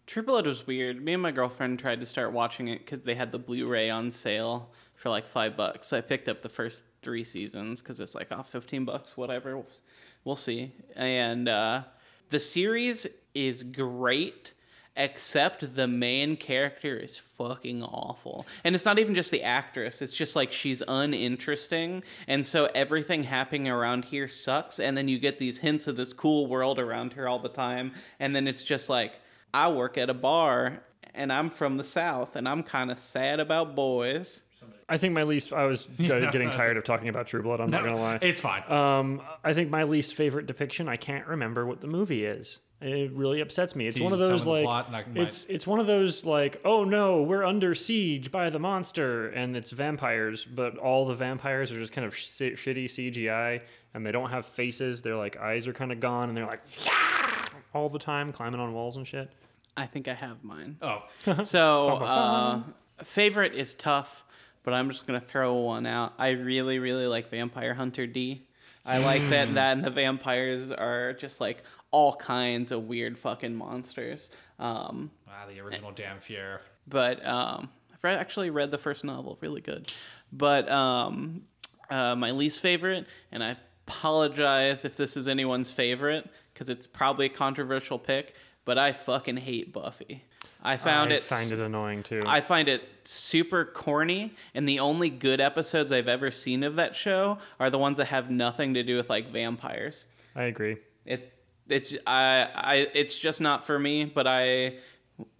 True 0.07 0.23
Blood 0.23 0.45
was 0.45 0.67
weird. 0.67 1.03
Me 1.03 1.13
and 1.13 1.21
my 1.21 1.31
girlfriend 1.31 1.79
tried 1.79 1.99
to 1.99 2.05
start 2.05 2.31
watching 2.31 2.67
it 2.67 2.79
because 2.79 3.01
they 3.01 3.15
had 3.15 3.31
the 3.31 3.39
Blu-ray 3.39 3.89
on 3.89 4.11
sale 4.11 4.69
for 4.95 5.09
like 5.09 5.25
five 5.25 5.57
bucks. 5.57 5.87
So 5.87 5.97
I 5.97 6.01
picked 6.01 6.29
up 6.29 6.41
the 6.41 6.49
first 6.49 6.83
three 7.05 7.23
seasons 7.23 7.81
because 7.81 8.01
it's 8.01 8.15
like 8.15 8.33
off 8.33 8.49
fifteen 8.49 8.83
bucks, 8.83 9.15
whatever. 9.15 9.55
We'll, 9.55 9.67
we'll 10.25 10.35
see. 10.35 10.73
And 10.97 11.47
uh, 11.47 11.83
the 12.31 12.39
series 12.39 13.07
is 13.33 13.63
great, 13.63 14.51
except 14.97 15.75
the 15.75 15.87
main 15.87 16.35
character 16.35 16.97
is 16.97 17.17
fucking 17.17 17.83
awful. 17.83 18.45
And 18.63 18.75
it's 18.75 18.85
not 18.85 18.99
even 18.99 19.15
just 19.15 19.31
the 19.31 19.43
actress; 19.43 20.01
it's 20.01 20.11
just 20.11 20.35
like 20.35 20.51
she's 20.51 20.81
uninteresting, 20.87 22.03
and 22.27 22.45
so 22.45 22.69
everything 22.75 23.23
happening 23.23 23.69
around 23.69 24.03
here 24.03 24.27
sucks. 24.27 24.79
And 24.79 24.97
then 24.97 25.07
you 25.07 25.19
get 25.19 25.37
these 25.37 25.59
hints 25.59 25.87
of 25.87 25.95
this 25.95 26.11
cool 26.11 26.47
world 26.47 26.79
around 26.79 27.13
her 27.13 27.29
all 27.29 27.39
the 27.39 27.47
time, 27.47 27.93
and 28.19 28.35
then 28.35 28.47
it's 28.47 28.63
just 28.63 28.89
like. 28.89 29.13
I 29.53 29.69
work 29.69 29.97
at 29.97 30.09
a 30.09 30.13
bar 30.13 30.81
and 31.13 31.31
I'm 31.31 31.49
from 31.49 31.77
the 31.77 31.83
South 31.85 32.35
and 32.35 32.45
I'm 32.45 32.61
kind 32.61 32.91
of 32.91 32.99
sad 32.99 33.39
about 33.39 33.73
boys. 33.73 34.43
I 34.87 34.97
think 34.97 35.13
my 35.13 35.23
least. 35.23 35.53
I 35.53 35.65
was 35.65 35.87
uh, 35.99 36.29
getting 36.31 36.49
tired 36.49 36.77
of 36.77 36.83
talking 36.83 37.09
about 37.09 37.27
True 37.27 37.41
Blood. 37.41 37.59
I'm 37.59 37.69
not 37.69 37.83
gonna 37.83 37.99
lie. 37.99 38.19
It's 38.21 38.41
fine. 38.41 38.69
Um, 38.71 39.21
I 39.43 39.53
think 39.53 39.69
my 39.69 39.83
least 39.83 40.15
favorite 40.15 40.45
depiction. 40.45 40.87
I 40.87 40.97
can't 40.97 41.27
remember 41.27 41.65
what 41.65 41.81
the 41.81 41.87
movie 41.87 42.25
is. 42.25 42.59
It 42.81 43.11
really 43.13 43.39
upsets 43.41 43.75
me. 43.75 43.87
It's 43.87 43.97
Can 43.97 44.03
one 44.03 44.13
of 44.13 44.19
those 44.19 44.45
like 44.45 44.65
plot, 44.65 44.93
it's 45.15 45.45
it's 45.45 45.65
one 45.65 45.79
of 45.79 45.87
those 45.87 46.25
like 46.25 46.61
oh 46.65 46.83
no 46.83 47.23
we're 47.23 47.45
under 47.45 47.73
siege 47.73 48.31
by 48.31 48.49
the 48.49 48.59
monster 48.59 49.29
and 49.29 49.55
it's 49.55 49.71
vampires 49.71 50.43
but 50.43 50.77
all 50.77 51.05
the 51.05 51.13
vampires 51.13 51.71
are 51.71 51.79
just 51.79 51.93
kind 51.93 52.05
of 52.05 52.15
sh- 52.15 52.27
shitty 52.27 52.85
CGI 52.85 53.61
and 53.93 54.05
they 54.05 54.11
don't 54.11 54.29
have 54.29 54.45
faces. 54.45 55.01
Their 55.01 55.15
like 55.15 55.37
eyes 55.37 55.67
are 55.67 55.73
kind 55.73 55.93
of 55.93 56.01
gone 56.01 56.27
and 56.27 56.37
they're 56.37 56.45
like 56.45 56.61
all 57.73 57.87
the 57.87 57.97
time 57.97 58.33
climbing 58.33 58.59
on 58.59 58.73
walls 58.73 58.97
and 58.97 59.07
shit. 59.07 59.31
I 59.77 59.85
think 59.85 60.07
I 60.07 60.13
have 60.13 60.43
mine. 60.43 60.77
oh, 60.81 61.03
So, 61.43 61.87
uh, 61.87 62.63
favorite 63.03 63.53
is 63.55 63.73
tough, 63.73 64.24
but 64.65 64.73
I'm 64.73 64.89
just 64.89 65.07
gonna 65.07 65.21
throw 65.21 65.53
one 65.53 65.85
out. 65.85 66.13
I 66.17 66.31
really, 66.31 66.79
really 66.79 67.07
like 67.07 67.29
Vampire 67.29 67.73
Hunter 67.73 68.07
D. 68.07 68.47
I 68.85 68.97
like 68.97 69.21
that 69.29 69.51
that 69.53 69.77
and 69.77 69.85
the 69.85 69.89
vampires 69.89 70.71
are 70.71 71.13
just 71.13 71.39
like 71.39 71.63
all 71.91 72.15
kinds 72.15 72.71
of 72.71 72.83
weird 72.83 73.17
fucking 73.17 73.55
monsters. 73.55 74.31
Um, 74.59 75.11
ah, 75.27 75.45
the 75.47 75.59
original 75.59 75.91
Dhampir. 75.91 76.59
but 76.87 77.25
um, 77.25 77.69
I've 77.93 78.03
read, 78.03 78.17
actually 78.17 78.49
read 78.49 78.71
the 78.71 78.77
first 78.77 79.03
novel, 79.03 79.37
really 79.41 79.61
good. 79.61 79.91
But 80.31 80.69
um, 80.69 81.43
uh, 81.89 82.15
my 82.15 82.31
least 82.31 82.59
favorite, 82.59 83.07
and 83.31 83.43
I 83.43 83.55
apologize 83.87 84.85
if 84.85 84.95
this 84.95 85.15
is 85.17 85.27
anyone's 85.27 85.71
favorite 85.71 86.29
because 86.53 86.69
it's 86.69 86.87
probably 86.87 87.27
a 87.27 87.29
controversial 87.29 87.99
pick, 87.99 88.35
but 88.65 88.77
I 88.77 88.93
fucking 88.93 89.37
hate 89.37 89.73
Buffy. 89.73 90.23
I 90.65 90.77
found 90.77 91.13
I 91.13 91.17
it. 91.17 91.23
find 91.23 91.51
it 91.51 91.59
annoying 91.59 92.03
too. 92.03 92.23
I 92.25 92.41
find 92.41 92.67
it 92.67 92.89
super 93.03 93.65
corny, 93.65 94.33
and 94.55 94.67
the 94.67 94.79
only 94.79 95.09
good 95.09 95.39
episodes 95.39 95.91
I've 95.91 96.07
ever 96.07 96.31
seen 96.31 96.63
of 96.63 96.75
that 96.77 96.95
show 96.95 97.37
are 97.59 97.69
the 97.69 97.77
ones 97.77 97.97
that 97.97 98.05
have 98.05 98.31
nothing 98.31 98.73
to 98.73 98.83
do 98.83 98.97
with 98.97 99.09
like 99.09 99.31
vampires. 99.31 100.07
I 100.35 100.43
agree. 100.43 100.77
It 101.05 101.31
it's 101.69 101.93
I 102.07 102.49
I 102.55 102.75
it's 102.93 103.15
just 103.15 103.41
not 103.41 103.65
for 103.65 103.77
me, 103.77 104.05
but 104.05 104.25
I 104.27 104.75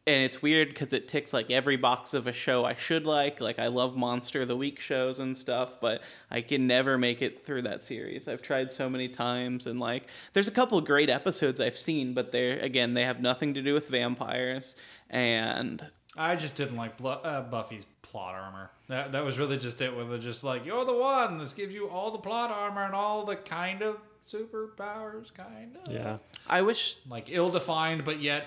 and 0.08 0.24
it's 0.24 0.42
weird 0.42 0.70
because 0.70 0.94
it 0.94 1.08
ticks 1.08 1.34
like 1.34 1.50
every 1.50 1.78
box 1.78 2.14
of 2.14 2.28
a 2.28 2.34
show 2.34 2.64
I 2.64 2.76
should 2.76 3.08
like. 3.08 3.42
Like 3.42 3.58
I 3.58 3.68
love 3.68 3.96
Monster 3.96 4.44
of 4.44 4.48
the 4.48 4.56
Week 4.56 4.80
shows 4.80 5.18
and 5.18 5.36
stuff, 5.36 5.82
but 5.82 6.02
I 6.30 6.42
can 6.42 6.68
never 6.68 6.98
make 6.98 7.24
it 7.24 7.44
through 7.46 7.64
that 7.64 7.84
series. 7.84 8.28
I've 8.28 8.44
tried 8.44 8.72
so 8.72 8.88
many 8.88 9.08
times, 9.08 9.66
and 9.66 9.80
like 9.80 10.04
there's 10.34 10.48
a 10.48 10.52
couple 10.52 10.80
great 10.82 11.10
episodes 11.10 11.60
I've 11.60 11.78
seen, 11.78 12.14
but 12.14 12.32
they're 12.32 12.60
again 12.60 12.94
they 12.94 13.04
have 13.04 13.20
nothing 13.20 13.56
to 13.56 13.62
do 13.64 13.74
with 13.74 13.88
vampires, 13.88 14.76
and 15.10 15.86
I 16.18 16.36
just 16.36 16.56
didn't 16.56 16.78
like 16.78 16.98
Blu- 16.98 17.10
uh, 17.10 17.42
Buffy's 17.42 17.86
plot 18.02 18.36
armor. 18.36 18.72
That 18.88 19.12
that 19.12 19.24
was 19.26 19.38
really 19.40 19.58
just 19.58 19.82
it. 19.82 19.96
With 19.96 20.12
it 20.14 20.20
just 20.20 20.44
like 20.44 20.66
you're 20.66 20.86
the 20.86 20.94
one. 20.94 21.38
This 21.38 21.54
gives 21.54 21.74
you 21.74 21.90
all 21.90 22.12
the 22.12 22.20
plot 22.20 22.52
armor 22.52 22.84
and 22.84 22.94
all 22.94 23.26
the 23.26 23.36
kind 23.36 23.82
of 23.82 23.98
superpowers, 24.26 25.34
kind 25.34 25.78
of. 25.86 25.92
Yeah. 25.92 26.18
I 26.50 26.62
wish 26.62 26.98
Like 27.10 27.26
ill-defined, 27.30 28.04
but 28.06 28.22
yet 28.22 28.46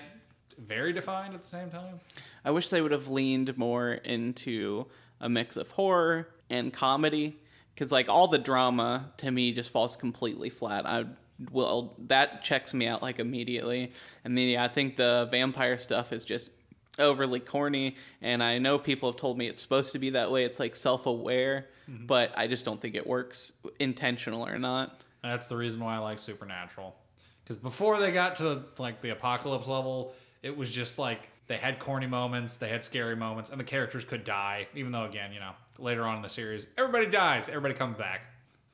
very 0.57 0.93
defined 0.93 1.33
at 1.33 1.41
the 1.41 1.47
same 1.47 1.69
time. 1.69 1.99
I 2.43 2.51
wish 2.51 2.69
they 2.69 2.81
would 2.81 2.91
have 2.91 3.07
leaned 3.07 3.57
more 3.57 3.93
into 3.93 4.85
a 5.21 5.29
mix 5.29 5.57
of 5.57 5.69
horror 5.71 6.29
and 6.49 6.73
comedy 6.73 7.37
because 7.73 7.91
like 7.91 8.09
all 8.09 8.27
the 8.27 8.37
drama 8.37 9.11
to 9.17 9.31
me 9.31 9.51
just 9.51 9.69
falls 9.69 9.95
completely 9.95 10.49
flat. 10.49 10.85
I 10.85 11.05
well 11.51 11.95
that 12.07 12.43
checks 12.43 12.73
me 12.73 12.87
out 12.87 13.01
like 13.01 13.19
immediately, 13.19 13.91
and 14.23 14.37
then 14.37 14.47
yeah, 14.47 14.63
I 14.63 14.67
think 14.67 14.95
the 14.95 15.27
vampire 15.31 15.77
stuff 15.77 16.13
is 16.13 16.25
just 16.25 16.49
overly 16.97 17.39
corny, 17.39 17.95
and 18.21 18.43
I 18.43 18.57
know 18.57 18.77
people 18.77 19.11
have 19.11 19.19
told 19.19 19.37
me 19.37 19.47
it's 19.47 19.61
supposed 19.61 19.91
to 19.93 19.99
be 19.99 20.09
that 20.11 20.31
way. 20.31 20.43
It's 20.43 20.59
like 20.59 20.75
self-aware, 20.75 21.67
mm-hmm. 21.89 22.05
but 22.05 22.37
I 22.37 22.47
just 22.47 22.65
don't 22.65 22.81
think 22.81 22.95
it 22.95 23.07
works 23.07 23.53
intentional 23.79 24.45
or 24.45 24.59
not. 24.59 25.01
That's 25.23 25.47
the 25.47 25.57
reason 25.57 25.79
why 25.79 25.95
I 25.95 25.99
like 25.99 26.19
Supernatural. 26.19 26.95
Because 27.43 27.57
before 27.57 27.99
they 27.99 28.11
got 28.11 28.35
to 28.37 28.63
like 28.77 29.01
the 29.01 29.09
apocalypse 29.09 29.67
level, 29.67 30.13
it 30.43 30.55
was 30.55 30.69
just 30.69 30.99
like 30.99 31.29
they 31.47 31.57
had 31.57 31.79
corny 31.79 32.05
moments, 32.07 32.57
they 32.57 32.69
had 32.69 32.85
scary 32.85 33.15
moments, 33.15 33.49
and 33.49 33.59
the 33.59 33.65
characters 33.65 34.05
could 34.05 34.23
die. 34.23 34.67
Even 34.75 34.91
though, 34.91 35.05
again, 35.05 35.33
you 35.33 35.39
know, 35.39 35.51
later 35.77 36.03
on 36.05 36.17
in 36.17 36.21
the 36.21 36.29
series, 36.29 36.67
everybody 36.77 37.07
dies, 37.07 37.49
everybody 37.49 37.73
comes 37.73 37.97
back. 37.97 38.21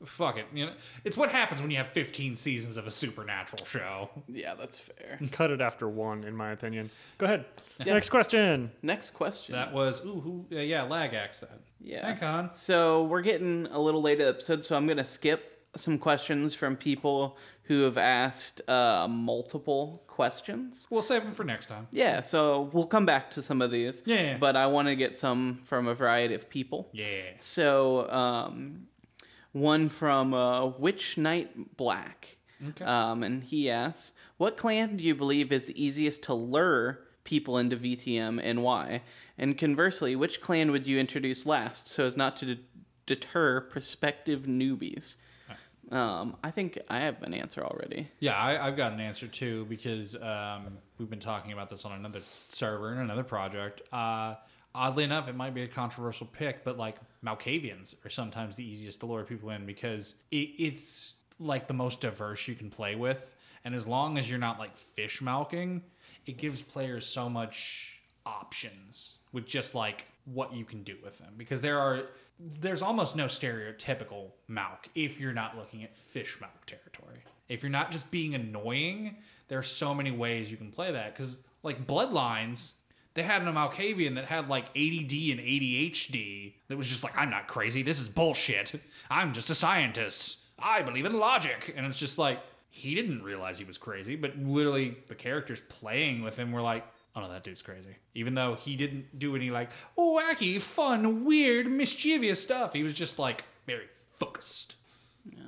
Fuck 0.04 0.38
it. 0.38 0.46
You 0.54 0.68
know, 0.68 0.72
it's 1.04 1.18
what 1.18 1.32
happens 1.32 1.62
when 1.62 1.72
you 1.72 1.78
have 1.78 1.88
15 1.90 2.36
seasons 2.36 2.78
of 2.78 2.88
a 2.88 2.92
supernatural 2.92 3.66
show. 3.66 4.10
Yeah, 4.28 4.56
that's 4.56 4.80
fair. 4.80 5.20
Cut 5.32 5.52
it 5.52 5.62
after 5.62 5.88
one, 5.88 6.24
in 6.24 6.36
my 6.36 6.52
opinion. 6.52 6.90
Go 7.18 7.26
ahead. 7.26 7.46
Next 7.86 8.10
question. 8.10 8.72
Next 8.82 9.12
question. 9.12 9.54
That 9.54 9.74
was 9.74 10.06
ooh, 10.06 10.20
who, 10.20 10.46
yeah, 10.50 10.62
yeah, 10.62 10.82
Lagax 10.84 11.36
said. 11.36 11.60
Yeah. 11.82 12.06
Hi, 12.06 12.18
Con. 12.18 12.54
So 12.54 13.04
we're 13.06 13.22
getting 13.22 13.68
a 13.68 13.80
little 13.80 14.02
late 14.02 14.18
to 14.18 14.24
the 14.26 14.30
episode, 14.30 14.66
so 14.66 14.76
I'm 14.76 14.88
gonna 14.88 15.06
skip 15.06 15.56
some 15.76 15.98
questions 15.98 16.56
from 16.56 16.76
people 16.76 17.38
who 17.64 17.82
have 17.82 17.98
asked 17.98 18.68
uh, 18.70 19.08
multiple 19.10 20.04
questions. 20.08 20.88
We'll 20.90 21.02
save 21.02 21.24
them 21.24 21.34
for 21.34 21.44
next 21.44 21.66
time. 21.66 21.88
Yeah, 21.92 22.22
so 22.22 22.70
we'll 22.74 22.86
come 22.86 23.06
back 23.06 23.32
to 23.32 23.42
some 23.42 23.62
of 23.62 23.72
these. 23.72 24.04
Yeah, 24.06 24.22
yeah. 24.22 24.38
But 24.38 24.56
I 24.56 24.68
want 24.68 24.88
to 24.88 24.96
get 24.96 25.18
some 25.18 25.62
from 25.66 25.88
a 25.88 25.96
variety 25.96 26.36
of 26.36 26.50
people. 26.50 26.90
Yeah. 26.92 27.24
So, 27.40 28.10
um, 28.12 28.88
one 29.56 29.88
from 29.88 30.34
uh, 30.34 30.66
Witch 30.66 31.18
Knight 31.18 31.78
Black. 31.78 32.36
Okay. 32.70 32.84
Um, 32.84 33.24
and 33.24 33.42
he 33.42 33.70
asks, 33.70 34.14
What 34.36 34.58
clan 34.58 34.98
do 34.98 35.04
you 35.04 35.16
believe 35.16 35.52
is 35.52 35.72
easiest 35.72 36.24
to 36.24 36.34
lure 36.34 37.00
people 37.24 37.58
into 37.58 37.78
VTM 37.78 38.42
and 38.44 38.62
why? 38.62 39.02
And 39.38 39.58
conversely, 39.58 40.16
which 40.18 40.42
clan 40.42 40.72
would 40.72 40.86
you 40.86 41.00
introduce 41.00 41.46
last 41.46 41.88
so 41.88 42.06
as 42.06 42.18
not 42.18 42.36
to 42.38 42.56
de- 42.56 42.62
deter 43.06 43.62
prospective 43.62 44.42
newbies? 44.42 45.16
Um, 45.92 46.36
I 46.44 46.52
think 46.52 46.80
I 46.90 47.00
have 47.00 47.22
an 47.22 47.34
answer 47.34 47.64
already. 47.64 48.10
Yeah, 48.20 48.36
I, 48.36 48.68
I've 48.68 48.76
got 48.76 48.92
an 48.92 49.00
answer 49.00 49.28
too 49.28 49.66
because 49.70 50.16
um, 50.22 50.80
we've 50.98 51.10
been 51.10 51.20
talking 51.20 51.54
about 51.54 51.70
this 51.70 51.86
on 51.86 51.94
another 51.94 52.20
server 52.20 52.92
and 52.92 53.02
another 53.02 53.24
project. 53.24 53.84
Uh, 53.94 54.36
oddly 54.76 55.04
enough, 55.04 55.28
it 55.28 55.36
might 55.36 55.54
be 55.54 55.64
a 55.64 55.68
controversial 55.68 56.28
pick, 56.28 56.64
but 56.64 56.78
like 56.78 56.98
Malkavians 57.26 57.96
are 58.06 58.10
sometimes 58.10 58.56
the 58.56 58.64
easiest 58.64 59.00
to 59.00 59.06
lure 59.06 59.24
people 59.24 59.50
in 59.50 59.66
because 59.66 60.16
it, 60.32 60.50
it's 60.58 61.16
like 61.40 61.68
the 61.68 61.74
most 61.74 62.02
diverse 62.02 62.48
you 62.48 62.56
can 62.56 62.70
play 62.70 62.96
with, 62.96 63.36
and 63.64 63.74
as 63.74 63.88
long 63.88 64.18
as 64.18 64.30
you're 64.30 64.40
not 64.40 64.60
like 64.60 64.76
fish 64.76 65.22
malking, 65.22 65.82
it 66.26 66.38
gives 66.38 66.62
players 66.62 67.06
so 67.06 67.30
much 67.30 68.00
options 68.26 69.16
with 69.32 69.46
just 69.46 69.76
like 69.76 70.06
what 70.26 70.54
you 70.54 70.66
can 70.66 70.84
do 70.84 70.96
with 71.04 71.18
them. 71.18 71.34
Because 71.38 71.62
there 71.62 71.80
are 71.80 72.04
there's 72.40 72.82
almost 72.82 73.16
no 73.16 73.26
stereotypical 73.26 74.32
Malk 74.50 74.88
if 74.94 75.20
you're 75.20 75.34
not 75.34 75.58
looking 75.58 75.84
at 75.84 75.98
fish 75.98 76.38
Malk 76.40 76.66
territory. 76.66 77.20
If 77.48 77.64
you're 77.64 77.70
not 77.70 77.92
just 77.92 78.10
being 78.12 78.36
annoying, 78.36 79.18
there's 79.48 79.68
so 79.68 79.94
many 79.94 80.12
ways 80.12 80.52
you 80.52 80.58
can 80.58 80.72
play 80.72 80.92
that. 80.92 81.14
Because 81.14 81.38
like 81.64 81.88
Bloodlines, 81.88 82.74
they 83.16 83.24
had 83.24 83.42
an 83.42 83.54
Malkavian 83.54 84.16
that 84.16 84.26
had 84.26 84.50
like 84.50 84.66
ADD 84.66 85.14
and 85.32 85.40
ADHD 85.40 86.54
that 86.68 86.78
was 86.78 86.88
just 86.88 87.04
like 87.04 87.18
I'm 87.18 87.30
not 87.30 87.48
crazy. 87.48 87.82
This 87.82 88.00
is 88.00 88.08
bullshit. 88.08 88.76
I'm 89.10 89.34
just 89.34 89.50
a 89.50 89.56
scientist. 89.56 90.40
I 90.60 90.82
believe 90.84 91.06
in 91.06 91.18
logic, 91.18 91.74
and 91.76 91.86
it's 91.86 91.98
just 91.98 92.18
like 92.18 92.40
he 92.70 92.94
didn't 92.94 93.24
realize 93.24 93.58
he 93.58 93.66
was 93.66 93.78
crazy, 93.78 94.16
but 94.16 94.38
literally 94.38 94.98
the 95.08 95.16
characters 95.16 95.62
playing 95.70 96.22
with 96.24 96.38
him 96.38 96.52
were 96.52 96.62
like, 96.62 96.86
oh 97.16 97.22
no, 97.22 97.32
that 97.32 97.44
dude's 97.44 97.62
crazy. 97.62 97.96
Even 98.14 98.36
though 98.36 98.56
he 98.56 98.76
didn't 98.76 99.18
do 99.18 99.36
any 99.36 99.50
like 99.50 99.70
wacky, 99.98 100.62
fun, 100.62 101.24
weird, 101.24 101.68
mischievous 101.68 102.42
stuff, 102.42 102.74
he 102.74 102.84
was 102.84 102.94
just 102.94 103.18
like 103.18 103.46
very 103.66 103.88
focused. 104.20 104.76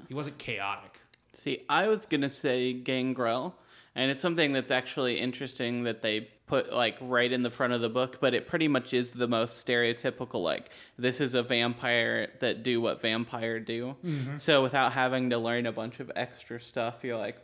He 0.08 0.14
wasn't 0.14 0.38
chaotic. 0.38 1.02
See, 1.34 1.64
I 1.68 1.88
was 1.88 2.06
gonna 2.06 2.30
say 2.30 2.72
Gangrel, 2.72 3.56
and 3.94 4.10
it's 4.10 4.22
something 4.22 4.54
that's 4.54 4.72
actually 4.72 5.20
interesting 5.20 5.84
that 5.84 6.02
they 6.02 6.30
put 6.48 6.74
like 6.74 6.98
right 7.02 7.32
in 7.32 7.44
the 7.44 7.52
front 7.52 7.74
of 7.74 7.82
the 7.82 7.90
book, 7.90 8.18
but 8.20 8.34
it 8.34 8.48
pretty 8.48 8.68
much 8.68 8.94
is 8.94 9.12
the 9.12 9.28
most 9.28 9.66
stereotypical. 9.66 10.42
Like 10.42 10.72
this 10.98 11.22
is 11.22 11.36
a 11.36 11.44
vampire 11.44 12.30
that 12.40 12.64
do 12.64 12.82
what 12.82 13.02
vampire 13.02 13.60
do. 13.60 13.96
So 14.38 14.64
without 14.64 14.94
having 14.94 15.30
to 15.32 15.38
learn 15.38 15.66
a 15.66 15.72
bunch 15.72 16.00
of 16.00 16.12
extra 16.16 16.60
stuff, 16.60 16.96
you're 17.04 17.18
like, 17.18 17.38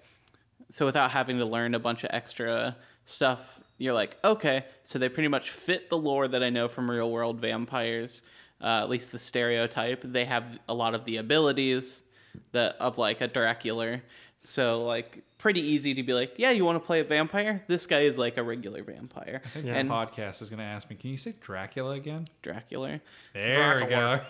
so 0.70 0.86
without 0.86 1.12
having 1.12 1.38
to 1.40 1.46
learn 1.46 1.76
a 1.76 1.80
bunch 1.80 2.04
of 2.04 2.10
extra 2.14 2.76
stuff, 3.06 3.60
you're 3.78 3.94
like, 3.94 4.18
okay, 4.24 4.66
so 4.84 4.98
they 4.98 5.10
pretty 5.10 5.28
much 5.28 5.50
fit 5.52 5.90
the 5.90 5.98
lore 5.98 6.28
that 6.30 6.42
I 6.42 6.50
know 6.50 6.68
from 6.68 6.90
real 6.90 7.12
world 7.12 7.40
vampires. 7.42 8.24
Uh, 8.62 8.80
at 8.82 8.90
least 8.90 9.12
the 9.12 9.20
stereotype. 9.20 10.02
They 10.06 10.24
have 10.24 10.46
a 10.70 10.74
lot 10.74 10.96
of 10.96 11.04
the 11.04 11.18
abilities 11.18 12.04
that 12.54 12.78
of 12.80 12.98
like 12.98 13.20
a 13.20 13.28
Dracula. 13.28 14.00
So 14.44 14.84
like 14.84 15.24
pretty 15.38 15.62
easy 15.62 15.94
to 15.96 16.04
be 16.04 16.14
like, 16.14 16.36
yeah, 16.38 16.52
you 16.52 16.64
want 16.64 16.82
to 16.82 16.86
play 16.86 17.00
a 17.00 17.04
vampire? 17.04 17.64
This 17.68 17.86
guy 17.86 18.02
is 18.02 18.18
like 18.18 18.38
a 18.38 18.44
regular 18.44 18.84
vampire. 18.84 19.42
I 19.44 19.50
think. 19.50 19.68
And 19.68 19.90
the 19.90 19.94
podcast 19.94 20.42
is 20.42 20.50
going 20.50 20.60
to 20.60 20.66
ask 20.66 20.90
me, 20.90 20.96
can 20.96 21.10
you 21.10 21.18
say 21.18 21.34
Dracula 21.42 21.92
again? 21.92 22.28
Dracula. 22.42 23.02
There 23.34 23.82
we 23.82 23.88
go. 23.88 24.22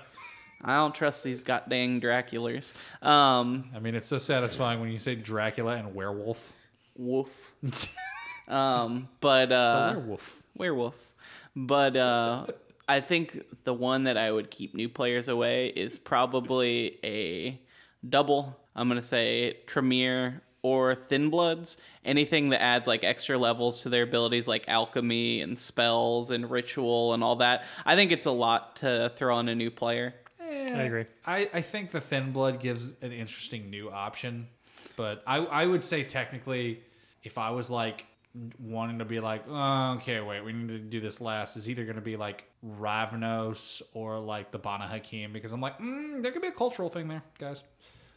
I 0.63 0.75
don't 0.77 0.95
trust 0.95 1.23
these 1.23 1.41
goddamn 1.41 1.99
Draculas. 1.99 2.73
Um, 3.05 3.69
I 3.75 3.79
mean, 3.79 3.95
it's 3.95 4.05
so 4.05 4.17
satisfying 4.17 4.79
when 4.79 4.89
you 4.89 4.97
say 4.97 5.15
Dracula 5.15 5.75
and 5.75 5.93
werewolf. 5.93 6.53
woof. 6.95 7.53
um, 8.47 9.09
but 9.19 9.51
uh, 9.51 9.91
werewolf. 9.95 10.43
werewolf. 10.55 10.95
But 11.55 11.97
uh, 11.97 12.45
I 12.87 13.01
think 13.01 13.43
the 13.65 13.73
one 13.73 14.05
that 14.05 14.17
I 14.17 14.31
would 14.31 14.49
keep 14.49 14.73
new 14.73 14.89
players 14.89 15.27
away 15.27 15.67
is 15.67 15.97
probably 15.97 16.97
a 17.03 17.59
double. 18.07 18.57
I'm 18.75 18.87
gonna 18.87 19.01
say 19.01 19.57
Tremere 19.65 20.41
or 20.61 20.95
Thin 20.95 21.29
Bloods. 21.29 21.77
Anything 22.05 22.49
that 22.49 22.61
adds 22.61 22.87
like 22.87 23.03
extra 23.03 23.37
levels 23.37 23.83
to 23.83 23.89
their 23.89 24.03
abilities, 24.03 24.47
like 24.47 24.65
alchemy 24.67 25.41
and 25.41 25.59
spells 25.59 26.31
and 26.31 26.49
ritual 26.49 27.13
and 27.13 27.23
all 27.23 27.37
that. 27.37 27.65
I 27.85 27.95
think 27.95 28.11
it's 28.11 28.25
a 28.25 28.31
lot 28.31 28.77
to 28.77 29.11
throw 29.17 29.35
on 29.35 29.49
a 29.49 29.55
new 29.55 29.69
player. 29.69 30.13
I 30.41 30.83
agree. 30.83 31.05
I, 31.25 31.49
I 31.53 31.61
think 31.61 31.91
the 31.91 32.01
thin 32.01 32.31
blood 32.31 32.59
gives 32.59 32.93
an 33.01 33.11
interesting 33.11 33.69
new 33.69 33.91
option, 33.91 34.47
but 34.95 35.23
I 35.27 35.37
I 35.37 35.65
would 35.65 35.83
say 35.83 36.03
technically, 36.03 36.81
if 37.23 37.37
I 37.37 37.51
was 37.51 37.69
like 37.69 38.05
wanting 38.59 38.99
to 38.99 39.05
be 39.05 39.19
like, 39.19 39.43
oh, 39.47 39.93
okay, 39.95 40.19
wait, 40.19 40.43
we 40.43 40.53
need 40.53 40.67
to 40.69 40.79
do 40.79 40.99
this 40.99 41.21
last, 41.21 41.55
is 41.55 41.69
either 41.69 41.83
going 41.83 41.95
to 41.95 42.01
be 42.01 42.17
like 42.17 42.45
Ravnos 42.65 43.81
or 43.93 44.19
like 44.19 44.51
the 44.51 44.57
Banu 44.57 44.85
Haqim 44.85 45.33
because 45.33 45.51
I'm 45.51 45.61
like, 45.61 45.77
mm, 45.79 46.21
there 46.21 46.31
could 46.31 46.41
be 46.41 46.47
a 46.47 46.51
cultural 46.51 46.89
thing 46.89 47.07
there, 47.07 47.23
guys. 47.37 47.63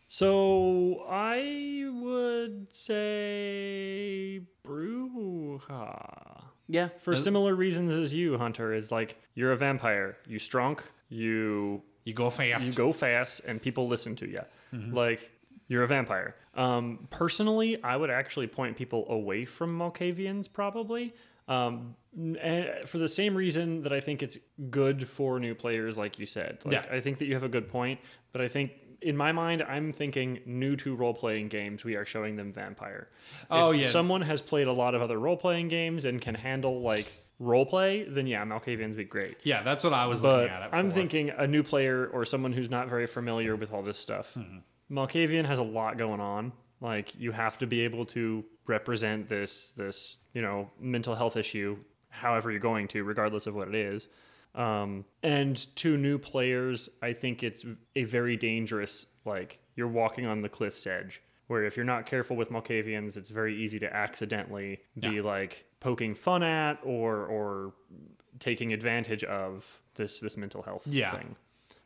So 0.09 1.05
I 1.09 1.85
would 1.93 2.73
say 2.73 4.41
Brujah. 4.65 6.43
Yeah, 6.69 6.89
For 7.01 7.15
similar 7.15 7.55
reasons 7.55 7.95
as 7.95 8.13
you, 8.13 8.37
Hunter, 8.39 8.73
is 8.75 8.91
like 8.91 9.17
you're 9.35 9.53
a 9.53 9.57
vampire. 9.57 10.17
You 10.27 10.39
strong, 10.41 10.79
you 11.09 11.83
You 12.05 12.13
go 12.13 12.29
fast. 12.31 12.67
you 12.67 12.73
go 12.73 12.93
fast, 12.93 13.41
and 13.47 13.63
people 13.63 13.87
listen 13.89 14.17
to 14.17 14.27
you. 14.29 14.41
Like 14.73 15.31
you're 15.69 15.83
a 15.85 15.87
vampire. 15.89 16.35
Um, 16.55 17.07
personally, 17.11 17.83
I 17.83 17.97
would 17.97 18.11
actually 18.11 18.47
point 18.49 18.77
people 18.77 19.07
away 19.11 19.45
from 19.45 19.79
Malkavians, 19.79 20.53
probably. 20.53 21.15
Um, 21.49 21.95
and 22.41 22.89
for 22.89 22.99
the 22.99 23.09
same 23.09 23.37
reason 23.37 23.83
that 23.83 23.93
I 23.93 24.01
think 24.01 24.23
it's 24.23 24.37
good 24.71 25.07
for 25.09 25.39
new 25.39 25.55
players, 25.55 25.97
like 25.97 26.19
you 26.19 26.27
said. 26.27 26.59
Like, 26.65 26.73
Yeah. 26.73 26.87
I 26.91 27.01
think 27.01 27.19
that 27.19 27.27
you 27.27 27.35
have 27.35 27.45
a 27.45 27.49
good 27.49 27.69
point, 27.69 28.01
but 28.33 28.41
I 28.41 28.49
think 28.49 28.73
in 29.01 29.17
my 29.17 29.33
mind, 29.33 29.63
I'm 29.63 29.93
thinking 29.93 30.41
new 30.47 30.77
to 30.77 30.95
role 30.95 31.15
playing 31.15 31.49
games, 31.49 31.85
we 31.85 31.97
are 31.97 32.05
showing 32.05 32.37
them 32.37 32.53
vampire. 32.53 33.09
Oh, 33.51 33.73
if 33.73 33.83
yeah. 33.83 33.89
Someone 33.89 34.23
has 34.23 34.43
played 34.43 34.67
a 34.67 34.73
lot 34.73 34.95
of 34.95 35.03
other 35.03 35.19
role 35.19 35.37
playing 35.37 35.69
games 35.69 36.05
and 36.05 36.21
can 36.21 36.35
handle 36.35 36.81
like 36.81 37.13
role 37.39 37.67
play, 37.67 38.05
then 38.05 38.27
yeah, 38.27 38.45
Malkavians 38.45 38.89
would 38.89 38.97
be 38.97 39.05
great. 39.05 39.39
Yeah, 39.43 39.63
that's 39.63 39.85
what 39.85 39.93
I 39.93 40.07
was 40.07 40.21
But 40.21 40.43
looking 40.43 40.55
at 40.55 40.75
I'm 40.75 40.91
thinking 40.91 41.31
a 41.31 41.47
new 41.47 41.63
player 41.63 42.07
or 42.07 42.25
someone 42.25 42.53
who's 42.53 42.71
not 42.71 42.89
very 42.89 43.07
familiar 43.07 43.57
with 43.57 43.73
all 43.73 43.83
this 43.83 43.99
stuff. 43.99 44.35
Hmm. 44.35 44.59
Malkavian 44.91 45.45
has 45.45 45.59
a 45.59 45.65
lot 45.65 45.99
going 45.99 46.21
on. 46.21 46.53
Like 46.81 47.15
you 47.19 47.33
have 47.33 47.59
to 47.59 47.67
be 47.67 47.81
able 47.83 48.05
to 48.07 48.45
represent 48.67 49.29
this 49.29 49.71
this 49.73 50.19
you 50.35 50.43
know 50.43 50.71
mental 50.79 51.15
health 51.15 51.37
issue, 51.37 51.79
however 52.11 52.51
you're 52.51 52.61
going 52.61 52.89
to, 52.89 53.03
regardless 53.05 53.47
of 53.47 53.55
what 53.55 53.69
it 53.69 53.75
is. 53.75 54.09
Um, 54.57 55.05
and 55.23 55.57
to 55.77 55.97
new 55.97 56.19
players, 56.19 56.89
I 57.03 57.13
think 57.13 57.43
it's 57.43 57.65
a 57.95 58.05
very 58.05 58.37
dangerous. 58.37 59.07
Like 59.25 59.61
you're 59.77 59.89
walking 59.89 60.25
on 60.27 60.41
the 60.43 60.49
cliff's 60.49 60.87
edge, 60.87 61.21
where 61.49 61.65
if 61.65 61.77
you're 61.77 61.85
not 61.85 62.07
careful 62.07 62.37
with 62.37 62.51
Malkavians, 62.51 63.17
it's 63.17 63.29
very 63.29 63.55
easy 63.57 63.79
to 63.81 63.95
accidentally 63.95 64.81
be 64.99 65.09
Yeah. 65.17 65.23
like 65.23 65.67
poking 65.81 66.15
fun 66.15 66.43
at 66.43 66.79
or 66.83 67.27
or 67.27 67.75
taking 68.39 68.73
advantage 68.73 69.25
of 69.25 69.81
this 69.95 70.21
this 70.21 70.37
mental 70.37 70.63
health 70.63 70.87
Yeah. 70.87 71.17
thing. 71.17 71.37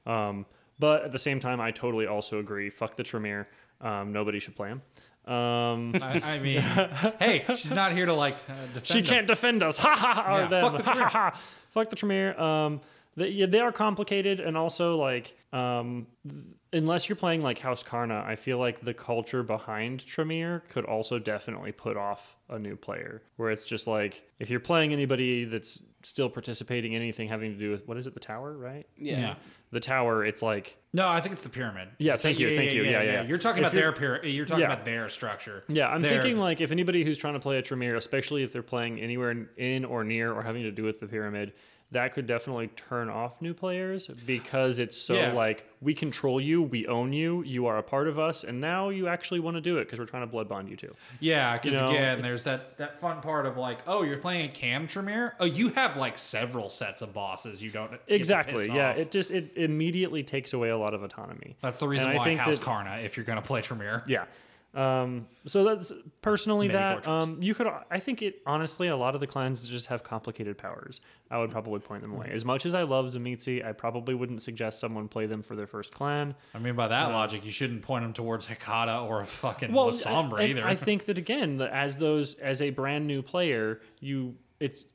Um, 0.06 0.46
but 0.78 1.02
at 1.04 1.12
the 1.12 1.18
same 1.18 1.40
time, 1.40 1.60
I 1.60 1.70
totally 1.72 2.06
also 2.06 2.38
agree. 2.38 2.70
Fuck 2.70 2.96
the 2.96 3.02
Tremere. 3.02 3.48
Um, 3.82 4.12
nobody 4.12 4.38
should 4.38 4.54
play 4.56 4.68
him. 4.68 4.82
Um, 5.26 5.94
I, 6.02 6.20
I 6.24 6.38
mean, 6.40 6.60
hey, 7.18 7.44
she's 7.48 7.72
not 7.72 7.92
here 7.92 8.06
to 8.06 8.14
like 8.14 8.36
uh, 8.48 8.54
defend. 8.72 8.86
she 8.86 9.00
them. 9.00 9.04
can't 9.04 9.26
defend 9.26 9.62
us. 9.62 9.78
Ha 9.84 9.94
ha 9.94 10.14
ha. 10.14 10.34
Or 10.36 10.40
Yeah, 10.40 10.46
them. 10.48 10.62
fuck 10.62 10.76
the 10.76 10.82
Ha, 10.84 10.90
ha, 10.90 10.94
Tremere. 10.94 11.08
ha. 11.08 11.40
Fuck 11.70 11.90
the 11.90 11.96
Tremere. 11.96 12.38
Um, 12.40 12.80
they, 13.16 13.28
yeah, 13.28 13.46
they 13.46 13.60
are 13.60 13.72
complicated, 13.72 14.40
and 14.40 14.56
also 14.56 14.96
like 14.96 15.36
um, 15.52 16.06
th- 16.28 16.42
unless 16.72 17.08
you're 17.08 17.16
playing 17.16 17.42
like 17.42 17.58
House 17.58 17.82
Carna, 17.82 18.24
I 18.26 18.36
feel 18.36 18.58
like 18.58 18.80
the 18.80 18.94
culture 18.94 19.42
behind 19.42 20.04
Tremere 20.06 20.62
could 20.70 20.84
also 20.84 21.18
definitely 21.18 21.72
put 21.72 21.96
off 21.96 22.36
a 22.48 22.58
new 22.58 22.76
player. 22.76 23.22
Where 23.36 23.50
it's 23.50 23.64
just 23.64 23.86
like 23.86 24.24
if 24.38 24.48
you're 24.50 24.60
playing 24.60 24.92
anybody 24.92 25.44
that's 25.44 25.82
still 26.02 26.30
participating 26.30 26.94
in 26.94 27.02
anything 27.02 27.28
having 27.28 27.52
to 27.52 27.58
do 27.58 27.70
with 27.70 27.86
what 27.86 27.96
is 27.98 28.06
it, 28.06 28.14
the 28.14 28.20
tower, 28.20 28.56
right? 28.56 28.86
Yeah. 28.96 29.18
Yeah. 29.20 29.34
The 29.72 29.80
tower, 29.80 30.24
it's 30.24 30.42
like 30.42 30.76
No, 30.92 31.08
I 31.08 31.20
think 31.20 31.34
it's 31.34 31.44
the 31.44 31.48
pyramid. 31.48 31.88
Yeah, 31.98 32.16
thank 32.16 32.40
you, 32.40 32.56
thank 32.56 32.72
you. 32.72 32.82
Yeah, 32.82 33.02
yeah. 33.02 33.22
You're 33.22 33.38
talking 33.38 33.62
If 33.62 33.68
about 33.68 33.74
you're- 33.78 33.82
their 33.84 33.92
pyramid. 33.92 34.30
You're 34.34 34.44
talking 34.44 34.62
Yeah. 34.62 34.72
about 34.72 34.84
their 34.84 35.08
structure. 35.08 35.62
Yeah, 35.68 35.88
I'm 35.88 36.02
Their- 36.02 36.20
thinking 36.20 36.38
like 36.38 36.60
if 36.60 36.72
anybody 36.72 37.04
who's 37.04 37.18
trying 37.18 37.34
to 37.34 37.40
play 37.40 37.58
a 37.58 37.62
Tremere, 37.62 37.94
especially 37.96 38.42
if 38.42 38.52
they're 38.52 38.62
playing 38.64 39.00
anywhere 39.00 39.46
in 39.56 39.84
or 39.84 40.02
near 40.02 40.32
or 40.32 40.42
having 40.42 40.64
to 40.64 40.72
do 40.72 40.82
with 40.82 40.98
the 40.98 41.06
pyramid, 41.06 41.52
that 41.92 42.12
could 42.12 42.26
definitely 42.26 42.68
turn 42.68 43.08
off 43.08 43.40
new 43.42 43.52
players 43.52 44.08
because 44.24 44.78
it's 44.78 44.96
so 44.96 45.14
Yeah. 45.14 45.32
like 45.32 45.64
we 45.80 45.92
control 45.94 46.40
you, 46.40 46.62
we 46.62 46.86
own 46.86 47.12
you, 47.12 47.42
you 47.42 47.66
are 47.66 47.78
a 47.78 47.82
part 47.82 48.06
of 48.06 48.18
us, 48.18 48.44
and 48.44 48.60
now 48.60 48.90
you 48.90 49.08
actually 49.08 49.40
want 49.40 49.56
to 49.56 49.60
do 49.60 49.78
it 49.78 49.86
because 49.86 49.98
we're 49.98 50.04
trying 50.06 50.22
to 50.22 50.26
blood 50.28 50.48
bond 50.48 50.68
you 50.68 50.76
too. 50.76 50.94
Yeah, 51.18 51.54
because 51.54 51.72
You 51.74 51.80
know, 51.80 51.90
again, 51.90 52.22
there's 52.22 52.44
that 52.44 52.76
that 52.76 52.96
fun 52.96 53.20
part 53.20 53.44
of 53.46 53.56
like, 53.56 53.78
oh, 53.88 54.02
you're 54.02 54.18
playing 54.18 54.44
a 54.46 54.52
Cam 54.52 54.86
Tremere. 54.86 55.34
Oh, 55.40 55.46
you 55.46 55.70
have 55.70 55.96
like 55.96 56.16
several 56.16 56.70
sets 56.70 57.02
of 57.02 57.12
bosses. 57.12 57.62
You 57.62 57.70
don't 57.70 57.92
Exactly. 58.06 58.68
Yeah, 58.68 58.90
off. 58.90 58.98
it 58.98 59.10
just 59.10 59.30
it 59.32 59.52
immediately 59.56 60.22
takes 60.22 60.52
away 60.52 60.68
a 60.68 60.78
lot 60.78 60.94
of 60.94 61.02
autonomy. 61.02 61.56
That's 61.60 61.78
the 61.78 61.88
reason 61.88 62.06
and 62.08 62.14
I 62.14 62.18
why 62.18 62.24
think 62.24 62.40
House 62.40 62.58
that- 62.58 62.64
Carna, 62.64 62.98
if 63.02 63.16
you're 63.16 63.26
going 63.26 63.40
to 63.40 63.46
play 63.46 63.62
Tremere. 63.62 64.04
Yeah. 64.06 64.26
Um, 64.72 65.26
so 65.46 65.64
that's 65.64 65.90
personally 66.22 66.68
Many 66.68 66.78
that 66.78 67.08
um, 67.08 67.42
you 67.42 67.54
could. 67.54 67.66
I 67.90 67.98
think 67.98 68.22
it 68.22 68.40
honestly 68.46 68.86
a 68.86 68.96
lot 68.96 69.14
of 69.14 69.20
the 69.20 69.26
clans 69.26 69.66
just 69.68 69.86
have 69.86 70.04
complicated 70.04 70.56
powers. 70.58 71.00
I 71.28 71.38
would 71.38 71.50
probably 71.50 71.80
point 71.80 72.02
them 72.02 72.12
away. 72.12 72.30
As 72.32 72.44
much 72.44 72.66
as 72.66 72.74
I 72.74 72.82
love 72.82 73.06
Tzimisce, 73.06 73.64
I 73.64 73.72
probably 73.72 74.14
wouldn't 74.14 74.42
suggest 74.42 74.78
someone 74.78 75.08
play 75.08 75.26
them 75.26 75.42
for 75.42 75.56
their 75.56 75.66
first 75.66 75.92
clan. 75.92 76.36
I 76.54 76.60
mean, 76.60 76.76
by 76.76 76.88
that 76.88 77.10
logic, 77.10 77.44
you 77.44 77.50
shouldn't 77.50 77.82
point 77.82 78.04
them 78.04 78.12
towards 78.12 78.46
Hecata 78.46 79.08
or 79.08 79.20
a 79.20 79.24
fucking 79.24 79.72
Well, 79.72 79.88
Lasombra 79.88 80.48
either. 80.48 80.64
I 80.64 80.76
think 80.76 81.06
that 81.06 81.18
again, 81.18 81.60
as 81.60 81.98
those 81.98 82.34
as 82.34 82.62
a 82.62 82.70
brand 82.70 83.08
new 83.08 83.22
player, 83.22 83.80
you 83.98 84.36
it's 84.60 84.86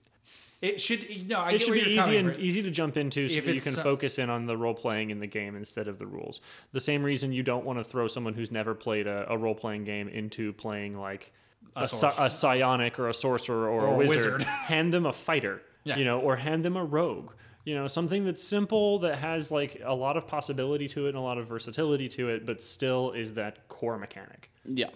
it 0.66 0.82
should. 0.82 1.28
No, 1.28 1.40
I 1.40 1.52
it 1.52 1.62
should 1.62 1.74
be 1.74 1.82
easy 1.82 2.18
and 2.18 2.34
from. 2.34 2.42
easy 2.42 2.62
to 2.64 2.72
jump 2.72 2.98
into 2.98 3.28
so 3.28 3.38
If 3.38 3.46
that 3.46 3.54
you 3.56 3.62
can 3.62 3.72
so- 3.74 3.84
focus 3.84 4.18
in 4.20 4.30
on 4.30 4.46
the 4.46 4.58
role 4.58 4.74
playing 4.74 5.10
in 5.12 5.20
the 5.20 5.28
game 5.28 5.56
instead 5.56 5.88
of 5.88 6.00
the 6.00 6.06
rules. 6.08 6.42
The 6.72 6.80
same 6.80 7.04
reason 7.04 7.32
you 7.34 7.44
don't 7.44 7.66
want 7.66 7.80
to 7.80 7.84
throw 7.84 8.08
someone 8.08 8.34
who's 8.34 8.52
never 8.52 8.74
played 8.76 9.08
a, 9.08 9.26
a 9.32 9.38
role 9.38 9.56
playing 9.56 9.84
game 9.86 10.08
into 10.08 10.54
playing 10.54 10.98
like 10.98 11.32
a, 11.76 11.82
A 11.82 11.88
psi- 11.88 12.26
a 12.26 12.30
psionic 12.30 13.00
or 13.00 13.10
a 13.10 13.14
sorcerer 13.14 13.68
or, 13.68 13.82
Or 13.82 13.88
a 13.88 13.92
a 13.92 13.98
wizard. 13.98 14.34
wizard. 14.34 14.42
hand 14.44 14.94
them 14.94 15.06
a 15.06 15.14
fighter, 15.14 15.62
Yeah. 15.84 15.98
you 15.98 16.06
know, 16.06 16.20
or 16.20 16.36
hand 16.36 16.64
them 16.66 16.76
a 16.78 16.84
rogue. 16.86 17.32
You 17.66 17.74
know, 17.76 17.88
something 17.88 18.26
that's 18.26 18.44
simple 18.44 19.00
that 19.00 19.18
has 19.18 19.50
like 19.52 19.82
a 19.84 19.94
lot 19.94 20.18
of 20.18 20.28
possibility 20.28 20.88
to 20.90 21.06
it 21.08 21.10
and 21.10 21.18
a 21.18 21.22
lot 21.22 21.38
of 21.40 21.48
versatility 21.48 22.08
to 22.10 22.30
it, 22.30 22.46
but 22.46 22.62
still 22.62 23.12
is 23.12 23.34
that 23.34 23.68
core 23.70 23.98
mechanic. 23.98 24.52
Yeah, 24.66 24.90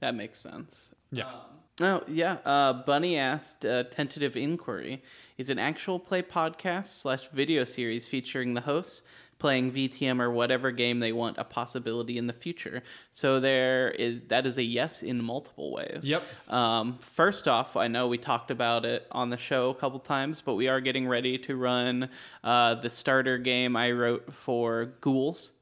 that 0.00 0.14
makes 0.14 0.40
sense. 0.40 0.94
Yeah. 1.12 1.26
Um, 1.26 1.34
Oh, 1.80 2.02
yeah. 2.08 2.38
Uh, 2.44 2.72
Bunny 2.72 3.18
asked 3.18 3.66
uh, 3.66 3.84
Tentative 3.84 4.36
Inquiry 4.36 5.02
is 5.36 5.50
an 5.50 5.58
actual 5.58 5.98
play 5.98 6.22
podcast 6.22 7.00
slash 7.00 7.28
video 7.28 7.64
series 7.64 8.08
featuring 8.08 8.54
the 8.54 8.62
hosts 8.62 9.02
playing 9.38 9.70
VTM 9.70 10.20
or 10.20 10.30
whatever 10.30 10.70
game 10.70 11.00
they 11.00 11.12
want 11.12 11.36
a 11.38 11.44
possibility 11.44 12.16
in 12.16 12.26
the 12.26 12.32
future. 12.32 12.82
So 13.12 13.40
there 13.40 13.90
is 13.90 14.20
that 14.28 14.46
is 14.46 14.56
a 14.56 14.62
yes 14.62 15.02
in 15.02 15.22
multiple 15.22 15.72
ways. 15.72 16.08
Yep. 16.08 16.22
Um, 16.50 16.98
first 16.98 17.46
off, 17.46 17.76
I 17.76 17.88
know 17.88 18.08
we 18.08 18.18
talked 18.18 18.50
about 18.50 18.84
it 18.84 19.06
on 19.12 19.28
the 19.30 19.36
show 19.36 19.70
a 19.70 19.74
couple 19.74 19.98
times, 19.98 20.40
but 20.40 20.54
we 20.54 20.68
are 20.68 20.80
getting 20.80 21.06
ready 21.06 21.36
to 21.38 21.56
run 21.56 22.08
uh, 22.42 22.76
the 22.76 22.90
starter 22.90 23.36
game 23.38 23.76
I 23.76 23.92
wrote 23.92 24.32
for 24.32 24.94
Ghouls. 25.00 25.52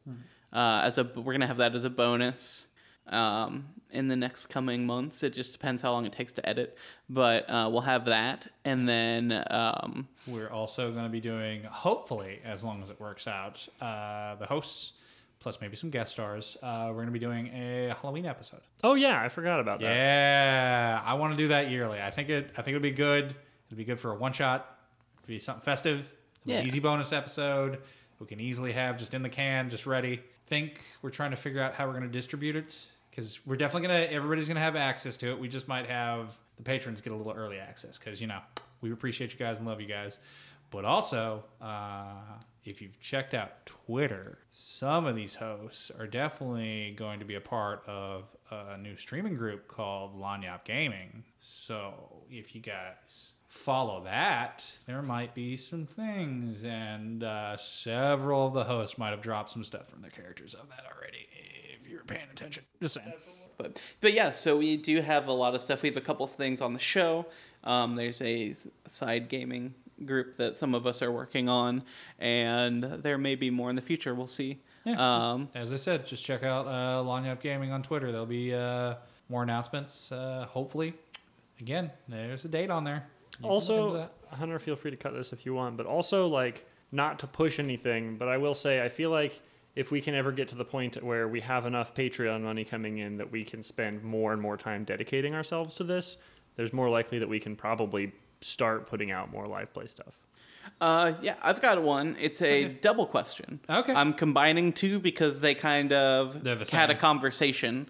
Uh, 0.53 0.83
as 0.85 0.99
a 0.99 1.05
we're 1.17 1.33
gonna 1.33 1.49
have 1.49 1.57
that 1.57 1.75
as 1.75 1.83
a 1.83 1.91
bonus 1.91 2.69
um, 3.09 3.67
in 3.91 4.09
the 4.09 4.17
next 4.17 4.47
coming 4.47 4.87
months. 4.87 5.23
It 5.23 5.35
just 5.35 5.53
depends 5.53 5.83
how 5.83 5.93
long 5.93 6.07
it 6.07 6.13
takes 6.13 6.33
to 6.33 6.49
edit, 6.49 6.77
but 7.09 7.49
uh, 7.51 7.69
we'll 7.71 7.83
have 7.83 8.07
that, 8.07 8.47
and 8.65 8.89
then 8.89 9.45
um, 9.51 10.09
We're 10.27 10.51
also 10.51 10.91
going 10.93 11.05
to 11.05 11.11
be 11.11 11.21
doing, 11.21 11.65
hopefully, 11.65 12.41
as 12.45 12.65
long 12.65 12.83
as 12.83 12.91
it 12.91 12.99
works 13.01 13.27
out, 13.29 13.67
uh, 13.81 14.35
the 14.37 14.47
hosts 14.47 14.95
plus 15.41 15.61
maybe 15.61 15.77
some 15.77 15.91
guest 15.91 16.13
stars. 16.13 16.57
Uh, 16.63 16.87
we're 16.89 16.95
going 16.95 17.07
to 17.07 17.13
be 17.13 17.19
doing 17.19 17.49
a 17.49 17.95
Halloween 18.01 18.25
episode. 18.25 18.61
Oh 18.83 18.95
yeah, 18.95 19.21
I 19.21 19.29
forgot 19.29 19.61
about 19.61 19.81
that. 19.81 19.87
Yeah, 19.95 21.03
I 21.05 21.15
want 21.15 21.35
to 21.35 21.37
do 21.37 21.49
that 21.49 21.71
yearly. 21.71 22.01
I 22.01 22.11
think 22.11 22.31
it. 22.31 22.51
I 22.57 22.63
think 22.63 22.69
it'd 22.69 22.83
be 22.83 22.91
good. 22.93 23.35
It'd 23.69 23.77
be 23.77 23.85
good 23.85 24.01
for 24.01 24.11
a 24.13 24.15
one 24.15 24.33
shot. 24.33 24.79
It'd 25.19 25.29
be 25.29 25.39
something 25.39 25.63
festive. 25.63 25.99
It'd 25.99 26.47
be 26.47 26.53
an 26.55 26.61
Yeah. 26.63 26.67
easy 26.67 26.81
bonus 26.81 27.13
episode. 27.13 27.81
We 28.21 28.27
can 28.27 28.41
easily 28.41 28.73
have 28.73 28.97
just 28.97 29.13
in 29.13 29.23
the 29.23 29.29
can, 29.29 29.69
just 29.69 29.85
ready. 29.87 30.23
Think 30.47 30.81
we're 31.03 31.11
trying 31.11 31.33
to 31.33 31.37
figure 31.37 31.61
out 31.61 31.75
how 31.75 31.87
we're 31.87 31.93
going 31.93 32.05
to 32.05 32.09
distribute 32.09 32.57
it 32.57 32.87
because 33.15 33.41
we're 33.47 33.57
definitely 33.57 33.89
gonna. 33.89 34.01
Everybody's 34.01 34.49
gonna 34.49 34.61
have 34.61 34.77
access 34.77 35.17
to 35.19 35.31
it. 35.31 35.39
We 35.39 35.49
just 35.49 35.69
might 35.69 35.87
have 35.87 36.39
the 36.57 36.62
patrons 36.62 37.01
get 37.01 37.12
a 37.12 37.17
little 37.17 37.33
early 37.33 37.59
access 37.59 37.99
because 37.99 38.21
you 38.21 38.27
know 38.27 38.41
we 38.81 38.93
appreciate 38.93 39.33
you 39.33 39.39
guys 39.39 39.59
and 39.59 39.67
love 39.67 39.81
you 39.81 39.87
guys. 39.87 40.19
But 40.71 40.85
also, 40.85 41.45
uh, 41.61 42.15
if 42.65 42.83
you've 42.83 42.99
checked 42.99 43.33
out 43.33 43.65
Twitter, 43.67 44.39
some 44.51 45.07
of 45.07 45.15
these 45.15 45.37
hosts 45.37 45.93
are 45.97 46.09
definitely 46.09 46.93
going 46.97 47.21
to 47.21 47.25
be 47.25 47.37
a 47.37 47.41
part 47.41 47.87
of 47.87 48.25
a 48.51 48.77
new 48.77 48.97
streaming 48.97 49.37
group 49.37 49.69
called 49.69 50.19
Lanyap 50.19 50.65
Gaming. 50.65 51.23
So 51.39 52.25
if 52.29 52.57
you 52.57 52.61
guys 52.61 53.35
follow 53.47 54.03
that, 54.03 54.81
there 54.87 55.03
might 55.03 55.33
be 55.33 55.57
some 55.57 55.87
things, 55.87 56.65
and 56.65 57.23
uh, 57.23 57.57
several 57.57 58.49
of 58.49 58.53
the 58.53 58.65
hosts 58.65 58.99
might 58.99 59.11
have 59.11 59.21
dropped 59.21 59.51
some 59.51 59.62
stuff 59.62 59.87
from 59.89 60.03
their 60.03 60.11
characters 60.11 60.55
of 60.55 60.69
that 60.71 60.85
already. 60.93 61.29
If 61.85 61.91
you 61.91 61.99
were 61.99 62.05
paying 62.05 62.28
attention, 62.32 62.64
just 62.80 62.95
saying. 62.95 63.12
But 63.57 63.80
but 64.01 64.12
yeah, 64.12 64.30
so 64.32 64.57
we 64.57 64.76
do 64.76 65.01
have 65.01 65.28
a 65.28 65.32
lot 65.32 65.55
of 65.55 65.61
stuff. 65.61 65.82
We 65.82 65.89
have 65.89 65.97
a 65.97 66.01
couple 66.01 66.26
things 66.26 66.61
on 66.61 66.72
the 66.72 66.80
show. 66.80 67.26
Um, 67.62 67.95
there's 67.95 68.20
a 68.22 68.57
side 68.89 69.28
gaming 69.28 69.74
group 70.05 70.37
that 70.37 70.57
some 70.57 70.74
of 70.74 70.87
us 70.87 71.03
are 71.03 71.12
working 71.12 71.49
on, 71.49 71.82
and 72.18 72.82
there 72.82 73.16
may 73.18 73.37
be 73.37 73.51
more 73.51 73.70
in 73.70 73.76
the 73.76 73.82
future. 73.82 74.14
We'll 74.14 74.26
see. 74.26 74.59
Yeah, 74.85 74.93
just- 74.95 75.01
um, 75.01 75.49
as 75.55 75.72
I 75.72 75.76
said, 75.76 76.05
just 76.07 76.24
check 76.24 76.43
out 76.43 76.66
uh, 76.66 77.03
Lanyap 77.05 77.41
Gaming 77.41 77.70
on 77.72 77.82
Twitter. 77.82 78.11
There'll 78.11 78.26
be 78.26 78.53
uh, 78.53 78.95
more 79.28 79.43
announcements. 79.43 80.11
Uh, 80.12 80.47
hopefully, 80.51 80.93
again, 81.61 81.91
there's 82.09 82.45
a 82.45 82.49
date 82.49 82.70
on 82.70 82.85
there. 82.85 83.07
You 83.41 83.49
can 83.49 83.51
look 83.51 83.62
into 83.62 83.72
also 83.72 83.93
that. 83.95 84.12
hunter 84.37 84.59
feel 84.59 84.76
free 84.76 84.91
to 84.91 84.97
cut 84.97 85.14
this 85.14 85.32
if 85.32 85.45
you 85.47 85.55
want 85.55 85.76
but 85.76 85.87
also 85.87 86.26
like 86.28 86.66
not 86.93 87.18
to 87.18 87.26
push 87.26 87.59
anything 87.59 88.16
but 88.16 88.28
i 88.28 88.37
will 88.39 88.55
say 88.55 88.80
i 88.85 88.89
feel 88.89 89.11
like 89.11 89.41
if 89.77 89.91
we 89.91 90.01
can 90.01 90.14
ever 90.14 90.31
get 90.33 90.49
to 90.49 90.55
the 90.55 90.64
point 90.64 91.03
where 91.03 91.27
we 91.29 91.41
have 91.41 91.66
enough 91.66 91.95
patreon 91.95 92.43
money 92.43 92.64
coming 92.64 92.99
in 92.99 93.16
that 93.16 93.31
we 93.31 93.45
can 93.45 93.62
spend 93.62 94.03
more 94.03 94.33
and 94.33 94.41
more 94.41 94.57
time 94.57 94.85
dedicating 94.85 95.35
ourselves 95.35 95.75
to 95.75 95.85
this 95.85 96.18
there's 96.57 96.72
more 96.72 96.89
likely 96.89 97.18
that 97.18 97.29
we 97.29 97.41
can 97.41 97.57
probably 97.57 98.12
start 98.41 98.87
putting 98.87 99.11
out 99.11 99.31
more 99.33 99.47
live 99.47 99.72
play 99.72 99.87
stuff 99.87 100.14
Uh, 100.81 101.12
yeah, 101.20 101.35
I've 101.43 101.61
got 101.61 101.81
one. 101.83 102.16
It's 102.18 102.41
a 102.41 102.64
Okay. 102.64 102.75
double 102.81 103.07
question. 103.07 103.61
Okay. 103.68 103.93
I'm 103.95 104.14
combining 104.14 104.72
two 104.72 104.99
because 104.99 105.39
they 105.39 105.55
kind 105.55 105.93
of 105.93 106.43
They're 106.43 106.55
the 106.57 106.64
had 106.77 106.89
a 106.89 106.95
same. 106.95 107.01
conversation 107.01 107.87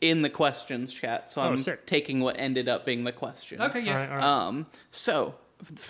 in 0.00 0.22
the 0.22 0.28
questions 0.28 0.92
chat. 0.92 1.30
So 1.30 1.40
Oh, 1.40 1.44
I'm 1.46 1.56
sick. 1.56 1.86
taking 1.86 2.18
what 2.20 2.34
ended 2.38 2.68
up 2.68 2.84
being 2.84 3.04
the 3.04 3.12
question. 3.12 3.62
Okay, 3.62 3.82
yeah. 3.84 3.92
all 3.92 3.98
right, 4.00 4.10
all 4.10 4.16
right. 4.16 4.24
Um, 4.24 4.66
so 4.90 5.34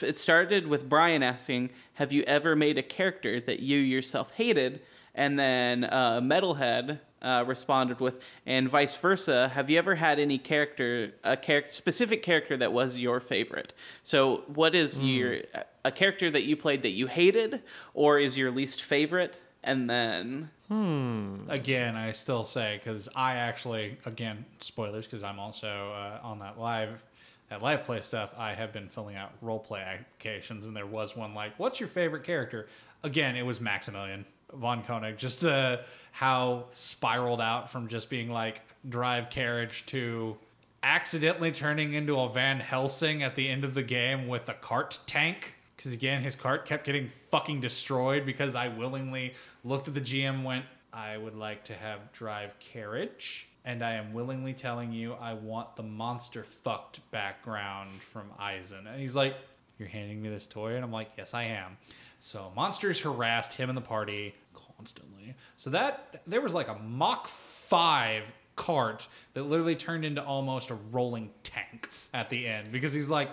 it 0.02 0.18
started 0.18 0.66
with 0.66 0.86
Brian 0.86 1.22
asking, 1.22 1.70
"Have 1.94 2.12
you 2.12 2.22
ever 2.24 2.54
made 2.54 2.76
a 2.76 2.82
character 2.82 3.40
that 3.40 3.60
you 3.60 3.78
yourself 3.78 4.30
hated?" 4.32 4.82
And 5.14 5.38
then 5.38 5.84
uh, 5.84 6.20
Metalhead 6.20 7.00
uh, 7.20 7.44
responded 7.46 8.00
with, 8.00 8.20
"And 8.46 8.68
vice 8.68 8.94
versa. 8.96 9.48
Have 9.48 9.70
you 9.70 9.78
ever 9.78 9.94
had 9.94 10.18
any 10.18 10.38
character, 10.38 11.12
a 11.24 11.36
character, 11.36 11.72
specific 11.72 12.22
character 12.22 12.56
that 12.56 12.72
was 12.72 12.98
your 12.98 13.20
favorite? 13.20 13.72
So, 14.04 14.44
what 14.46 14.74
is 14.74 15.00
your 15.00 15.38
a 15.84 15.90
character 15.90 16.30
that 16.30 16.42
you 16.42 16.56
played 16.56 16.82
that 16.82 16.90
you 16.90 17.06
hated, 17.06 17.62
or 17.94 18.18
is 18.18 18.36
your 18.38 18.50
least 18.50 18.82
favorite?" 18.82 19.40
And 19.64 19.90
then, 19.90 20.50
hmm. 20.68 21.40
Again, 21.48 21.96
I 21.96 22.12
still 22.12 22.44
say 22.44 22.80
because 22.82 23.08
I 23.16 23.34
actually, 23.34 23.98
again, 24.06 24.44
spoilers 24.60 25.04
because 25.04 25.24
I'm 25.24 25.40
also 25.40 25.68
uh, 25.68 26.20
on 26.22 26.38
that 26.38 26.60
live, 26.60 27.02
that 27.50 27.60
live 27.60 27.82
play 27.82 28.00
stuff. 28.00 28.34
I 28.38 28.54
have 28.54 28.72
been 28.72 28.88
filling 28.88 29.16
out 29.16 29.32
role 29.42 29.58
play 29.58 29.80
applications, 29.80 30.66
and 30.66 30.76
there 30.76 30.86
was 30.86 31.16
one 31.16 31.34
like, 31.34 31.58
"What's 31.58 31.80
your 31.80 31.88
favorite 31.88 32.22
character?" 32.22 32.68
Again, 33.02 33.34
it 33.34 33.44
was 33.44 33.60
Maximilian 33.60 34.24
von 34.54 34.82
Koenig. 34.82 35.16
Just 35.16 35.44
uh, 35.44 35.78
how 36.12 36.66
spiraled 36.70 37.40
out 37.40 37.70
from 37.70 37.88
just 37.88 38.10
being 38.10 38.30
like 38.30 38.62
drive 38.88 39.30
carriage 39.30 39.86
to 39.86 40.36
accidentally 40.82 41.52
turning 41.52 41.94
into 41.94 42.18
a 42.18 42.28
Van 42.28 42.60
Helsing 42.60 43.22
at 43.22 43.34
the 43.36 43.48
end 43.48 43.64
of 43.64 43.74
the 43.74 43.82
game 43.82 44.28
with 44.28 44.48
a 44.48 44.54
cart 44.54 44.98
tank. 45.06 45.54
Because 45.76 45.92
again, 45.92 46.22
his 46.22 46.34
cart 46.34 46.66
kept 46.66 46.84
getting 46.84 47.08
fucking 47.30 47.60
destroyed 47.60 48.26
because 48.26 48.54
I 48.54 48.68
willingly 48.68 49.34
looked 49.64 49.88
at 49.88 49.94
the 49.94 50.00
GM 50.00 50.42
went, 50.42 50.64
I 50.92 51.16
would 51.16 51.36
like 51.36 51.64
to 51.64 51.74
have 51.74 52.12
drive 52.12 52.58
carriage. 52.58 53.48
And 53.64 53.84
I 53.84 53.94
am 53.94 54.12
willingly 54.12 54.54
telling 54.54 54.92
you, 54.92 55.14
I 55.14 55.34
want 55.34 55.76
the 55.76 55.82
monster 55.82 56.42
fucked 56.42 57.08
background 57.10 57.90
from 58.00 58.30
Eisen. 58.38 58.86
And 58.86 59.00
he's 59.00 59.14
like, 59.14 59.36
You're 59.78 59.88
handing 59.88 60.22
me 60.22 60.30
this 60.30 60.46
toy? 60.46 60.74
And 60.74 60.84
I'm 60.84 60.92
like, 60.92 61.10
Yes, 61.18 61.34
I 61.34 61.44
am. 61.44 61.76
So 62.18 62.52
monsters 62.56 63.00
harassed 63.00 63.52
him 63.54 63.68
and 63.68 63.76
the 63.76 63.82
party 63.82 64.34
constantly. 64.54 65.34
So 65.56 65.70
that 65.70 66.22
there 66.26 66.40
was 66.40 66.54
like 66.54 66.68
a 66.68 66.78
Mach 66.78 67.26
5 67.28 68.32
cart 68.56 69.06
that 69.34 69.44
literally 69.44 69.76
turned 69.76 70.04
into 70.04 70.22
almost 70.22 70.70
a 70.70 70.74
rolling 70.90 71.30
tank 71.44 71.88
at 72.12 72.28
the 72.28 72.46
end 72.46 72.72
because 72.72 72.92
he's 72.92 73.08
like 73.08 73.30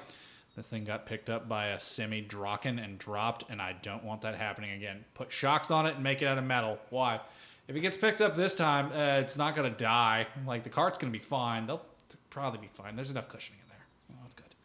this 0.55 0.67
thing 0.67 0.85
got 0.85 1.05
picked 1.05 1.29
up 1.29 1.49
by 1.49 1.67
a 1.67 1.79
semi 1.79 2.21
Draken 2.21 2.79
and 2.79 2.97
dropped, 2.97 3.43
and 3.49 3.61
I 3.61 3.75
don't 3.81 4.05
want 4.05 4.21
that 4.21 4.35
happening 4.35 4.71
again. 4.71 5.03
Put 5.13 5.29
shocks 5.29 5.69
on 5.69 5.85
it 5.85 5.95
and 5.95 6.03
make 6.03 6.21
it 6.21 6.27
out 6.27 6.37
of 6.37 6.45
metal. 6.45 6.79
Why? 6.89 7.19
If 7.67 7.75
it 7.75 7.81
gets 7.81 7.97
picked 7.97 8.21
up 8.21 8.35
this 8.35 8.55
time, 8.55 8.87
uh, 8.93 9.19
it's 9.19 9.37
not 9.37 9.55
gonna 9.55 9.69
die. 9.69 10.27
Like 10.45 10.63
the 10.63 10.69
cart's 10.69 10.97
gonna 10.97 11.11
be 11.11 11.19
fine. 11.19 11.67
They'll 11.67 11.85
probably 12.29 12.59
be 12.59 12.67
fine. 12.67 12.95
There's 12.95 13.11
enough 13.11 13.27
cushioning 13.27 13.59
in 13.63 13.69
there. 13.69 13.85
Oh, 14.13 14.19
that's 14.21 14.35
good. 14.35 14.55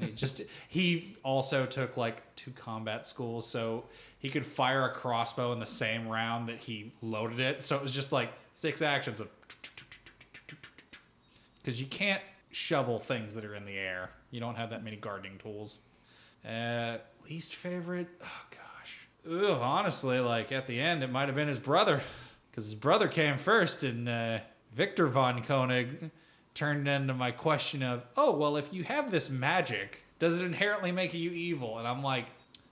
He 0.00 0.12
just 0.12 0.42
he 0.68 1.16
also 1.22 1.66
took 1.66 1.96
like 1.96 2.34
two 2.36 2.50
combat 2.52 3.06
schools, 3.06 3.46
so 3.46 3.84
he 4.18 4.28
could 4.28 4.44
fire 4.44 4.84
a 4.84 4.92
crossbow 4.92 5.52
in 5.52 5.60
the 5.60 5.66
same 5.66 6.08
round 6.08 6.48
that 6.48 6.58
he 6.58 6.92
loaded 7.02 7.40
it. 7.40 7.62
So 7.62 7.76
it 7.76 7.82
was 7.82 7.92
just 7.92 8.12
like 8.12 8.32
six 8.54 8.82
actions 8.82 9.20
of 9.20 9.28
because 11.62 11.80
you 11.80 11.86
can't 11.86 12.22
shovel 12.50 12.98
things 12.98 13.34
that 13.34 13.44
are 13.44 13.54
in 13.54 13.64
the 13.64 13.76
air. 13.76 14.10
You 14.30 14.40
don't 14.40 14.56
have 14.56 14.70
that 14.70 14.82
many 14.82 14.96
gardening 14.96 15.38
tools. 15.38 15.78
Uh, 16.48 16.96
least 17.28 17.54
favorite? 17.54 18.08
Oh 18.22 18.44
gosh. 18.50 19.08
Ugh, 19.30 19.58
honestly, 19.60 20.18
like 20.18 20.52
at 20.52 20.66
the 20.66 20.80
end, 20.80 21.02
it 21.02 21.10
might 21.10 21.26
have 21.26 21.34
been 21.34 21.48
his 21.48 21.58
brother, 21.58 22.00
because 22.50 22.64
his 22.64 22.74
brother 22.74 23.08
came 23.08 23.36
first, 23.36 23.84
and 23.84 24.08
uh, 24.08 24.38
Victor 24.72 25.06
von 25.06 25.42
Koenig 25.42 26.10
turned 26.54 26.88
into 26.88 27.14
my 27.14 27.30
question 27.30 27.82
of, 27.82 28.02
oh 28.16 28.36
well, 28.36 28.56
if 28.56 28.72
you 28.72 28.84
have 28.84 29.10
this 29.10 29.30
magic, 29.30 30.04
does 30.18 30.38
it 30.38 30.44
inherently 30.44 30.92
make 30.92 31.14
you 31.14 31.30
evil? 31.30 31.78
And 31.78 31.88
I'm 31.88 32.02
like, 32.02 32.26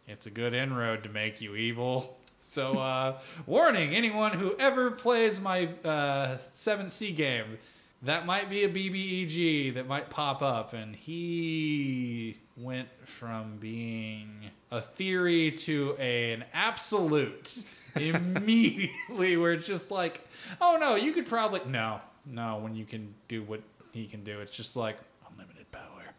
it's 0.07 0.26
a 0.26 0.31
good 0.31 0.55
inroad 0.55 1.05
to 1.05 1.09
make 1.09 1.41
you 1.41 1.55
evil. 1.57 2.14
So, 2.41 2.79
uh, 2.79 3.18
warning 3.47 3.97
anyone 3.97 4.33
who 4.33 4.55
ever 4.61 4.93
plays 4.93 5.41
my 5.41 5.70
uh, 5.85 6.39
7C 6.53 7.14
game, 7.16 7.59
that 8.03 8.26
might 8.26 8.49
be 8.49 8.62
a 8.62 8.68
BBEG 8.68 9.74
that 9.74 9.89
might 9.89 10.09
pop 10.09 10.41
up. 10.41 10.72
And 10.72 10.95
he 10.95 12.37
went 12.57 12.89
from 13.05 13.57
being 13.57 14.51
a 14.70 14.81
theory 14.81 15.51
to 15.51 15.97
an 15.97 16.45
absolute 16.53 17.64
immediately, 17.97 19.37
where 19.37 19.53
it's 19.53 19.66
just 19.66 19.91
like, 19.91 20.26
oh 20.61 20.79
no, 20.81 20.95
you 20.95 21.12
could 21.12 21.26
probably. 21.26 21.62
No, 21.66 22.01
no, 22.31 22.59
when 22.59 22.74
you 22.74 22.85
can 22.85 23.14
do 23.26 23.43
what 23.43 23.62
he 23.93 24.07
can 24.07 24.22
do, 24.22 24.41
it's 24.41 24.57
just 24.57 24.76
like 24.76 24.99
unlimited 25.31 25.70
power. 25.72 26.14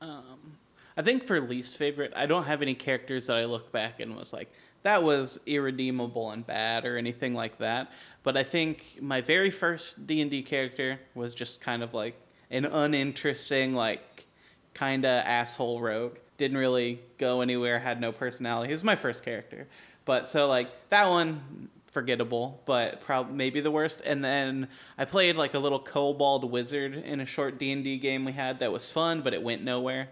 Um, 0.00 0.56
I 0.96 1.02
think 1.02 1.26
for 1.26 1.40
least 1.40 1.76
favorite, 1.76 2.12
I 2.16 2.26
don't 2.26 2.44
have 2.44 2.62
any 2.62 2.74
characters 2.74 3.26
that 3.26 3.36
I 3.36 3.44
look 3.44 3.70
back 3.72 4.00
and 4.00 4.16
was 4.16 4.32
like, 4.32 4.50
that 4.82 5.02
was 5.02 5.40
irredeemable 5.46 6.30
and 6.30 6.46
bad 6.46 6.84
or 6.84 6.96
anything 6.96 7.34
like 7.34 7.58
that. 7.58 7.90
But 8.22 8.36
I 8.36 8.42
think 8.42 8.98
my 9.00 9.20
very 9.20 9.50
first 9.50 10.06
D 10.06 10.20
and 10.20 10.30
D 10.30 10.42
character 10.42 10.98
was 11.14 11.34
just 11.34 11.60
kind 11.60 11.82
of 11.82 11.92
like 11.94 12.16
an 12.50 12.64
uninteresting, 12.64 13.74
like 13.74 14.26
kind 14.74 15.04
of 15.04 15.24
asshole 15.24 15.80
rogue. 15.80 16.16
Didn't 16.38 16.56
really 16.56 17.00
go 17.18 17.40
anywhere. 17.40 17.78
Had 17.78 18.00
no 18.00 18.12
personality. 18.12 18.68
He 18.68 18.74
was 18.74 18.84
my 18.84 18.96
first 18.96 19.24
character. 19.24 19.66
But 20.04 20.30
so 20.30 20.46
like 20.46 20.68
that 20.90 21.08
one 21.08 21.68
forgettable, 21.96 22.60
but 22.66 23.00
probably 23.00 23.34
maybe 23.34 23.62
the 23.62 23.70
worst. 23.70 24.02
And 24.04 24.22
then 24.22 24.68
I 24.98 25.06
played 25.06 25.36
like 25.36 25.54
a 25.54 25.58
little 25.58 25.78
kobold 25.78 26.44
wizard 26.50 26.92
in 26.94 27.20
a 27.22 27.26
short 27.26 27.58
D 27.58 27.72
and 27.72 27.82
D 27.82 27.96
game 27.96 28.26
we 28.26 28.32
had 28.32 28.58
that 28.60 28.70
was 28.70 28.90
fun, 28.90 29.22
but 29.22 29.32
it 29.32 29.42
went 29.42 29.64
nowhere. 29.64 30.08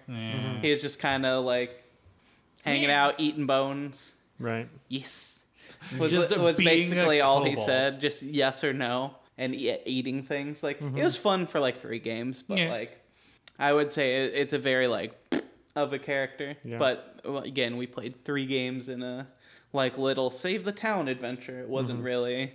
He 0.62 0.70
was 0.70 0.80
just 0.80 0.98
kind 0.98 1.26
of 1.26 1.44
like 1.44 1.84
hanging 2.62 2.90
out, 2.90 3.16
eating 3.18 3.44
bones. 3.44 4.12
Right. 4.38 4.66
Yes, 4.88 5.42
was, 5.98 6.10
Just 6.10 6.34
was 6.38 6.56
basically 6.56 7.20
all 7.20 7.44
he 7.44 7.54
said. 7.54 8.00
Just 8.00 8.22
yes 8.22 8.64
or 8.64 8.72
no, 8.72 9.14
and 9.36 9.54
e- 9.54 9.76
eating 9.84 10.22
things. 10.22 10.62
Like 10.62 10.80
it 10.80 11.04
was 11.04 11.16
fun 11.18 11.46
for 11.46 11.60
like 11.60 11.82
three 11.82 11.98
games, 11.98 12.42
but 12.48 12.56
Yeah. 12.56 12.70
like 12.70 12.98
I 13.58 13.74
would 13.74 13.92
say 13.92 14.24
it, 14.24 14.32
it's 14.34 14.54
a 14.54 14.58
very 14.58 14.86
like 14.86 15.12
of 15.76 15.92
a 15.92 15.98
character. 15.98 16.56
Yeah. 16.64 16.78
But 16.78 17.20
well, 17.26 17.42
again, 17.42 17.76
we 17.76 17.86
played 17.86 18.24
three 18.24 18.46
games 18.46 18.88
in 18.88 19.02
a 19.02 19.26
like 19.74 19.98
little 19.98 20.30
save 20.30 20.64
the 20.64 20.72
town 20.72 21.08
adventure. 21.08 21.60
It 21.60 21.68
wasn't 21.68 22.02
really 22.02 22.54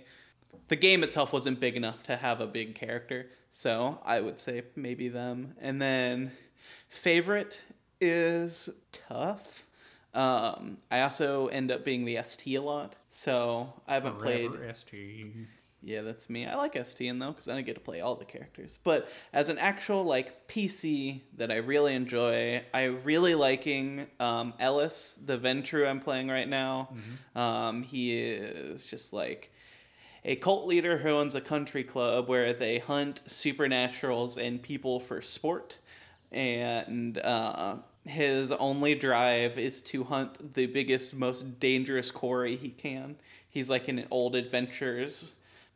the 0.68 0.76
game 0.76 1.02
itself 1.02 1.32
wasn't 1.32 1.60
big 1.60 1.76
enough 1.76 2.02
to 2.04 2.16
have 2.16 2.40
a 2.40 2.46
big 2.46 2.74
character. 2.74 3.26
So 3.52 3.98
I 4.04 4.20
would 4.20 4.38
say 4.38 4.62
maybe 4.76 5.08
them. 5.08 5.54
And 5.60 5.82
then 5.82 6.30
favorite 6.88 7.60
is 8.00 8.68
tough. 8.92 9.64
Um, 10.14 10.78
I 10.90 11.02
also 11.02 11.48
end 11.48 11.70
up 11.70 11.84
being 11.84 12.04
the 12.04 12.18
ST 12.24 12.56
a 12.56 12.62
lot. 12.62 12.94
So 13.10 13.72
I 13.86 13.94
haven't 13.94 14.18
played. 14.18 14.50
ST. 14.72 15.46
Yeah, 15.82 16.02
that's 16.02 16.28
me. 16.28 16.46
I 16.46 16.56
like 16.56 16.74
STN 16.74 17.18
though 17.18 17.30
because 17.30 17.46
then 17.46 17.56
I 17.56 17.62
get 17.62 17.74
to 17.74 17.80
play 17.80 18.00
all 18.00 18.14
the 18.14 18.24
characters. 18.24 18.78
But 18.84 19.08
as 19.32 19.48
an 19.48 19.56
actual 19.56 20.04
like 20.04 20.46
PC 20.46 21.22
that 21.38 21.50
I 21.50 21.56
really 21.56 21.94
enjoy, 21.94 22.62
I 22.74 22.84
really 22.84 23.34
liking 23.34 24.06
um, 24.18 24.52
Ellis, 24.60 25.18
the 25.24 25.38
Ventrue 25.38 25.88
I'm 25.88 26.00
playing 26.00 26.28
right 26.28 26.48
now. 26.48 26.90
Um, 27.34 27.82
he 27.82 28.20
is 28.20 28.84
just 28.84 29.14
like 29.14 29.50
a 30.24 30.36
cult 30.36 30.66
leader 30.66 30.98
who 30.98 31.08
owns 31.10 31.34
a 31.34 31.40
country 31.40 31.82
club 31.82 32.28
where 32.28 32.52
they 32.52 32.78
hunt 32.78 33.22
supernaturals 33.26 34.36
and 34.36 34.62
people 34.62 35.00
for 35.00 35.22
sport. 35.22 35.76
And 36.30 37.16
uh, 37.18 37.76
his 38.04 38.52
only 38.52 38.94
drive 38.94 39.58
is 39.58 39.80
to 39.82 40.04
hunt 40.04 40.54
the 40.54 40.66
biggest, 40.66 41.14
most 41.14 41.58
dangerous 41.58 42.10
quarry 42.10 42.54
he 42.54 42.68
can. 42.68 43.16
He's 43.48 43.70
like 43.70 43.88
an 43.88 44.06
old 44.10 44.36
adventures 44.36 45.32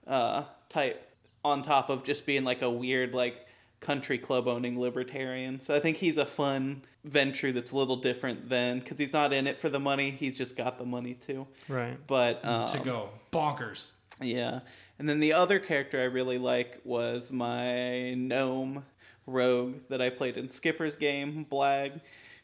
uh, 0.06 0.44
type, 0.68 1.10
on 1.44 1.62
top 1.62 1.90
of 1.90 2.04
just 2.04 2.26
being 2.26 2.44
like 2.44 2.62
a 2.62 2.70
weird, 2.70 3.14
like 3.14 3.46
country 3.80 4.18
club 4.18 4.48
owning 4.48 4.80
libertarian. 4.80 5.60
So 5.60 5.74
I 5.74 5.80
think 5.80 5.98
he's 5.98 6.16
a 6.16 6.26
fun 6.26 6.82
Ventrue 7.08 7.52
that's 7.52 7.72
a 7.72 7.76
little 7.76 7.96
different 7.96 8.48
than 8.48 8.78
because 8.78 8.98
he's 8.98 9.12
not 9.12 9.32
in 9.32 9.46
it 9.46 9.60
for 9.60 9.68
the 9.68 9.78
money. 9.80 10.10
He's 10.10 10.38
just 10.38 10.56
got 10.56 10.78
the 10.78 10.86
money 10.86 11.14
too. 11.14 11.46
Right. 11.68 11.98
But 12.06 12.44
um, 12.44 12.66
to 12.68 12.78
go 12.78 13.10
bonkers. 13.32 13.92
yeah. 14.20 14.60
And 14.98 15.08
then 15.08 15.20
the 15.20 15.32
other 15.32 15.58
character 15.58 16.00
I 16.00 16.04
really 16.04 16.38
like 16.38 16.80
was 16.84 17.30
my 17.30 18.14
gnome 18.14 18.84
rogue 19.26 19.74
that 19.88 20.00
I 20.00 20.08
played 20.08 20.36
in 20.36 20.50
Skipper's 20.50 20.96
game, 20.96 21.46
Blag, 21.50 22.00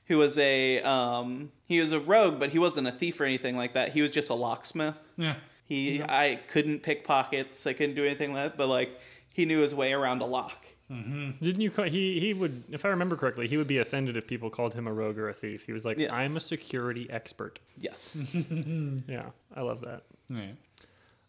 who 0.07 0.19
was 0.19 0.37
a 0.39 0.83
um, 0.83 1.53
he 1.67 1.81
was 1.81 1.93
a 1.93 2.01
rogue, 2.01 2.39
but 2.39 2.51
he 2.51 2.59
wasn't 2.59 2.89
a 2.89 2.93
thief 2.93 3.21
or 3.21 3.25
anything 3.25 3.57
like 3.57 3.75
that. 3.75 3.93
He 3.93 4.03
was 4.03 4.11
just 4.11 4.29
a 4.29 4.35
locksmith. 4.35 4.97
Yeah. 5.17 5.37
He 5.71 6.03
I 6.03 6.41
couldn't 6.49 6.81
pick 6.83 7.05
pockets. 7.05 7.65
I 7.65 7.73
couldn't 7.75 7.95
do 7.95 8.05
anything 8.05 8.35
like 8.35 8.43
that, 8.51 8.57
but 8.59 8.67
like 8.67 8.91
he 9.33 9.45
knew 9.45 9.61
his 9.61 9.73
way 9.75 9.93
around 9.93 10.21
a 10.21 10.27
lock. 10.27 10.67
Didn't 10.89 11.61
you 11.61 11.71
call 11.71 11.85
he 11.85 12.19
he 12.19 12.35
would 12.35 12.65
if 12.73 12.85
I 12.85 12.89
remember 12.89 13.17
correctly, 13.17 13.47
he 13.47 13.57
would 13.57 13.69
be 13.69 13.79
offended 13.79 14.17
if 14.17 14.27
people 14.27 14.51
called 14.51 14.75
him 14.75 14.89
a 14.89 14.93
rogue 14.93 15.17
or 15.17 15.29
a 15.29 15.33
thief. 15.33 15.65
He 15.65 15.73
was 15.73 15.85
like, 15.85 15.97
Yeah. 15.97 16.13
I'm 16.13 16.37
a 16.37 16.41
security 16.41 17.09
expert. 17.09 17.61
Yes. 17.79 18.19
Yeah, 19.07 19.27
I 19.55 19.61
love 19.61 19.83
that. 19.83 20.03
Yeah. 20.29 20.51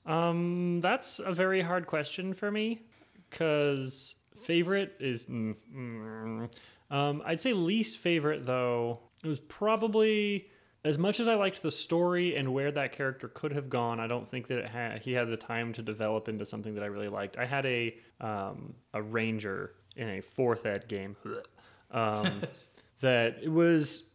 Um, 0.08 0.82
that's 0.82 1.20
a 1.20 1.32
very 1.32 1.62
hard 1.62 1.86
question 1.86 2.34
for 2.34 2.50
me 2.50 2.82
because 3.30 4.16
favorite 4.44 4.96
is. 5.00 5.26
Mm, 5.26 5.56
mm, 5.72 6.52
um, 6.90 7.22
I'd 7.24 7.40
say 7.40 7.54
least 7.54 8.00
favorite 8.00 8.48
though. 8.48 9.00
It 9.24 9.28
was 9.28 9.40
probably 9.40 10.48
as 10.84 10.98
much 10.98 11.20
as 11.20 11.28
I 11.28 11.36
liked 11.36 11.62
the 11.62 11.72
story 11.72 12.36
and 12.36 12.54
where 12.54 12.72
that 12.72 12.92
character 12.92 13.28
could 13.28 13.54
have 13.54 13.70
gone. 13.70 14.00
I 14.00 14.08
don't 14.08 14.28
think 14.28 14.48
that 14.48 14.58
it 14.60 14.68
ha- 14.68 14.98
he 15.00 15.14
had 15.14 15.30
the 15.30 15.38
time 15.38 15.74
to 15.74 15.82
develop 15.82 16.28
into 16.28 16.46
something 16.46 16.74
that 16.76 16.84
I 16.84 16.88
really 16.88 17.08
liked. 17.08 17.38
I 17.38 17.46
had 17.46 17.66
a 17.66 17.96
um, 18.20 18.74
a 18.94 19.02
ranger 19.02 19.74
in 19.96 20.10
a 20.10 20.22
fourth 20.22 20.66
ed 20.66 20.88
game 20.88 21.16
um, 21.92 22.42
that 23.00 23.38
it 23.42 23.50
was 23.50 24.10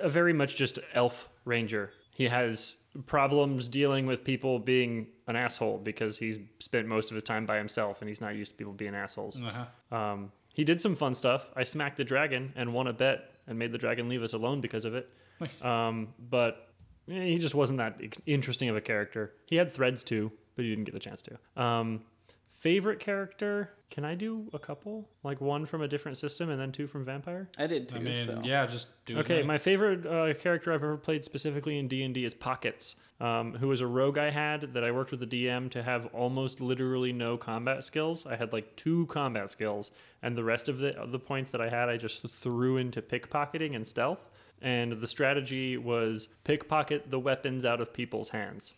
a 0.00 0.08
very 0.08 0.32
much 0.32 0.56
just 0.56 0.78
elf 0.94 1.28
ranger. 1.44 1.92
He 2.10 2.24
has 2.24 2.76
problems 3.06 3.68
dealing 3.68 4.06
with 4.06 4.22
people 4.22 4.58
being 4.58 5.08
an 5.26 5.36
asshole 5.36 5.78
because 5.78 6.16
he's 6.16 6.38
spent 6.60 6.86
most 6.86 7.10
of 7.10 7.14
his 7.14 7.24
time 7.24 7.44
by 7.44 7.56
himself 7.56 8.00
and 8.00 8.08
he's 8.08 8.20
not 8.20 8.36
used 8.36 8.52
to 8.52 8.56
people 8.56 8.72
being 8.72 8.94
assholes. 8.94 9.42
Uh-huh. 9.42 9.96
Um, 9.96 10.32
he 10.52 10.62
did 10.62 10.80
some 10.80 10.94
fun 10.94 11.14
stuff. 11.14 11.50
I 11.56 11.64
smacked 11.64 11.96
the 11.96 12.04
dragon 12.04 12.52
and 12.54 12.72
won 12.72 12.86
a 12.86 12.92
bet 12.92 13.32
and 13.48 13.58
made 13.58 13.72
the 13.72 13.78
dragon 13.78 14.08
leave 14.08 14.22
us 14.22 14.32
alone 14.32 14.60
because 14.60 14.84
of 14.84 14.94
it. 14.94 15.10
Nice. 15.40 15.62
Um, 15.62 16.08
but 16.30 16.68
eh, 17.10 17.24
he 17.24 17.38
just 17.38 17.54
wasn't 17.54 17.78
that 17.78 18.00
interesting 18.26 18.68
of 18.68 18.76
a 18.76 18.80
character. 18.80 19.32
He 19.46 19.56
had 19.56 19.72
threads 19.72 20.02
too, 20.04 20.30
but 20.56 20.64
he 20.64 20.70
didn't 20.70 20.84
get 20.84 20.94
the 20.94 21.00
chance 21.00 21.22
to. 21.22 21.62
Um, 21.62 22.02
favorite 22.48 22.98
character? 22.98 23.70
Can 23.90 24.04
I 24.04 24.14
do 24.14 24.48
a 24.54 24.58
couple? 24.58 25.08
Like 25.22 25.40
one 25.40 25.66
from 25.66 25.82
a 25.82 25.88
different 25.88 26.16
system 26.18 26.48
and 26.50 26.58
then 26.58 26.72
two 26.72 26.86
from 26.86 27.04
Vampire? 27.04 27.48
I 27.58 27.66
did 27.66 27.88
too. 27.90 27.96
I 27.96 27.98
mean, 27.98 28.26
so. 28.26 28.40
yeah, 28.42 28.64
just 28.66 28.88
do 29.04 29.18
Okay, 29.18 29.40
it. 29.40 29.46
my 29.46 29.58
favorite 29.58 30.06
uh, 30.06 30.32
character 30.34 30.72
I've 30.72 30.82
ever 30.82 30.96
played 30.96 31.24
specifically 31.24 31.78
in 31.78 31.88
D 31.88 32.02
and 32.02 32.14
D 32.14 32.24
is 32.24 32.32
Pockets, 32.32 32.96
um, 33.20 33.52
who 33.54 33.68
was 33.68 33.82
a 33.82 33.86
rogue 33.86 34.16
I 34.18 34.30
had 34.30 34.72
that 34.72 34.82
I 34.82 34.90
worked 34.90 35.10
with 35.10 35.20
the 35.20 35.26
DM 35.26 35.70
to 35.72 35.82
have 35.82 36.06
almost 36.14 36.60
literally 36.60 37.12
no 37.12 37.36
combat 37.36 37.84
skills. 37.84 38.26
I 38.26 38.34
had 38.34 38.52
like 38.54 38.74
two 38.76 39.06
combat 39.06 39.50
skills, 39.50 39.90
and 40.22 40.34
the 40.34 40.42
rest 40.44 40.68
of 40.70 40.78
the 40.78 40.96
of 40.96 41.12
the 41.12 41.18
points 41.18 41.50
that 41.50 41.60
I 41.60 41.68
had 41.68 41.88
I 41.90 41.98
just 41.98 42.26
threw 42.28 42.78
into 42.78 43.02
pickpocketing 43.02 43.76
and 43.76 43.86
stealth. 43.86 44.30
And 44.64 44.92
the 44.92 45.06
strategy 45.06 45.76
was 45.76 46.28
pickpocket 46.42 47.10
the 47.10 47.20
weapons 47.20 47.66
out 47.66 47.80
of 47.82 47.92
people's 47.92 48.30
hands. 48.30 48.72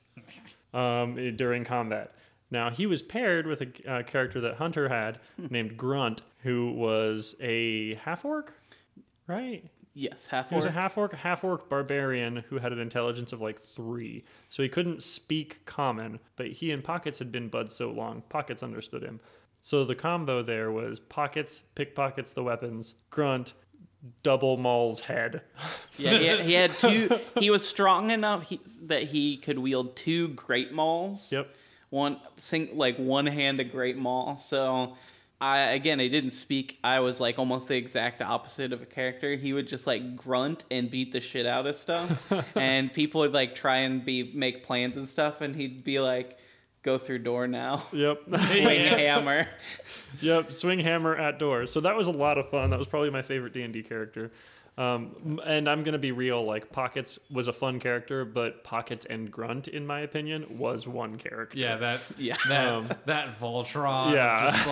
um, 0.74 1.36
during 1.36 1.64
combat. 1.64 2.12
Now 2.50 2.70
he 2.70 2.86
was 2.86 3.02
paired 3.02 3.46
with 3.46 3.62
a 3.62 3.90
uh, 3.90 4.02
character 4.02 4.40
that 4.40 4.56
Hunter 4.56 4.88
had 4.88 5.18
named 5.50 5.76
Grunt, 5.76 6.22
who 6.42 6.72
was 6.72 7.34
a 7.40 7.94
half 7.94 8.24
orc, 8.24 8.52
right? 9.26 9.64
Yes, 9.94 10.26
half 10.26 10.46
orc. 10.46 10.50
He 10.50 10.56
was 10.56 10.66
a 10.66 10.70
half 10.70 10.98
orc, 10.98 11.14
half 11.14 11.42
orc 11.42 11.68
barbarian 11.68 12.44
who 12.48 12.58
had 12.58 12.72
an 12.72 12.78
intelligence 12.78 13.32
of 13.32 13.40
like 13.40 13.58
three. 13.58 14.24
So 14.48 14.62
he 14.62 14.68
couldn't 14.68 15.02
speak 15.02 15.64
common, 15.66 16.20
but 16.36 16.48
he 16.48 16.70
and 16.70 16.84
Pockets 16.84 17.18
had 17.18 17.32
been 17.32 17.48
buds 17.48 17.74
so 17.74 17.90
long, 17.90 18.22
Pockets 18.28 18.62
understood 18.62 19.02
him. 19.02 19.20
So 19.62 19.84
the 19.84 19.94
combo 19.96 20.42
there 20.42 20.70
was 20.70 21.00
Pockets 21.00 21.64
pickpockets 21.74 22.32
the 22.32 22.44
weapons, 22.44 22.94
Grunt 23.10 23.54
double 24.22 24.56
Maul's 24.56 25.00
head. 25.00 25.42
Yeah, 25.98 26.18
he 26.18 26.26
had, 26.26 26.40
he 26.40 26.52
had 26.52 26.78
two. 26.78 27.08
He 27.38 27.48
was 27.48 27.66
strong 27.66 28.10
enough 28.10 28.42
he, 28.42 28.60
that 28.82 29.04
he 29.04 29.38
could 29.38 29.58
wield 29.58 29.96
two 29.96 30.28
great 30.28 30.70
mauls. 30.70 31.32
Yep. 31.32 31.48
One 31.88 32.20
sing 32.38 32.76
like 32.76 32.98
one 32.98 33.24
hand 33.24 33.60
a 33.60 33.64
great 33.64 33.96
maul. 33.96 34.36
So 34.36 34.94
I 35.40 35.58
again, 35.72 36.00
I 36.00 36.08
didn't 36.08 36.30
speak. 36.32 36.78
I 36.82 37.00
was 37.00 37.20
like 37.20 37.38
almost 37.38 37.68
the 37.68 37.76
exact 37.76 38.22
opposite 38.22 38.72
of 38.72 38.80
a 38.80 38.86
character. 38.86 39.36
He 39.36 39.52
would 39.52 39.68
just 39.68 39.86
like 39.86 40.16
grunt 40.16 40.64
and 40.70 40.90
beat 40.90 41.12
the 41.12 41.20
shit 41.20 41.46
out 41.46 41.66
of 41.66 41.76
stuff, 41.76 42.30
and 42.56 42.92
people 42.92 43.20
would 43.22 43.34
like 43.34 43.54
try 43.54 43.78
and 43.78 44.04
be 44.04 44.32
make 44.34 44.64
plans 44.64 44.96
and 44.96 45.08
stuff, 45.08 45.42
and 45.42 45.54
he'd 45.54 45.84
be 45.84 46.00
like, 46.00 46.38
"Go 46.86 46.96
through 46.96 47.18
door 47.18 47.46
now." 47.46 47.84
Yep. 47.92 48.22
Swing 48.48 48.86
hammer. 48.86 49.46
Yep, 50.22 50.50
swing 50.52 50.78
hammer 50.80 51.14
at 51.14 51.38
doors. 51.38 51.70
So 51.70 51.80
that 51.80 51.94
was 51.96 52.06
a 52.06 52.12
lot 52.12 52.38
of 52.38 52.48
fun. 52.48 52.70
That 52.70 52.78
was 52.78 52.88
probably 52.88 53.10
my 53.10 53.20
favorite 53.22 53.52
D 53.52 53.60
and 53.62 53.74
D 53.74 53.82
character. 53.82 54.30
Um, 54.78 55.40
and 55.44 55.68
I'm 55.70 55.84
gonna 55.84 55.98
be 55.98 56.12
real. 56.12 56.44
Like 56.44 56.70
Pockets 56.70 57.18
was 57.30 57.48
a 57.48 57.52
fun 57.52 57.80
character, 57.80 58.24
but 58.24 58.62
Pockets 58.62 59.06
and 59.06 59.30
Grunt, 59.30 59.68
in 59.68 59.86
my 59.86 60.00
opinion, 60.00 60.58
was 60.58 60.86
one 60.86 61.16
character. 61.18 61.58
Yeah, 61.58 61.76
that 61.76 62.00
Yeah. 62.18 62.36
that 62.48 62.72
Um, 62.72 62.88
that 63.06 63.38
Voltron. 63.40 64.12
yeah. 64.12 64.50
just 64.50 64.66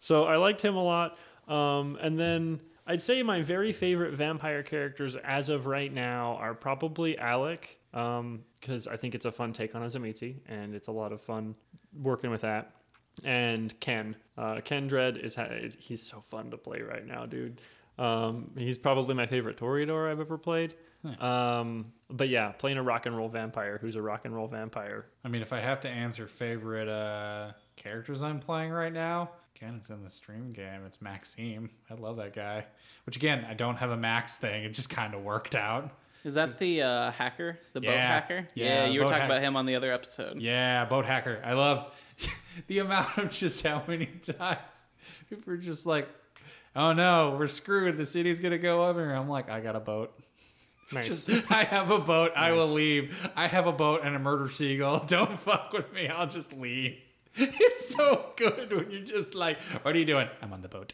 So 0.00 0.24
I 0.24 0.36
liked 0.36 0.60
him 0.60 0.74
a 0.76 0.82
lot. 0.84 1.18
Um, 1.48 1.98
and 2.00 2.18
then 2.18 2.60
I'd 2.86 3.02
say 3.02 3.22
my 3.22 3.42
very 3.42 3.72
favorite 3.72 4.14
vampire 4.14 4.62
characters 4.62 5.16
as 5.16 5.48
of 5.48 5.66
right 5.66 5.92
now 5.92 6.36
are 6.40 6.54
probably 6.54 7.16
Alec, 7.18 7.78
because 7.92 8.86
I 8.86 8.96
think 8.96 9.14
it's 9.14 9.26
a 9.26 9.32
fun 9.32 9.52
take 9.52 9.74
on 9.74 9.82
a 9.82 9.86
Tzimisce, 9.86 10.36
and 10.46 10.74
it's 10.74 10.88
a 10.88 10.92
lot 10.92 11.12
of 11.12 11.20
fun 11.20 11.54
working 11.94 12.30
with 12.30 12.40
that. 12.42 12.72
And 13.24 13.78
Ken, 13.80 14.16
uh, 14.38 14.60
Ken 14.64 14.86
Dread 14.86 15.16
is 15.16 15.34
ha- 15.34 15.50
he's 15.78 16.02
so 16.02 16.20
fun 16.20 16.50
to 16.52 16.56
play 16.56 16.80
right 16.82 17.06
now, 17.06 17.26
dude. 17.26 17.60
Um, 17.98 18.52
he's 18.56 18.78
probably 18.78 19.14
my 19.14 19.26
favorite 19.26 19.56
Toreador 19.58 20.10
I've 20.10 20.20
ever 20.20 20.38
played. 20.38 20.74
Um, 21.18 21.92
but 22.08 22.28
yeah, 22.28 22.52
playing 22.52 22.76
a 22.78 22.82
rock 22.82 23.06
and 23.06 23.16
roll 23.16 23.28
vampire 23.28 23.78
who's 23.80 23.96
a 23.96 24.02
rock 24.02 24.26
and 24.26 24.34
roll 24.34 24.46
vampire. 24.46 25.06
I 25.24 25.28
mean, 25.28 25.42
if 25.42 25.52
I 25.52 25.60
have 25.60 25.80
to 25.80 25.88
answer 25.88 26.26
favorite 26.26 26.88
uh, 26.88 27.52
characters 27.76 28.22
I'm 28.22 28.38
playing 28.38 28.70
right 28.70 28.92
now, 28.92 29.30
again, 29.60 29.74
it's 29.78 29.90
in 29.90 30.02
the 30.02 30.10
stream 30.10 30.52
game. 30.52 30.84
It's 30.86 31.02
Maxime. 31.02 31.70
I 31.90 31.94
love 31.94 32.16
that 32.16 32.34
guy. 32.34 32.64
Which 33.04 33.16
again, 33.16 33.44
I 33.48 33.54
don't 33.54 33.76
have 33.76 33.90
a 33.90 33.96
max 33.96 34.38
thing. 34.38 34.64
It 34.64 34.70
just 34.70 34.88
kind 34.88 35.14
of 35.14 35.22
worked 35.22 35.54
out. 35.54 35.90
Is 36.24 36.34
that 36.34 36.58
the 36.58 36.82
uh, 36.82 37.10
hacker, 37.12 37.58
the 37.72 37.80
boat 37.80 37.94
hacker? 37.94 38.48
Yeah, 38.54 38.84
yeah 38.84 38.86
you 38.86 39.00
were 39.00 39.04
talking 39.06 39.20
hack- 39.20 39.30
about 39.30 39.42
him 39.42 39.56
on 39.56 39.66
the 39.66 39.74
other 39.74 39.92
episode. 39.92 40.40
Yeah, 40.40 40.84
boat 40.84 41.04
hacker. 41.04 41.40
I 41.44 41.54
love 41.54 41.94
the 42.66 42.78
amount 42.78 43.16
of 43.18 43.30
just 43.30 43.66
how 43.66 43.82
many 43.86 44.06
times 44.22 44.84
people 45.28 45.52
are 45.52 45.58
just 45.58 45.86
like, 45.86 46.08
"Oh 46.76 46.92
no, 46.92 47.36
we're 47.38 47.46
screwed. 47.46 47.96
The 47.96 48.06
city's 48.06 48.38
gonna 48.40 48.58
go 48.58 48.86
over." 48.86 49.14
I'm 49.14 49.28
like, 49.28 49.50
I 49.50 49.60
got 49.60 49.76
a 49.76 49.80
boat. 49.80 50.12
Nice. 50.92 51.24
Just, 51.24 51.52
I 51.52 51.62
have 51.62 51.92
a 51.92 52.00
boat. 52.00 52.32
I 52.34 52.50
will 52.50 52.66
leave. 52.66 53.30
I 53.36 53.46
have 53.46 53.68
a 53.68 53.72
boat 53.72 54.00
and 54.02 54.16
a 54.16 54.18
murder 54.18 54.48
seagull. 54.48 54.98
Don't 55.06 55.38
fuck 55.38 55.72
with 55.72 55.92
me. 55.92 56.08
I'll 56.08 56.26
just 56.26 56.52
leave. 56.52 56.98
It's 57.36 57.94
so 57.94 58.32
good 58.36 58.72
when 58.72 58.90
you're 58.90 59.00
just 59.00 59.34
like, 59.34 59.60
"What 59.82 59.94
are 59.94 59.98
you 59.98 60.04
doing?" 60.04 60.28
I'm 60.42 60.52
on 60.52 60.62
the 60.62 60.68
boat. 60.68 60.92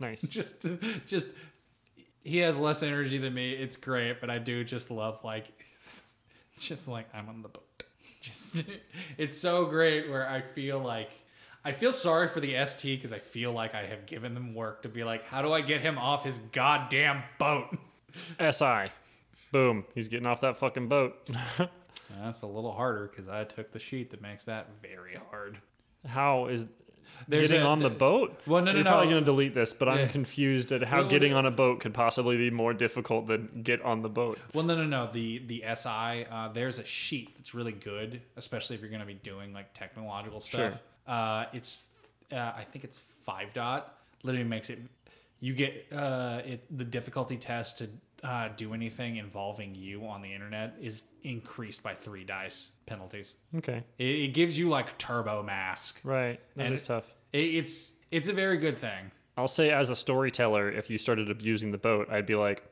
nice. 0.00 0.22
Just, 0.28 0.54
just. 1.06 1.26
He 2.24 2.38
has 2.38 2.56
less 2.56 2.82
energy 2.84 3.18
than 3.18 3.34
me. 3.34 3.52
It's 3.52 3.76
great, 3.76 4.20
but 4.20 4.30
I 4.30 4.38
do 4.38 4.62
just 4.62 4.90
love 4.92 5.18
like, 5.24 5.46
just 6.58 6.86
like 6.88 7.06
I'm 7.12 7.28
on 7.28 7.42
the 7.42 7.48
boat. 7.48 7.82
Just, 8.20 8.62
it's 9.18 9.36
so 9.36 9.64
great 9.66 10.08
where 10.08 10.28
I 10.28 10.40
feel 10.40 10.78
like. 10.78 11.10
I 11.64 11.72
feel 11.72 11.92
sorry 11.92 12.26
for 12.28 12.40
the 12.40 12.64
ST 12.64 12.98
because 12.98 13.12
I 13.12 13.18
feel 13.18 13.52
like 13.52 13.74
I 13.74 13.86
have 13.86 14.06
given 14.06 14.34
them 14.34 14.52
work 14.54 14.82
to 14.82 14.88
be 14.88 15.04
like, 15.04 15.26
how 15.26 15.42
do 15.42 15.52
I 15.52 15.60
get 15.60 15.80
him 15.80 15.96
off 15.98 16.24
his 16.24 16.38
goddamn 16.52 17.22
boat? 17.38 17.76
SI. 18.40 18.90
Boom. 19.52 19.84
He's 19.94 20.08
getting 20.08 20.26
off 20.26 20.40
that 20.40 20.56
fucking 20.56 20.88
boat. 20.88 21.28
That's 22.20 22.42
a 22.42 22.46
little 22.46 22.72
harder 22.72 23.06
because 23.08 23.28
I 23.28 23.44
took 23.44 23.70
the 23.72 23.78
sheet 23.78 24.10
that 24.10 24.20
makes 24.22 24.44
that 24.46 24.68
very 24.82 25.16
hard. 25.30 25.58
How 26.06 26.46
is 26.46 26.64
There's 27.28 27.48
getting 27.50 27.64
a- 27.64 27.68
on 27.68 27.78
the 27.78 27.90
boat? 27.90 28.40
Well, 28.46 28.62
no, 28.62 28.72
no, 28.72 28.76
You're 28.78 28.84
no. 28.84 28.90
probably 28.90 29.10
going 29.10 29.22
to 29.22 29.24
delete 29.26 29.54
this, 29.54 29.72
but 29.72 29.86
Yeah. 29.88 29.94
I'm 29.94 30.08
confused 30.08 30.72
at 30.72 30.82
how 30.82 30.98
Well, 31.00 31.08
getting 31.08 31.32
well, 31.32 31.38
on 31.40 31.46
a 31.46 31.50
boat 31.50 31.80
could 31.80 31.94
possibly 31.94 32.36
be 32.36 32.50
more 32.50 32.74
difficult 32.74 33.26
than 33.28 33.62
get 33.62 33.80
on 33.82 34.02
the 34.02 34.08
boat. 34.08 34.38
Well, 34.54 34.64
no, 34.64 34.74
no, 34.76 34.84
no. 34.84 35.10
The 35.12 35.38
the 35.38 35.62
SI, 35.64 36.26
uh, 36.30 36.48
there's 36.48 36.78
a 36.78 36.84
sheet 36.84 37.36
that's 37.36 37.54
really 37.54 37.72
good, 37.72 38.20
especially 38.36 38.74
if 38.76 38.82
you're 38.82 38.90
going 38.90 39.00
to 39.00 39.06
be 39.06 39.14
doing 39.14 39.52
like 39.52 39.72
technological 39.74 40.40
stuff. 40.40 40.72
Sure. 40.72 40.80
Uh, 41.06 41.44
it's, 41.52 41.86
uh, 42.32 42.52
I 42.56 42.64
think 42.64 42.84
it's 42.84 42.98
five 42.98 43.54
dot. 43.54 43.98
Literally 44.24 44.48
makes 44.48 44.70
it. 44.70 44.78
You 45.40 45.52
get 45.54 45.86
uh, 45.92 46.40
it. 46.44 46.64
The 46.76 46.84
difficulty 46.84 47.36
test 47.36 47.78
to 47.78 47.88
uh, 48.22 48.48
do 48.56 48.72
anything 48.74 49.16
involving 49.16 49.74
you 49.74 50.06
on 50.06 50.22
the 50.22 50.32
internet 50.32 50.74
is 50.80 51.04
increased 51.22 51.82
by 51.82 51.94
three 51.94 52.24
dice 52.24 52.70
penalties. 52.86 53.36
Okay. 53.56 53.82
It, 53.98 54.04
it 54.04 54.28
gives 54.34 54.56
you 54.58 54.68
like 54.68 54.96
turbo 54.98 55.42
mask. 55.42 56.00
Right. 56.04 56.40
That 56.56 56.72
is 56.72 56.80
And- 56.82 56.86
tough. 56.86 57.12
It, 57.32 57.38
it's 57.54 57.92
it's 58.10 58.28
a 58.28 58.32
very 58.32 58.58
good 58.58 58.76
thing. 58.76 59.10
I'll 59.38 59.48
say 59.48 59.70
as 59.70 59.88
a 59.88 59.96
storyteller, 59.96 60.70
if 60.70 60.90
you 60.90 60.98
started 60.98 61.30
abusing 61.30 61.72
the 61.72 61.78
boat, 61.78 62.08
I'd 62.10 62.26
be 62.26 62.34
like, 62.34 62.62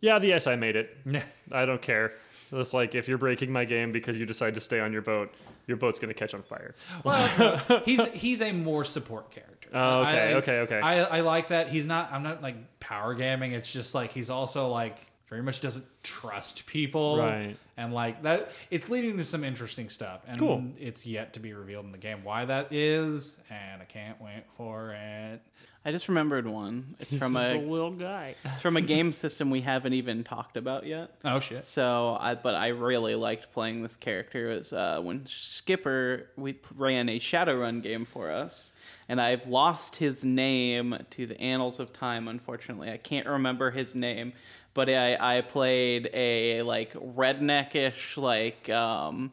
yeah, 0.00 0.18
the 0.18 0.34
I 0.34 0.56
made 0.56 0.74
it. 0.76 0.96
I 1.52 1.64
don't 1.64 1.80
care. 1.80 2.12
It's 2.50 2.72
like 2.72 2.94
if 2.94 3.06
you're 3.06 3.18
breaking 3.18 3.52
my 3.52 3.64
game 3.64 3.92
because 3.92 4.16
you 4.16 4.26
decide 4.26 4.54
to 4.54 4.60
stay 4.60 4.80
on 4.80 4.92
your 4.92 5.02
boat, 5.02 5.32
your 5.66 5.76
boat's 5.76 5.98
going 5.98 6.08
to 6.08 6.14
catch 6.18 6.34
on 6.34 6.42
fire. 6.42 6.74
Well, 7.04 7.58
he's 7.84 8.06
he's 8.08 8.40
a 8.40 8.52
more 8.52 8.84
support 8.84 9.30
character. 9.30 9.57
Oh, 9.72 10.00
okay, 10.02 10.30
I- 10.30 10.34
okay, 10.34 10.58
okay. 10.60 10.80
I, 10.80 11.18
I 11.18 11.20
like 11.20 11.48
that. 11.48 11.68
He's 11.68 11.86
not. 11.86 12.10
I'm 12.12 12.22
not 12.22 12.42
like 12.42 12.56
power 12.80 13.14
gaming. 13.14 13.52
It's 13.52 13.72
just 13.72 13.94
like 13.94 14.12
he's 14.12 14.30
also 14.30 14.68
like 14.68 14.98
very 15.28 15.42
much 15.42 15.60
doesn't 15.60 15.84
trust 16.02 16.66
people. 16.66 17.18
Right. 17.18 17.56
And 17.76 17.92
like 17.92 18.22
that, 18.22 18.50
it's 18.70 18.88
leading 18.88 19.16
to 19.18 19.24
some 19.24 19.44
interesting 19.44 19.88
stuff. 19.88 20.22
And 20.26 20.38
Cool. 20.38 20.64
it's 20.80 21.06
yet 21.06 21.34
to 21.34 21.40
be 21.40 21.52
revealed 21.52 21.84
in 21.84 21.92
the 21.92 21.98
game 21.98 22.24
why 22.24 22.44
that 22.46 22.72
is, 22.72 23.38
and 23.50 23.80
I 23.80 23.84
can't 23.84 24.20
wait 24.20 24.44
for 24.56 24.92
it. 24.92 25.40
I 25.84 25.92
just 25.92 26.08
remembered 26.08 26.46
one. 26.46 26.96
It's 26.98 27.14
from 27.14 27.36
He's 27.36 27.52
a, 27.52 27.58
little 27.60 27.92
guy. 27.92 28.34
it's 28.44 28.60
from 28.60 28.76
a 28.76 28.80
game 28.80 29.12
system 29.12 29.48
we 29.48 29.60
haven't 29.60 29.92
even 29.94 30.24
talked 30.24 30.56
about 30.56 30.84
yet. 30.86 31.12
Oh 31.24 31.40
shit. 31.40 31.64
So, 31.64 32.16
I 32.20 32.34
but 32.34 32.54
I 32.56 32.68
really 32.68 33.14
liked 33.14 33.52
playing 33.52 33.82
this 33.82 33.96
character. 33.96 34.50
It 34.52 34.56
was 34.58 34.72
uh, 34.72 35.00
when 35.02 35.24
Skipper 35.24 36.26
we 36.36 36.58
ran 36.76 37.08
a 37.08 37.18
Shadowrun 37.18 37.82
game 37.82 38.04
for 38.04 38.30
us, 38.30 38.72
and 39.08 39.20
I've 39.20 39.46
lost 39.46 39.96
his 39.96 40.24
name 40.24 40.98
to 41.10 41.26
the 41.26 41.40
annals 41.40 41.80
of 41.80 41.92
time. 41.92 42.28
Unfortunately, 42.28 42.90
I 42.90 42.96
can't 42.98 43.26
remember 43.26 43.70
his 43.70 43.94
name, 43.94 44.32
but 44.74 44.88
I 44.88 45.38
I 45.38 45.40
played 45.42 46.10
a 46.12 46.62
like 46.62 46.92
redneckish 46.94 48.16
like 48.16 48.68
um. 48.70 49.32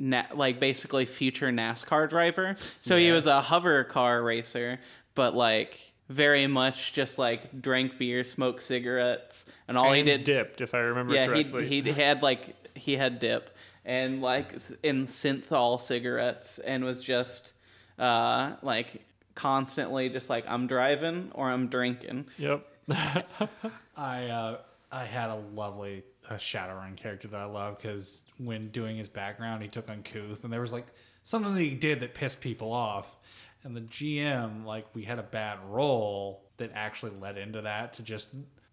Na- 0.00 0.26
like 0.32 0.60
basically 0.60 1.06
future 1.06 1.48
NASCAR 1.48 2.08
driver. 2.08 2.54
So 2.82 2.96
he 2.96 3.10
was 3.10 3.26
a 3.26 3.42
hover 3.42 3.82
car 3.82 4.22
racer, 4.22 4.78
but 5.16 5.34
like 5.34 5.80
very 6.08 6.46
much 6.46 6.92
just 6.92 7.18
like 7.18 7.60
drank 7.60 7.98
beer, 7.98 8.24
smoked 8.24 8.62
cigarettes, 8.62 9.46
and 9.66 9.76
all 9.76 9.92
he 9.92 10.02
did 10.02 10.24
dipped, 10.24 10.60
if 10.60 10.74
I 10.74 10.78
remember 10.78 11.14
yeah, 11.14 11.26
correctly. 11.26 11.66
he 11.66 11.82
he 11.82 11.92
had 12.00 12.22
like 12.22 12.54
he 12.76 12.96
had 12.96 13.18
dip 13.18 13.56
and 13.84 14.22
like 14.22 14.54
in 14.82 15.06
synthol 15.06 15.80
cigarettes 15.80 16.58
and 16.58 16.84
was 16.84 17.02
just 17.02 17.52
uh 17.98 18.52
like 18.62 19.02
constantly 19.34 20.08
just 20.08 20.30
like 20.30 20.44
I'm 20.48 20.66
driving 20.66 21.30
or 21.34 21.50
I'm 21.50 21.68
drinking. 21.68 22.26
Yep. 22.38 22.66
I 23.96 24.26
uh, 24.28 24.58
I 24.90 25.04
had 25.04 25.30
a 25.30 25.36
lovely 25.54 26.04
uh, 26.28 26.34
Shadowrun 26.34 26.96
character 26.96 27.28
that 27.28 27.40
I 27.40 27.44
love 27.44 27.76
because 27.76 28.22
when 28.38 28.68
doing 28.68 28.96
his 28.96 29.08
background, 29.08 29.62
he 29.62 29.68
took 29.68 29.90
uncouth, 29.90 30.44
and 30.44 30.52
there 30.52 30.60
was 30.60 30.72
like 30.72 30.86
something 31.22 31.54
that 31.54 31.60
he 31.60 31.74
did 31.74 32.00
that 32.00 32.14
pissed 32.14 32.40
people 32.40 32.72
off, 32.72 33.16
and 33.62 33.76
the 33.76 33.82
GM 33.82 34.64
like 34.64 34.86
we 34.94 35.02
had 35.02 35.18
a 35.18 35.22
bad 35.22 35.58
roll 35.66 36.44
that 36.56 36.70
actually 36.74 37.12
led 37.20 37.36
into 37.36 37.62
that 37.62 37.94
to 37.94 38.02
just. 38.02 38.28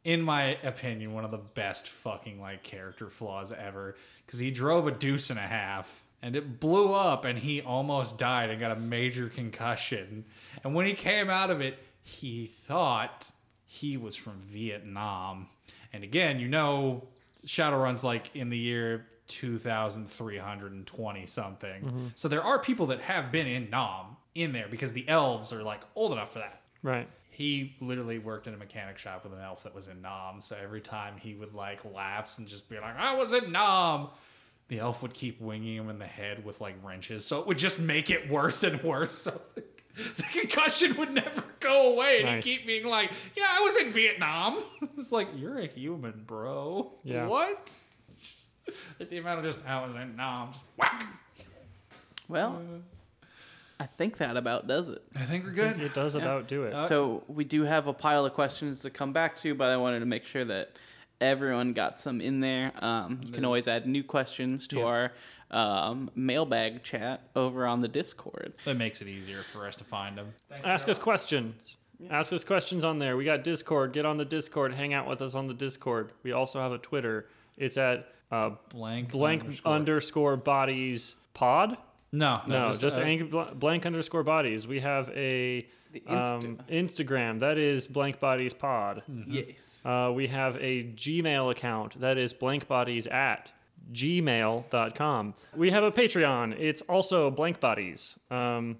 In 0.05 0.21
my 0.21 0.59
opinion, 0.61 1.15
one 1.15 1.25
of 1.25 1.31
the 1.31 1.39
best 1.39 1.87
fucking 1.87 2.39
like 2.39 2.61
character 2.61 3.09
flaws 3.09 3.51
ever, 3.51 3.95
because 4.23 4.37
he 4.37 4.51
drove 4.51 4.85
a 4.85 4.91
deuce 4.91 5.31
and 5.31 5.39
a 5.39 5.41
half, 5.41 6.05
and 6.21 6.35
it 6.35 6.59
blew 6.59 6.93
up, 6.93 7.25
and 7.25 7.39
he 7.39 7.63
almost 7.63 8.19
died 8.19 8.51
and 8.51 8.59
got 8.59 8.71
a 8.71 8.79
major 8.79 9.29
concussion. 9.29 10.23
And 10.63 10.75
when 10.75 10.85
he 10.85 10.93
came 10.93 11.31
out 11.31 11.49
of 11.49 11.59
it, 11.59 11.79
he 12.03 12.45
thought 12.45 13.31
he 13.65 13.97
was 13.97 14.15
from 14.15 14.39
Vietnam. 14.39 15.47
And 15.93 16.03
again, 16.03 16.39
you 16.39 16.47
know, 16.47 17.07
Shadowrun's 17.45 18.03
like 18.03 18.35
in 18.35 18.49
the 18.49 18.57
year 18.57 19.05
2320 19.27 21.25
something. 21.25 21.83
Mm-hmm. 21.83 22.07
So 22.15 22.27
there 22.27 22.43
are 22.43 22.59
people 22.59 22.87
that 22.87 23.01
have 23.01 23.31
been 23.31 23.47
in 23.47 23.69
Nam 23.69 24.17
in 24.35 24.51
there 24.51 24.67
because 24.69 24.93
the 24.93 25.07
elves 25.07 25.53
are 25.53 25.63
like 25.63 25.81
old 25.95 26.11
enough 26.11 26.33
for 26.33 26.39
that. 26.39 26.61
Right. 26.83 27.07
He 27.29 27.75
literally 27.81 28.19
worked 28.19 28.47
in 28.47 28.53
a 28.53 28.57
mechanic 28.57 28.97
shop 28.97 29.23
with 29.23 29.33
an 29.33 29.41
elf 29.41 29.63
that 29.63 29.75
was 29.75 29.87
in 29.87 30.01
Nam. 30.01 30.39
So 30.39 30.55
every 30.61 30.81
time 30.81 31.15
he 31.17 31.33
would 31.33 31.53
like 31.53 31.83
lapse 31.85 32.37
and 32.37 32.47
just 32.47 32.69
be 32.69 32.75
like, 32.79 32.97
I 32.97 33.15
was 33.15 33.33
in 33.33 33.51
Nam, 33.51 34.07
the 34.67 34.79
elf 34.79 35.01
would 35.01 35.13
keep 35.13 35.41
winging 35.41 35.75
him 35.75 35.89
in 35.89 35.99
the 35.99 36.05
head 36.05 36.45
with 36.45 36.61
like 36.61 36.75
wrenches. 36.83 37.25
So 37.25 37.39
it 37.41 37.47
would 37.47 37.57
just 37.57 37.79
make 37.79 38.09
it 38.09 38.29
worse 38.29 38.63
and 38.63 38.81
worse. 38.83 39.27
So 39.95 40.03
the 40.17 40.23
concussion 40.23 40.95
would 40.97 41.11
never 41.11 41.43
go 41.59 41.93
away. 41.93 42.17
And 42.21 42.25
Nice. 42.25 42.43
he'd 42.45 42.57
keep 42.57 42.67
being 42.67 42.85
like, 42.87 43.11
Yeah, 43.35 43.45
I 43.49 43.61
was 43.61 43.77
in 43.77 43.91
Vietnam. 43.91 44.61
It's 44.97 45.11
like, 45.11 45.27
You're 45.35 45.59
a 45.59 45.67
human, 45.67 46.23
bro. 46.25 46.91
Yeah. 47.03 47.27
What? 47.27 47.75
Just- 48.19 48.49
the 48.97 49.17
amount 49.17 49.39
of 49.39 49.45
just, 49.45 49.65
I 49.65 49.85
was 49.85 49.95
in 49.95 50.15
Nam. 50.15 50.49
Just 50.51 50.63
whack. 50.77 51.07
Well, 52.27 52.61
I 53.79 53.85
think 53.85 54.17
that 54.17 54.37
about 54.37 54.67
does 54.67 54.87
it. 54.89 55.03
I 55.15 55.23
think 55.23 55.43
we're 55.45 55.51
good. 55.51 55.79
It 55.79 55.93
does 55.93 56.15
about 56.15 56.47
do 56.47 56.63
it. 56.63 56.73
Uh, 56.73 56.87
So 56.87 57.23
we 57.27 57.43
do 57.43 57.63
have 57.63 57.87
a 57.87 57.93
pile 57.93 58.25
of 58.25 58.33
questions 58.33 58.79
to 58.81 58.89
come 58.89 59.13
back 59.13 59.37
to, 59.37 59.53
but 59.53 59.65
I 59.69 59.77
wanted 59.77 59.99
to 59.99 60.05
make 60.05 60.25
sure 60.25 60.45
that 60.45 60.71
everyone 61.21 61.73
got 61.73 61.99
some 61.99 62.21
in 62.21 62.39
there. 62.39 62.71
Um, 62.83 63.19
you 63.25 63.31
can 63.31 63.45
always 63.45 63.67
add 63.67 63.85
new 63.85 64.03
questions 64.03 64.67
to 64.69 64.77
Yeah. 64.77 64.85
our 64.85 65.11
um, 65.51 66.09
mailbag 66.15 66.83
chat 66.83 67.21
over 67.35 67.65
on 67.65 67.81
the 67.81 67.87
Discord. 67.87 68.53
That 68.65 68.77
makes 68.77 69.01
it 69.01 69.07
easier 69.07 69.41
for 69.43 69.67
us 69.67 69.75
to 69.77 69.83
find 69.83 70.17
them. 70.17 70.33
Ask 70.63 70.89
us 70.89 70.97
questions. 70.99 71.77
Ask 72.09 72.33
us 72.33 72.43
questions 72.43 72.83
on 72.83 72.99
there. 72.99 73.15
We 73.15 73.23
got 73.25 73.43
Discord. 73.43 73.93
Get 73.93 74.05
on 74.05 74.17
the 74.17 74.25
Discord. 74.25 74.73
Hang 74.73 74.93
out 74.93 75.07
with 75.07 75.21
us 75.21 75.33
on 75.35 75.47
the 75.47 75.53
Discord. 75.53 76.11
We 76.23 76.33
also 76.33 76.59
have 76.59 76.71
a 76.73 76.77
Twitter. 76.77 77.27
It's 77.57 77.77
at 77.77 78.09
uh, 78.31 78.51
Blank 78.69 79.11
blank 79.11 79.43
underscore. 79.43 79.71
underscore 79.73 80.37
bodies 80.37 81.15
pod. 81.33 81.77
No, 82.11 82.41
No, 82.47 82.71
just, 82.71 82.97
uh, 82.97 83.01
ang- 83.01 83.29
blank 83.55 83.85
underscore 83.85 84.23
bodies. 84.23 84.67
We 84.67 84.79
have 84.81 85.09
a 85.09 85.67
The 85.93 86.03
um, 86.07 86.59
Instagram 86.69 87.39
that 87.39 87.57
is 87.57 87.87
blank 87.87 88.19
bodies 88.19 88.53
pod. 88.53 89.03
Yes. 89.27 89.81
Uh, 89.85 90.11
we 90.13 90.27
have 90.27 90.55
a 90.57 90.83
Gmail 90.95 91.51
account 91.51 91.99
that 92.01 92.17
is 92.17 92.33
blank 92.33 92.67
bodies 92.67 93.07
at 93.07 93.51
gmail.com. 93.91 95.33
We 95.55 95.71
have 95.71 95.83
a 95.83 95.91
Patreon. 95.91 96.55
It's 96.59 96.81
also 96.83 97.29
blank 97.31 97.59
bodies. 97.59 98.17
Um, 98.31 98.77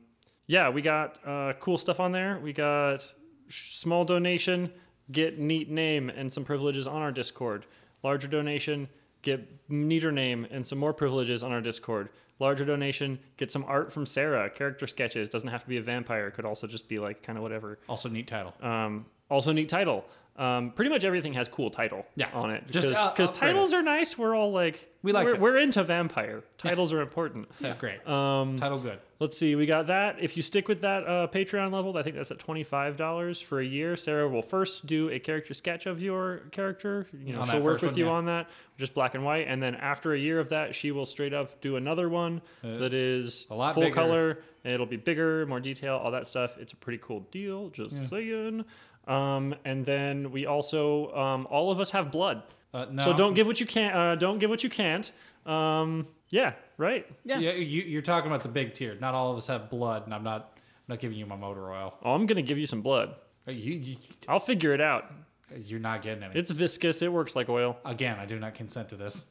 yeah, 0.47 0.69
we 0.69 0.81
got 0.81 1.19
uh, 1.25 1.53
cool 1.59 1.77
stuff 1.77 1.99
on 1.99 2.11
there. 2.11 2.39
We 2.39 2.53
got 2.53 3.05
sh- 3.47 3.75
small 3.77 4.05
donation, 4.05 4.71
get 5.11 5.39
neat 5.39 5.69
name 5.69 6.09
and 6.09 6.31
some 6.31 6.43
privileges 6.43 6.87
on 6.87 7.01
our 7.01 7.11
Discord. 7.11 7.65
Larger 8.03 8.27
donation, 8.27 8.87
get 9.21 9.47
neater 9.69 10.11
name 10.11 10.45
and 10.51 10.65
some 10.65 10.77
more 10.77 10.93
privileges 10.93 11.41
on 11.43 11.51
our 11.51 11.61
Discord. 11.61 12.09
Larger 12.39 12.65
donation, 12.65 13.17
get 13.37 13.51
some 13.51 13.63
art 13.67 13.91
from 13.91 14.05
Sarah, 14.05 14.49
character 14.49 14.87
sketches. 14.87 15.29
Doesn't 15.29 15.47
have 15.47 15.63
to 15.63 15.69
be 15.69 15.77
a 15.77 15.81
vampire. 15.81 16.29
Could 16.29 16.45
also 16.45 16.67
just 16.67 16.89
be 16.89 16.99
like 16.99 17.23
kind 17.23 17.37
of 17.37 17.43
whatever. 17.43 17.79
also 17.87 18.09
neat 18.09 18.27
title. 18.27 18.53
Um, 18.61 19.05
also, 19.29 19.51
neat 19.51 19.69
title. 19.69 20.05
Um, 20.38 20.71
pretty 20.71 20.89
much 20.91 21.05
everything 21.05 21.33
has 21.36 21.47
cool 21.47 21.69
title 21.69 22.05
Yeah. 22.17 22.27
on 22.33 22.51
it. 22.51 22.69
Just, 22.69 22.89
Because 22.89 22.99
uh, 22.99 23.07
upgrade 23.07 23.33
titles 23.33 23.71
are 23.73 23.81
nice. 23.81 24.17
We're 24.17 24.36
all 24.36 24.51
like, 24.51 24.89
We 25.01 25.13
like 25.13 25.25
we're, 25.25 25.39
we're 25.39 25.57
into 25.57 25.81
vampire. 25.83 26.43
Titles 26.57 26.91
are 26.91 26.99
important. 26.99 27.47
Yeah, 27.61 27.75
great. 27.79 28.05
Um, 28.05 28.57
title 28.57 28.79
good. 28.79 28.99
let's 29.21 29.38
see. 29.38 29.55
We 29.55 29.65
got 29.65 29.88
that. 29.88 30.17
If 30.19 30.36
you 30.36 30.43
stick 30.43 30.67
with 30.67 30.81
that 30.81 31.07
uh, 31.07 31.27
Patreon 31.27 31.71
level, 31.71 31.97
I 31.97 32.03
think 32.03 32.17
that's 32.17 32.31
at 32.31 32.39
$25 32.39 33.43
for 33.43 33.61
a 33.61 33.65
year. 33.65 33.95
Sarah 33.95 34.27
will 34.27 34.41
first 34.41 34.86
do 34.86 35.09
a 35.09 35.19
character 35.19 35.53
sketch 35.53 35.86
of 35.86 36.01
your 36.01 36.39
character. 36.51 37.07
You 37.17 37.31
know, 37.31 37.39
On 37.41 37.47
she'll 37.49 37.61
work 37.61 37.81
with 37.81 37.91
one, 37.91 37.97
you 37.97 38.05
yeah. 38.05 38.11
on 38.11 38.25
that, 38.25 38.49
just 38.77 38.93
black 38.93 39.15
and 39.15 39.23
white. 39.23 39.47
And 39.47 39.63
then 39.63 39.75
after 39.75 40.13
a 40.13 40.19
year 40.19 40.41
of 40.41 40.49
that, 40.49 40.75
she 40.75 40.91
will 40.91 41.05
straight 41.05 41.33
up 41.33 41.61
do 41.61 41.77
another 41.77 42.09
one 42.09 42.41
that 42.61 42.93
is 42.93 43.47
Uh, 43.49 43.53
a 43.53 43.55
lot 43.55 43.73
full 43.73 43.83
bigger. 43.83 43.95
color. 43.95 44.39
It'll 44.65 44.86
be 44.88 44.97
bigger, 44.97 45.45
more 45.45 45.59
detail, 45.59 45.95
all 45.95 46.11
that 46.11 46.25
stuff. 46.27 46.57
It's 46.57 46.73
a 46.73 46.75
pretty 46.75 46.99
cool 47.01 47.21
deal. 47.31 47.69
Just 47.69 48.09
saying. 48.09 48.65
Um, 49.07 49.55
and 49.65 49.85
then 49.85 50.31
we 50.31 50.45
also, 50.45 51.13
um, 51.15 51.47
all 51.49 51.71
of 51.71 51.79
us 51.79 51.91
have 51.91 52.11
blood. 52.11 52.43
Uh, 52.73 52.85
no. 52.91 53.03
So 53.03 53.13
don't 53.13 53.33
give 53.33 53.47
what 53.47 53.59
you 53.59 53.65
can't. 53.65 53.95
Uh, 53.95 54.15
don't 54.15 54.39
give 54.39 54.49
what 54.49 54.63
you 54.63 54.69
can't. 54.69 55.11
Um, 55.45 56.07
yeah, 56.29 56.53
right. 56.77 57.05
Yeah. 57.23 57.39
Yeah, 57.39 57.51
you, 57.53 57.83
you're 57.83 58.01
talking 58.01 58.29
about 58.29 58.43
the 58.43 58.49
big 58.49 58.73
tier. 58.73 58.97
Not 58.99 59.13
all 59.13 59.31
of 59.31 59.37
us 59.37 59.47
have 59.47 59.69
blood, 59.69 60.05
and 60.05 60.13
I'm 60.13 60.23
not. 60.23 60.51
I'm 60.57 60.93
not 60.93 60.99
giving 60.99 61.17
you 61.17 61.25
my 61.25 61.35
motor 61.35 61.71
oil. 61.71 61.95
Oh, 62.03 62.13
I'm 62.13 62.25
gonna 62.25 62.41
give 62.43 62.57
you 62.59 62.67
some 62.67 62.81
blood. 62.81 63.15
Uh, 63.47 63.51
You, 63.51 63.73
you, 63.75 63.95
I'll 64.27 64.39
figure 64.39 64.73
it 64.73 64.81
out. 64.81 65.11
you're 65.55 65.79
not 65.79 66.01
getting 66.01 66.23
any. 66.23 66.37
It's 66.37 66.51
viscous. 66.51 67.01
It 67.01 67.11
works 67.11 67.35
like 67.35 67.47
oil. 67.49 67.77
Again, 67.85 68.17
I 68.19 68.25
do 68.25 68.39
not 68.39 68.53
consent 68.55 68.89
to 68.89 68.95
this. 68.95 69.27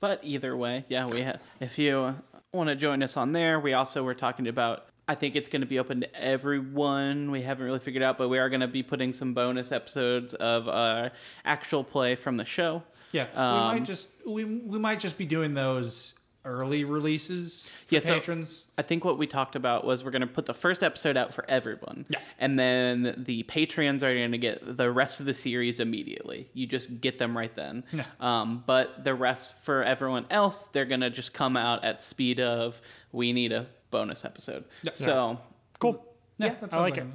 But 0.00 0.20
either 0.22 0.56
way, 0.56 0.84
yeah, 0.88 1.06
we 1.06 1.22
ha- 1.22 1.36
if 1.60 1.78
you 1.78 2.14
want 2.52 2.68
to 2.68 2.76
join 2.76 3.02
us 3.02 3.16
on 3.16 3.32
there, 3.32 3.58
we 3.60 3.72
also 3.72 4.02
were 4.02 4.14
talking 4.14 4.48
about. 4.48 4.86
I 5.08 5.14
think 5.14 5.34
it's 5.36 5.48
going 5.48 5.62
to 5.62 5.66
be 5.66 5.78
open 5.78 6.00
to 6.02 6.14
everyone. 6.14 7.30
We 7.30 7.42
haven't 7.42 7.64
really 7.64 7.80
figured 7.80 8.02
out, 8.04 8.18
but 8.18 8.28
we 8.28 8.38
are 8.38 8.48
going 8.48 8.60
to 8.60 8.68
be 8.68 8.82
putting 8.82 9.12
some 9.12 9.34
bonus 9.34 9.72
episodes 9.72 10.34
of 10.34 10.68
uh, 10.68 11.10
actual 11.44 11.82
play 11.84 12.14
from 12.14 12.36
the 12.36 12.44
show. 12.44 12.82
Yeah, 13.10 13.26
we 13.34 13.36
Um, 13.38 13.74
might 13.76 13.84
just 13.84 14.08
we, 14.26 14.44
we 14.44 14.78
might 14.78 15.00
just 15.00 15.18
be 15.18 15.26
doing 15.26 15.54
those 15.54 16.14
early 16.44 16.82
releases 16.84 17.70
for 17.84 17.94
Yeah, 17.96 18.00
so- 18.00 18.14
patrons. 18.14 18.66
I 18.78 18.82
think 18.82 19.04
what 19.04 19.16
we 19.18 19.26
talked 19.26 19.54
about 19.54 19.84
was 19.84 20.02
we're 20.02 20.10
going 20.12 20.22
to 20.22 20.26
put 20.26 20.46
the 20.46 20.54
first 20.54 20.82
episode 20.82 21.16
out 21.16 21.32
for 21.34 21.44
everyone. 21.48 22.04
Yeah. 22.08 22.18
And 22.38 22.58
then 22.58 23.22
the 23.26 23.42
Patreons 23.44 24.02
are 24.02 24.12
going 24.14 24.32
to 24.32 24.38
get 24.38 24.76
the 24.76 24.90
rest 24.90 25.20
of 25.20 25.26
the 25.26 25.34
series 25.34 25.78
immediately. 25.78 26.48
You 26.54 26.66
just 26.66 27.00
get 27.00 27.18
them 27.18 27.36
right 27.36 27.54
then. 27.54 27.84
Yeah. 27.92 28.04
Um, 28.18 28.64
but 28.66 29.04
the 29.04 29.14
rest 29.14 29.54
for 29.62 29.84
everyone 29.84 30.26
else, 30.30 30.64
they're 30.72 30.84
going 30.86 31.02
to 31.02 31.10
just 31.10 31.32
come 31.32 31.56
out 31.56 31.84
at 31.84 32.02
speed 32.02 32.40
of 32.40 32.80
we 33.12 33.32
need 33.32 33.52
a 33.52 33.66
bonus 33.92 34.24
episode. 34.24 34.64
Yeah. 34.82 34.90
So, 34.94 35.38
Cool. 35.78 36.04
yeah, 36.38 36.46
yeah, 36.48 36.52
that 36.54 36.64
I 36.64 36.76
sounds 36.76 36.76
like 36.76 36.98
it. 36.98 37.06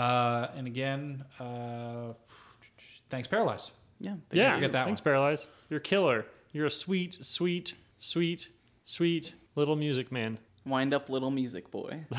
Uh, 0.00 0.48
and 0.56 0.66
again, 0.66 1.24
uh, 1.38 2.14
thanks, 3.10 3.28
Paralyzed. 3.28 3.72
yeah. 4.00 4.14
Yeah. 4.30 4.54
forget 4.54 4.72
that 4.72 4.86
Thanks, 4.86 5.02
Paralyze. 5.02 5.46
You're 5.68 5.78
a 5.78 5.82
killer. 5.82 6.24
You're 6.52 6.66
a 6.66 6.70
sweet, 6.70 7.18
sweet, 7.24 7.74
sweet, 7.98 8.48
sweet 8.86 9.34
little 9.54 9.76
music 9.76 10.10
man. 10.10 10.38
Wind 10.64 10.94
up 10.94 11.10
little 11.10 11.30
music 11.30 11.70
boy. 11.70 12.06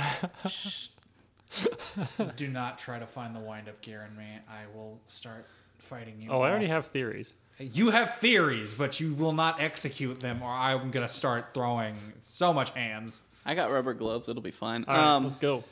Do 2.35 2.47
not 2.47 2.77
try 2.77 2.99
to 2.99 3.05
find 3.05 3.35
the 3.35 3.39
wind 3.39 3.69
up 3.69 3.79
gear 3.81 4.07
in 4.09 4.15
me. 4.17 4.25
I 4.49 4.63
will 4.75 4.99
start 5.05 5.47
fighting 5.79 6.15
you. 6.21 6.29
Oh, 6.31 6.41
I 6.41 6.49
already 6.49 6.67
have 6.67 6.87
theories. 6.87 7.33
You 7.59 7.91
have 7.91 8.15
theories, 8.15 8.73
but 8.73 8.99
you 8.99 9.13
will 9.13 9.31
not 9.33 9.61
execute 9.61 10.19
them, 10.19 10.41
or 10.41 10.49
I'm 10.49 10.89
gonna 10.89 11.07
start 11.07 11.53
throwing 11.53 11.95
so 12.17 12.51
much 12.51 12.71
hands. 12.71 13.21
I 13.45 13.55
got 13.55 13.71
rubber 13.71 13.93
gloves. 13.93 14.29
It'll 14.29 14.41
be 14.41 14.51
fine. 14.51 14.85
All 14.87 14.95
right, 14.95 15.15
um, 15.15 15.23
let's 15.23 15.37
go. 15.37 15.63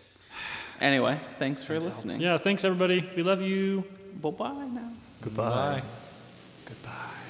anyway, 0.80 1.20
thanks 1.40 1.64
for 1.64 1.80
listening. 1.80 2.20
Yeah, 2.22 2.38
thanks 2.38 2.64
everybody. 2.66 3.08
We 3.16 3.24
love 3.24 3.42
you. 3.42 3.84
Bye 4.22 4.30
bye 4.32 4.68
now. 4.68 4.92
Goodbye. 5.22 5.82
Goodbye. 6.66 7.21